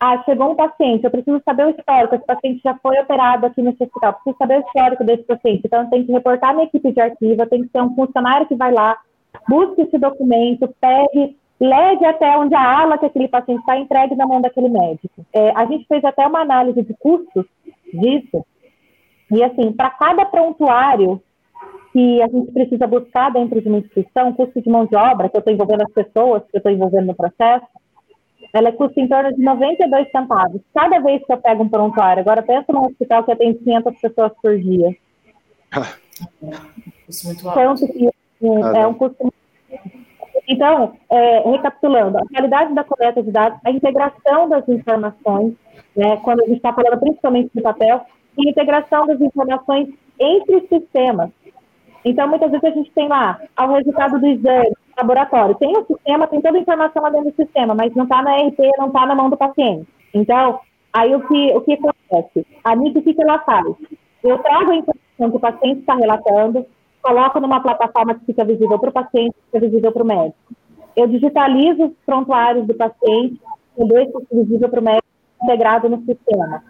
Ah, 0.00 0.22
chegou 0.24 0.52
um 0.52 0.54
paciente, 0.54 1.02
eu 1.02 1.10
preciso 1.10 1.42
saber 1.44 1.66
o 1.66 1.70
histórico, 1.70 2.14
esse 2.14 2.24
paciente 2.24 2.60
já 2.62 2.74
foi 2.76 2.96
operado 3.00 3.46
aqui 3.46 3.60
nesse 3.60 3.82
hospital, 3.82 4.12
preciso 4.14 4.36
saber 4.38 4.58
o 4.58 4.66
histórico 4.66 5.04
desse 5.04 5.24
paciente. 5.24 5.62
Então, 5.64 5.82
eu 5.82 5.90
tenho 5.90 6.06
que 6.06 6.12
reportar 6.12 6.54
minha 6.54 6.66
equipe 6.66 6.92
de 6.92 7.00
arquivo, 7.00 7.46
tenho 7.46 7.64
que 7.64 7.70
ter 7.70 7.82
um 7.82 7.94
funcionário 7.96 8.46
que 8.46 8.54
vai 8.54 8.72
lá, 8.72 8.96
busque 9.48 9.82
esse 9.82 9.98
documento, 9.98 10.72
pegue, 10.80 11.36
leve 11.58 12.06
até 12.06 12.38
onde 12.38 12.54
a 12.54 12.80
ala 12.80 12.96
que 12.96 13.06
aquele 13.06 13.26
paciente 13.26 13.58
está 13.58 13.76
entregue 13.76 14.14
na 14.14 14.24
mão 14.24 14.40
daquele 14.40 14.68
médico. 14.68 15.26
É, 15.32 15.50
a 15.56 15.66
gente 15.66 15.84
fez 15.88 16.04
até 16.04 16.24
uma 16.24 16.42
análise 16.42 16.80
de 16.80 16.94
custos 16.94 17.44
disso, 17.92 18.46
e 19.32 19.42
assim, 19.42 19.72
para 19.72 19.90
cada 19.90 20.24
prontuário 20.24 21.20
que 21.92 22.22
a 22.22 22.28
gente 22.28 22.52
precisa 22.52 22.86
buscar 22.86 23.32
dentro 23.32 23.60
de 23.60 23.68
uma 23.68 23.78
instituição, 23.78 24.32
custo 24.32 24.60
de 24.60 24.70
mão 24.70 24.86
de 24.86 24.94
obra, 24.94 25.28
que 25.28 25.36
eu 25.36 25.40
estou 25.40 25.52
envolvendo 25.52 25.82
as 25.82 25.92
pessoas, 25.92 26.44
que 26.44 26.56
eu 26.56 26.58
estou 26.58 26.70
envolvendo 26.70 27.06
no 27.06 27.16
processo, 27.16 27.66
ela 28.52 28.72
custa 28.72 29.00
em 29.00 29.08
torno 29.08 29.34
de 29.34 29.42
92 29.42 30.10
centavos. 30.10 30.60
Cada 30.74 30.98
vez 31.00 31.24
que 31.24 31.32
eu 31.32 31.38
pego 31.38 31.64
um 31.64 31.68
prontuário, 31.68 32.20
agora 32.20 32.42
pensa 32.42 32.72
num 32.72 32.86
hospital 32.86 33.24
que 33.24 33.36
tem 33.36 33.54
500 33.54 34.00
pessoas 34.00 34.32
por 34.42 34.58
dia. 34.58 34.96
Isso 37.08 37.26
é 37.26 37.32
muito 37.32 37.48
alto. 37.48 37.86
que 37.86 38.08
é 38.76 38.86
um 38.86 38.94
custo 38.94 39.32
então, 40.48 40.94
é, 41.10 41.50
recapitulando, 41.50 42.16
a 42.16 42.26
qualidade 42.26 42.74
da 42.74 42.82
coleta 42.82 43.22
de 43.22 43.30
dados, 43.30 43.60
a 43.62 43.70
integração 43.70 44.48
das 44.48 44.66
informações, 44.66 45.52
né, 45.94 46.16
quando 46.24 46.40
a 46.40 46.46
gente 46.46 46.56
está 46.56 46.72
falando 46.72 46.98
principalmente 46.98 47.50
de 47.54 47.60
papel, 47.60 48.00
e 48.38 48.48
integração 48.48 49.06
das 49.06 49.20
informações 49.20 49.90
entre 50.18 50.66
sistemas. 50.68 51.30
Então, 52.02 52.26
muitas 52.28 52.50
vezes 52.50 52.64
a 52.64 52.70
gente 52.70 52.90
tem 52.92 53.08
lá 53.08 53.38
o 53.58 53.66
resultado 53.74 54.18
do 54.18 54.26
exame, 54.26 54.72
laboratório. 54.98 55.54
Tem 55.54 55.76
o 55.76 55.86
sistema, 55.86 56.26
tem 56.26 56.40
toda 56.40 56.58
a 56.58 56.60
informação 56.60 57.02
lá 57.02 57.10
dentro 57.10 57.30
do 57.30 57.36
sistema, 57.36 57.74
mas 57.74 57.94
não 57.94 58.04
está 58.04 58.22
na 58.22 58.36
RP, 58.36 58.58
não 58.78 58.88
está 58.88 59.06
na 59.06 59.14
mão 59.14 59.30
do 59.30 59.36
paciente. 59.36 59.86
Então, 60.12 60.60
aí 60.92 61.14
o 61.14 61.26
que, 61.26 61.56
o 61.56 61.60
que 61.60 61.72
acontece? 61.74 62.46
A 62.64 62.74
NIC, 62.74 62.98
o 62.98 63.02
que, 63.02 63.22
ela 63.22 63.38
faz? 63.40 63.66
Eu 64.22 64.38
trago 64.38 64.72
a 64.72 64.76
informação 64.76 65.30
que 65.30 65.36
o 65.36 65.40
paciente 65.40 65.80
está 65.80 65.94
relatando, 65.94 66.66
coloco 67.02 67.40
numa 67.40 67.60
plataforma 67.60 68.14
que 68.14 68.26
fica 68.26 68.44
visível 68.44 68.78
para 68.78 68.90
o 68.90 68.92
paciente, 68.92 69.34
fica 69.46 69.66
visível 69.66 69.92
para 69.92 70.02
o 70.02 70.06
médico. 70.06 70.36
Eu 70.96 71.06
digitalizo 71.06 71.86
os 71.86 71.92
prontuários 72.04 72.66
do 72.66 72.74
paciente, 72.74 73.40
eu 73.76 73.86
deixo 73.86 74.22
visível 74.32 74.68
para 74.68 74.80
o 74.80 74.84
médico 74.84 75.06
integrado 75.42 75.88
no 75.88 75.98
sistema. 76.04 76.62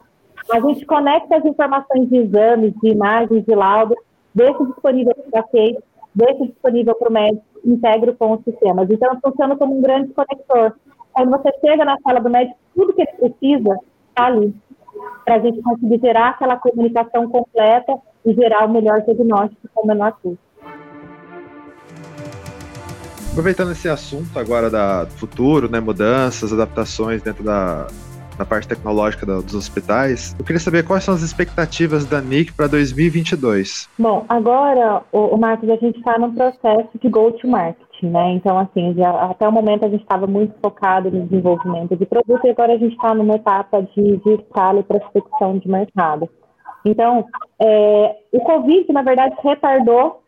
A 0.51 0.61
gente 0.61 0.85
conecta 0.87 1.37
as 1.37 1.45
informações 1.45 2.09
de 2.09 2.17
exames, 2.17 2.75
de 2.81 2.91
imagens, 2.91 3.45
de 3.45 3.55
laudo, 3.55 3.95
deixa 4.35 4.65
disponível 4.65 5.15
para 5.15 5.29
o 5.29 5.45
paciente, 5.45 5.79
deixa 6.19 6.47
disponível 6.47 6.95
para 6.97 7.09
o 7.09 7.13
médico, 7.13 7.45
integra 7.65 8.13
com 8.13 8.33
os 8.33 8.43
sistemas. 8.43 8.91
Então, 8.91 9.19
funciona 9.25 9.57
como 9.57 9.79
um 9.79 9.81
grande 9.81 10.13
conector. 10.13 10.75
Quando 11.13 11.31
você 11.31 11.51
chega 11.61 11.85
na 11.85 11.97
sala 12.01 12.21
do 12.21 12.29
médico, 12.29 12.59
tudo 12.75 12.93
que 12.93 13.03
ele 13.03 13.13
precisa 13.13 13.79
está 14.09 14.27
ali, 14.27 14.55
para 15.25 15.37
a 15.37 15.39
gente 15.39 15.63
conseguir 15.63 16.01
gerar 16.01 16.31
aquela 16.31 16.57
comunicação 16.57 17.29
completa 17.29 17.97
e 18.25 18.35
gerar 18.35 18.67
o 18.67 18.73
melhor 18.73 19.01
diagnóstico 19.03 19.69
com 19.73 19.83
o 19.85 19.87
menor 19.87 20.13
custo. 20.21 20.39
Aproveitando 23.31 23.71
esse 23.71 23.89
assunto 23.89 24.37
agora 24.37 24.69
da, 24.69 25.07
futuro, 25.07 25.71
né, 25.71 25.79
mudanças, 25.79 26.53
adaptações 26.53 27.23
dentro 27.23 27.45
da, 27.45 27.87
na 28.39 28.45
parte 28.45 28.69
tecnológica 28.69 29.27
dos 29.27 29.55
hospitais. 29.55 30.35
Eu 30.39 30.45
queria 30.45 30.61
saber 30.61 30.85
quais 30.85 31.05
são 31.05 31.15
as 31.15 31.23
expectativas 31.23 32.07
da 32.07 32.21
NIC 32.21 32.53
para 32.53 32.67
2022. 32.67 33.89
Bom, 33.99 34.25
agora, 34.29 35.03
o, 35.13 35.35
o 35.35 35.39
Marcos, 35.39 35.69
a 35.69 35.77
gente 35.77 35.99
está 35.99 36.19
num 36.19 36.35
processo 36.35 36.91
de 37.01 37.09
go-to-market, 37.09 38.03
né? 38.03 38.33
Então, 38.33 38.59
assim, 38.59 38.95
já, 38.97 39.11
até 39.25 39.49
o 39.49 39.53
momento 39.53 39.85
a 39.85 39.89
gente 39.89 40.03
estava 40.03 40.27
muito 40.27 40.55
focado 40.63 41.11
no 41.11 41.27
desenvolvimento 41.27 41.97
de 41.97 42.07
produto 42.07 42.45
e 42.45 42.51
agora 42.51 42.75
a 42.75 42.79
gente 42.79 42.95
está 42.95 43.15
numa 43.15 43.35
etapa 43.35 43.83
de, 43.83 44.17
de 44.19 44.35
escala 44.35 44.81
e 44.81 44.85
prospecção 44.85 45.59
de 45.59 45.69
mercado. 45.69 46.29
Então, 46.85 47.25
é, 47.61 48.17
o 48.33 48.41
Covid, 48.41 48.93
na 48.93 49.03
verdade, 49.03 49.35
retardou 49.43 50.23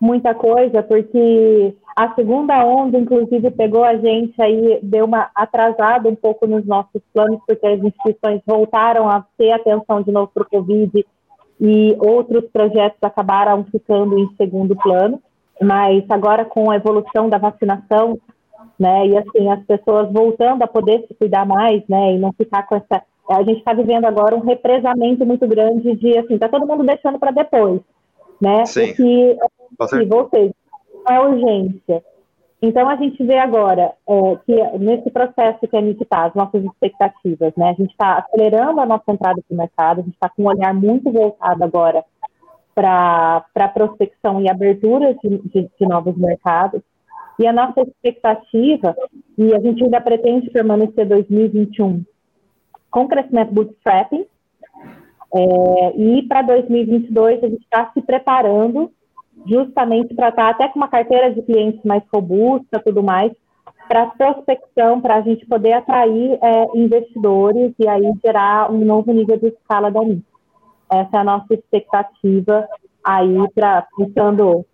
muita 0.00 0.34
coisa, 0.34 0.82
porque 0.82 1.74
a 1.96 2.14
segunda 2.14 2.64
onda, 2.64 2.98
inclusive, 2.98 3.50
pegou 3.50 3.84
a 3.84 3.96
gente 3.96 4.40
aí, 4.40 4.78
deu 4.82 5.06
uma 5.06 5.30
atrasada 5.34 6.08
um 6.08 6.14
pouco 6.14 6.46
nos 6.46 6.66
nossos 6.66 7.00
planos, 7.12 7.40
porque 7.46 7.66
as 7.66 7.82
instituições 7.82 8.42
voltaram 8.46 9.08
a 9.08 9.24
ter 9.38 9.52
atenção 9.52 10.02
de 10.02 10.12
novo 10.12 10.30
para 10.32 10.42
o 10.42 10.50
Covid 10.50 11.06
e 11.60 11.96
outros 11.98 12.44
projetos 12.52 12.98
acabaram 13.02 13.64
ficando 13.64 14.18
em 14.18 14.28
segundo 14.36 14.76
plano. 14.76 15.20
Mas 15.60 16.04
agora, 16.10 16.44
com 16.44 16.70
a 16.70 16.76
evolução 16.76 17.30
da 17.30 17.38
vacinação, 17.38 18.18
né, 18.78 19.06
e 19.06 19.16
assim, 19.16 19.50
as 19.50 19.64
pessoas 19.64 20.12
voltando 20.12 20.62
a 20.62 20.66
poder 20.66 21.06
se 21.08 21.14
cuidar 21.14 21.46
mais, 21.46 21.82
né, 21.88 22.12
e 22.14 22.18
não 22.18 22.32
ficar 22.32 22.66
com 22.66 22.76
essa. 22.76 23.02
A 23.28 23.42
gente 23.42 23.58
está 23.58 23.72
vivendo 23.72 24.04
agora 24.04 24.36
um 24.36 24.40
represamento 24.40 25.24
muito 25.24 25.48
grande 25.48 25.96
de, 25.96 26.18
assim, 26.18 26.38
tá 26.38 26.48
todo 26.48 26.66
mundo 26.66 26.84
deixando 26.84 27.18
para 27.18 27.30
depois, 27.30 27.80
né? 28.40 28.66
Sim. 28.66 28.90
O 28.90 28.94
que, 28.94 29.36
ou 29.78 30.28
seja, 30.28 30.54
é 31.08 31.20
urgência. 31.20 32.02
Então, 32.60 32.88
a 32.88 32.96
gente 32.96 33.22
vê 33.22 33.38
agora 33.38 33.92
é, 34.08 34.36
que 34.46 34.78
nesse 34.78 35.10
processo 35.10 35.68
que 35.68 35.76
a 35.76 35.80
gente 35.80 36.02
está, 36.02 36.24
as 36.24 36.34
nossas 36.34 36.64
expectativas, 36.64 37.52
né? 37.56 37.70
A 37.70 37.74
gente 37.74 37.90
está 37.90 38.18
acelerando 38.18 38.80
a 38.80 38.86
nossa 38.86 39.04
entrada 39.08 39.42
para 39.46 39.54
o 39.54 39.58
mercado, 39.58 40.00
a 40.00 40.02
gente 40.02 40.14
está 40.14 40.28
com 40.28 40.42
um 40.42 40.48
olhar 40.48 40.72
muito 40.72 41.10
voltado 41.12 41.62
agora 41.62 42.04
para 42.74 43.44
a 43.54 43.68
prospecção 43.68 44.40
e 44.40 44.50
abertura 44.50 45.14
de, 45.14 45.38
de, 45.38 45.70
de, 45.78 45.86
novos 45.86 46.16
mercados. 46.16 46.82
E 47.38 47.46
a 47.46 47.52
nossa 47.52 47.82
expectativa, 47.82 48.96
e 49.36 49.54
a 49.54 49.60
gente 49.60 49.84
ainda 49.84 50.00
pretende 50.00 50.50
permanecer 50.50 51.06
2021 51.06 52.04
com 52.90 53.06
crescimento 53.06 53.52
bootstrapping, 53.52 54.26
é, 55.34 55.96
e 55.96 56.22
para 56.22 56.40
2022 56.42 57.44
a 57.44 57.48
gente 57.48 57.62
está 57.62 57.90
se 57.92 58.00
preparando 58.00 58.90
justamente 59.44 60.14
para 60.14 60.30
estar 60.30 60.50
até 60.50 60.68
com 60.68 60.78
uma 60.78 60.88
carteira 60.88 61.32
de 61.32 61.42
clientes 61.42 61.80
mais 61.84 62.02
robusta, 62.12 62.80
tudo 62.84 63.02
mais, 63.02 63.32
para 63.88 64.06
prospecção, 64.06 65.00
para 65.00 65.16
a 65.16 65.20
gente 65.20 65.46
poder 65.46 65.74
atrair 65.74 66.38
é, 66.42 66.66
investidores 66.74 67.72
e 67.78 67.88
aí 67.88 68.12
gerar 68.24 68.70
um 68.70 68.84
novo 68.84 69.12
nível 69.12 69.36
de 69.38 69.48
escala 69.48 69.90
da 69.90 70.00
NIC. 70.00 70.22
Essa 70.90 71.16
é 71.16 71.20
a 71.20 71.24
nossa 71.24 71.54
expectativa 71.54 72.66
aí 73.04 73.36
para 73.54 73.86
pensando 73.96 74.64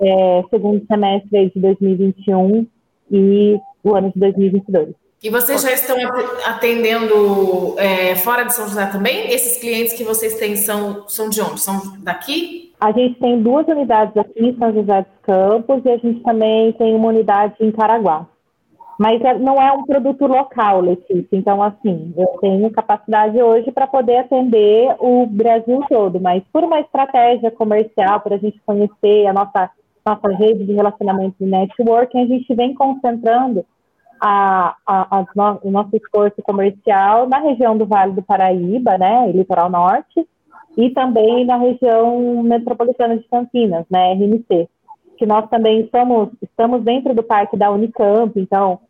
é, 0.00 0.44
segundo 0.50 0.84
semestre 0.86 1.50
de 1.54 1.60
2021 1.60 2.66
e 3.10 3.58
o 3.82 3.94
ano 3.94 4.12
de 4.12 4.20
2022. 4.20 4.94
E 5.22 5.30
vocês 5.30 5.62
já 5.62 5.72
estão 5.72 5.96
atendendo 6.44 7.74
é, 7.78 8.14
fora 8.16 8.44
de 8.44 8.54
São 8.54 8.68
José 8.68 8.86
também? 8.86 9.32
Esses 9.32 9.56
clientes 9.56 9.94
que 9.94 10.04
vocês 10.04 10.34
têm 10.34 10.56
são, 10.56 11.08
são 11.08 11.28
de 11.28 11.40
onde? 11.40 11.60
São 11.60 11.96
daqui? 11.98 12.65
A 12.80 12.92
gente 12.92 13.18
tem 13.18 13.42
duas 13.42 13.66
unidades 13.66 14.16
aqui 14.16 14.54
São 14.58 14.72
José 14.72 15.02
dos 15.02 15.20
Campos 15.22 15.84
e 15.84 15.90
a 15.90 15.96
gente 15.96 16.20
também 16.20 16.72
tem 16.72 16.94
uma 16.94 17.08
unidade 17.08 17.54
em 17.60 17.72
Caraguá. 17.72 18.26
Mas 18.98 19.20
é, 19.22 19.38
não 19.38 19.60
é 19.60 19.70
um 19.72 19.84
produto 19.84 20.26
local, 20.26 20.80
Letícia. 20.80 21.28
Então, 21.32 21.62
assim, 21.62 22.14
eu 22.16 22.26
tenho 22.40 22.70
capacidade 22.70 23.40
hoje 23.40 23.70
para 23.70 23.86
poder 23.86 24.18
atender 24.18 24.94
o 24.98 25.26
Brasil 25.26 25.80
todo, 25.88 26.20
mas 26.20 26.42
por 26.52 26.64
uma 26.64 26.80
estratégia 26.80 27.50
comercial, 27.50 28.20
para 28.20 28.36
a 28.36 28.38
gente 28.38 28.60
conhecer 28.64 29.26
a 29.26 29.34
nossa, 29.34 29.70
nossa 30.04 30.28
rede 30.28 30.64
de 30.64 30.72
relacionamento 30.72 31.36
e 31.40 31.44
networking, 31.44 32.22
a 32.22 32.26
gente 32.26 32.54
vem 32.54 32.74
concentrando 32.74 33.66
a, 34.20 34.74
a, 34.86 35.18
a 35.18 35.26
no, 35.34 35.60
o 35.62 35.70
nosso 35.70 35.94
esforço 35.94 36.40
comercial 36.42 37.28
na 37.28 37.38
região 37.38 37.76
do 37.76 37.84
Vale 37.84 38.12
do 38.12 38.22
Paraíba, 38.22 38.96
né, 38.96 39.30
litoral 39.30 39.68
norte, 39.68 40.26
e 40.76 40.90
também 40.90 41.44
na 41.44 41.56
região 41.56 42.42
metropolitana 42.42 43.16
de 43.16 43.24
Campinas, 43.28 43.84
né, 43.90 44.12
RMC, 44.12 44.68
que 45.16 45.24
nós 45.24 45.48
também 45.48 45.80
estamos, 45.80 46.28
estamos 46.42 46.82
dentro 46.82 47.14
do 47.14 47.22
parque 47.22 47.56
da 47.56 47.70
Unicamp, 47.70 48.38
então 48.38 48.80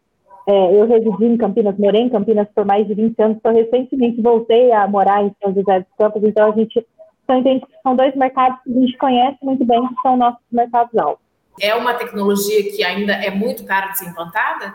É, 0.49 0.81
eu 0.81 0.87
residi 0.87 1.25
em 1.25 1.37
Campinas, 1.37 1.77
morei 1.77 2.03
em 2.03 2.09
Campinas 2.09 2.47
por 2.55 2.65
mais 2.65 2.87
de 2.87 2.95
20 2.95 3.21
anos, 3.21 3.37
então 3.37 3.53
recentemente 3.53 4.23
voltei 4.23 4.71
a 4.71 4.87
morar 4.87 5.25
em 5.25 5.35
São 5.43 5.53
José 5.53 5.81
dos 5.81 5.89
Campos, 5.99 6.23
então 6.23 6.53
a 6.53 6.55
gente 6.55 6.87
só 7.27 7.35
entende 7.35 7.67
que 7.67 7.83
são 7.83 7.97
dois 7.97 8.15
mercados 8.15 8.61
que 8.63 8.71
a 8.71 8.81
gente 8.81 8.97
conhece 8.97 9.39
muito 9.43 9.65
bem, 9.65 9.81
que 9.89 10.01
são 10.03 10.17
nossos 10.17 10.41
mercados 10.53 10.97
altos. 10.97 11.25
É 11.61 11.75
uma 11.75 11.95
tecnologia 11.95 12.63
que 12.63 12.85
ainda 12.85 13.15
é 13.15 13.29
muito 13.29 13.65
cara 13.65 13.89
de 13.89 13.99
ser 13.99 14.09
implantada? 14.09 14.73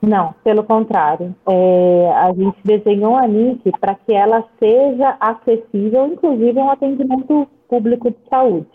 Não, 0.00 0.32
pelo 0.44 0.62
contrário. 0.62 1.34
É, 1.48 2.12
a 2.14 2.32
gente 2.32 2.58
desenhou 2.64 3.16
a 3.16 3.26
NIC 3.26 3.72
para 3.80 3.94
que 3.94 4.12
ela 4.12 4.44
seja 4.58 5.16
acessível, 5.18 6.06
inclusive 6.06 6.58
um 6.58 6.70
atendimento 6.70 7.48
público 7.68 8.10
de 8.10 8.18
saúde. 8.30 8.68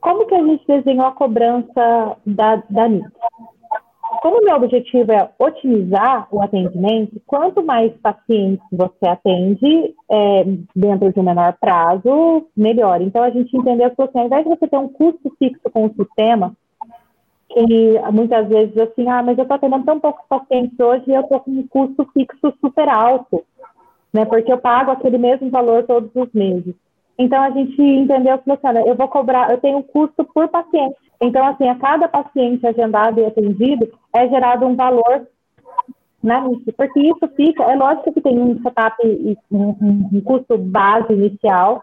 Como 0.00 0.26
que 0.26 0.34
a 0.34 0.42
gente 0.42 0.66
desenhou 0.66 1.06
a 1.06 1.12
cobrança 1.12 2.16
da, 2.26 2.62
da 2.68 2.88
NIC? 2.88 3.08
Como 4.22 4.38
o 4.38 4.44
meu 4.44 4.56
objetivo 4.56 5.12
é 5.12 5.30
otimizar 5.38 6.26
o 6.30 6.42
atendimento, 6.42 7.22
quanto 7.26 7.64
mais 7.64 7.92
pacientes 8.02 8.66
você 8.70 9.08
atende 9.08 9.94
é, 10.10 10.44
dentro 10.74 11.12
de 11.12 11.20
um 11.20 11.22
menor 11.22 11.56
prazo, 11.58 12.46
melhor. 12.54 13.00
Então, 13.00 13.22
a 13.22 13.30
gente 13.30 13.56
entendeu 13.56 13.90
que, 13.90 14.02
assim, 14.02 14.18
ao 14.18 14.26
invés 14.26 14.44
de 14.44 14.50
você 14.50 14.66
ter 14.68 14.76
um 14.76 14.88
custo 14.88 15.32
fixo 15.38 15.62
com 15.72 15.86
o 15.86 15.94
sistema, 15.94 16.54
que 17.52 18.00
muitas 18.12 18.48
vezes 18.48 18.76
assim, 18.78 19.08
ah, 19.08 19.22
mas 19.22 19.36
eu 19.36 19.42
estou 19.42 19.56
atendendo 19.56 19.84
tão 19.84 20.00
poucos 20.00 20.24
pacientes 20.28 20.78
hoje 20.78 21.04
e 21.08 21.14
eu 21.14 21.22
estou 21.22 21.40
com 21.40 21.50
um 21.50 21.66
custo 21.66 22.08
fixo 22.12 22.52
super 22.60 22.88
alto, 22.88 23.44
né? 24.12 24.24
Porque 24.24 24.52
eu 24.52 24.58
pago 24.58 24.90
aquele 24.90 25.18
mesmo 25.18 25.50
valor 25.50 25.84
todos 25.84 26.10
os 26.14 26.32
meses. 26.32 26.74
Então 27.18 27.42
a 27.42 27.50
gente 27.50 27.80
entendeu 27.82 28.38
que, 28.38 28.50
assim, 28.50 28.78
eu 28.86 28.94
vou 28.94 29.08
cobrar, 29.08 29.50
eu 29.50 29.58
tenho 29.58 29.78
um 29.78 29.82
custo 29.82 30.24
por 30.24 30.48
paciente. 30.48 30.96
Então, 31.20 31.44
assim, 31.46 31.68
a 31.68 31.74
cada 31.74 32.08
paciente 32.08 32.66
agendado 32.66 33.20
e 33.20 33.26
atendido 33.26 33.90
é 34.14 34.26
gerado 34.28 34.66
um 34.66 34.74
valor 34.74 35.26
né, 36.22 36.42
porque 36.76 37.00
isso 37.00 37.28
fica, 37.34 37.64
é 37.64 37.74
lógico 37.74 38.12
que 38.12 38.20
tem 38.20 38.38
um 38.38 38.60
setup 38.62 38.96
um, 39.50 40.08
um 40.12 40.20
custo 40.20 40.58
base 40.58 41.12
inicial, 41.12 41.82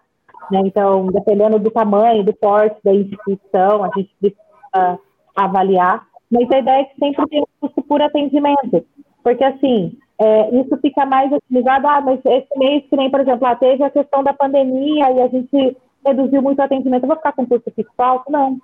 né, 0.52 0.62
então, 0.64 1.08
dependendo 1.08 1.58
do 1.58 1.72
tamanho, 1.72 2.24
do 2.24 2.34
porte 2.34 2.78
da 2.84 2.94
instituição, 2.94 3.84
a 3.84 3.90
gente 3.96 4.16
precisa 4.20 5.00
avaliar, 5.38 6.06
mas 6.30 6.50
a 6.52 6.60
ideia 6.60 6.82
é 6.82 6.84
que 6.86 7.00
sempre 7.00 7.28
tem 7.28 7.42
um 7.42 7.46
custo 7.62 7.82
por 7.84 8.02
atendimento, 8.02 8.86
porque 9.24 9.44
assim, 9.44 9.98
é, 10.20 10.56
isso 10.60 10.76
fica 10.78 11.06
mais 11.06 11.32
otimizado, 11.32 11.88
ah, 11.88 12.02
mas 12.02 12.20
esse 12.26 12.58
mês, 12.58 12.84
que 12.90 12.96
nem, 12.96 13.10
por 13.10 13.20
exemplo, 13.20 13.44
lá 13.44 13.56
teve 13.56 13.84
a 13.84 13.90
questão 13.90 14.24
da 14.24 14.34
pandemia 14.34 15.12
e 15.12 15.22
a 15.22 15.28
gente 15.28 15.78
reduziu 16.06 16.42
muito 16.42 16.60
o 16.60 16.64
atendimento, 16.64 17.04
eu 17.04 17.08
vou 17.08 17.18
ficar 17.18 17.34
com 17.34 17.46
custo 17.46 17.72
fixo 17.72 17.94
alto? 17.98 18.32
Não. 18.32 18.58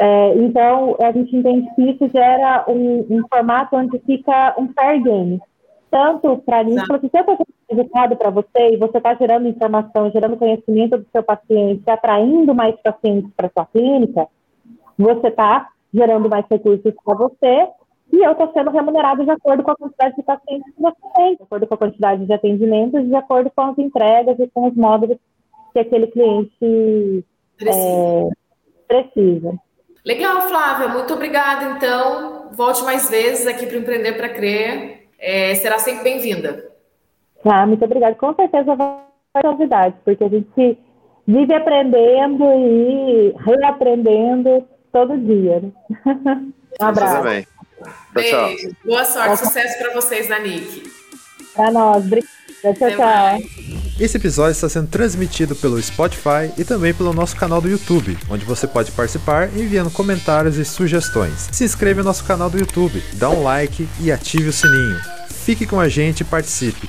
É, 0.00 0.34
então, 0.36 0.96
a 1.00 1.10
gente 1.10 1.34
entende 1.34 1.68
que 1.74 1.82
isso 1.82 2.08
gera 2.08 2.64
um, 2.68 3.04
um 3.10 3.22
formato 3.28 3.74
onde 3.74 3.98
fica 4.00 4.54
um 4.56 4.68
fair 4.72 5.02
game. 5.02 5.40
Tanto 5.90 6.38
para 6.38 6.62
mim, 6.62 6.78
se 6.78 6.92
eu 6.92 6.96
estou 6.96 7.46
resultado 7.68 8.16
para 8.16 8.30
você 8.30 8.74
e 8.74 8.76
você 8.76 8.98
está 8.98 9.14
gerando 9.14 9.48
informação, 9.48 10.10
gerando 10.10 10.36
conhecimento 10.36 10.98
do 10.98 11.06
seu 11.10 11.22
paciente, 11.22 11.82
atraindo 11.88 12.54
mais 12.54 12.76
pacientes 12.80 13.30
para 13.34 13.50
sua 13.50 13.66
clínica, 13.66 14.28
você 14.98 15.28
está 15.28 15.68
gerando 15.94 16.28
mais 16.28 16.44
recursos 16.50 16.92
para 17.04 17.14
você 17.14 17.68
e 18.12 18.24
eu 18.24 18.32
estou 18.32 18.50
sendo 18.52 18.70
remunerado 18.70 19.24
de 19.24 19.30
acordo 19.30 19.62
com 19.62 19.70
a 19.70 19.76
quantidade 19.76 20.16
de 20.16 20.22
pacientes 20.22 20.74
que 20.74 20.80
você 20.80 20.96
tem, 21.14 21.36
de 21.36 21.42
acordo 21.42 21.66
com 21.66 21.74
a 21.74 21.78
quantidade 21.78 22.26
de 22.26 22.32
atendimentos, 22.32 23.06
de 23.06 23.14
acordo 23.14 23.50
com 23.54 23.62
as 23.62 23.78
entregas 23.78 24.38
e 24.38 24.48
com 24.48 24.68
os 24.68 24.74
módulos 24.74 25.18
que 25.72 25.78
aquele 25.78 26.06
cliente 26.08 27.24
precisa. 27.56 27.86
É, 27.86 28.28
precisa. 28.88 29.58
Legal, 30.04 30.42
Flávia, 30.42 30.88
muito 30.88 31.12
obrigada. 31.12 31.76
Então, 31.76 32.50
volte 32.52 32.82
mais 32.84 33.10
vezes 33.10 33.46
aqui 33.46 33.66
para 33.66 33.76
Empreender 33.76 34.14
para 34.14 34.30
Crer. 34.30 35.08
É, 35.18 35.54
será 35.56 35.78
sempre 35.78 36.04
bem-vinda. 36.04 36.66
Ah, 37.44 37.66
muito 37.66 37.84
obrigada. 37.84 38.14
Com 38.14 38.34
certeza 38.34 38.74
vai 38.74 38.98
novidades, 39.44 39.98
porque 40.04 40.24
a 40.24 40.28
gente 40.28 40.78
vive 41.26 41.54
aprendendo 41.54 42.44
e 42.44 43.34
reaprendendo 43.36 44.66
todo 44.92 45.16
dia. 45.18 45.62
um 46.80 46.84
abraço. 46.84 47.22
Bem. 47.22 47.46
Tchau, 48.14 48.22
tchau. 48.22 48.70
Boa 48.84 49.04
sorte, 49.04 49.36
tchau. 49.36 49.46
sucesso 49.46 49.78
para 49.78 49.94
vocês 49.94 50.28
na 50.28 50.38
NIC. 50.38 50.90
Para 51.54 51.70
nós, 51.70 52.04
obrigada. 52.04 52.38
Tchau, 52.60 52.74
tchau. 52.74 53.38
Esse 54.00 54.16
episódio 54.16 54.52
está 54.52 54.68
sendo 54.68 54.88
transmitido 54.88 55.56
pelo 55.56 55.80
Spotify 55.80 56.52
e 56.56 56.64
também 56.64 56.94
pelo 56.94 57.12
nosso 57.12 57.36
canal 57.36 57.60
do 57.60 57.68
YouTube, 57.68 58.16
onde 58.30 58.44
você 58.44 58.66
pode 58.66 58.92
participar 58.92 59.48
enviando 59.56 59.90
comentários 59.90 60.56
e 60.56 60.64
sugestões. 60.64 61.48
Se 61.52 61.64
inscreva 61.64 62.00
no 62.00 62.06
nosso 62.06 62.24
canal 62.24 62.48
do 62.48 62.58
YouTube, 62.58 63.02
dá 63.14 63.28
um 63.28 63.42
like 63.42 63.88
e 64.00 64.12
ative 64.12 64.48
o 64.48 64.52
sininho. 64.52 65.00
Fique 65.30 65.66
com 65.66 65.80
a 65.80 65.88
gente 65.88 66.20
e 66.20 66.24
participe. 66.24 66.88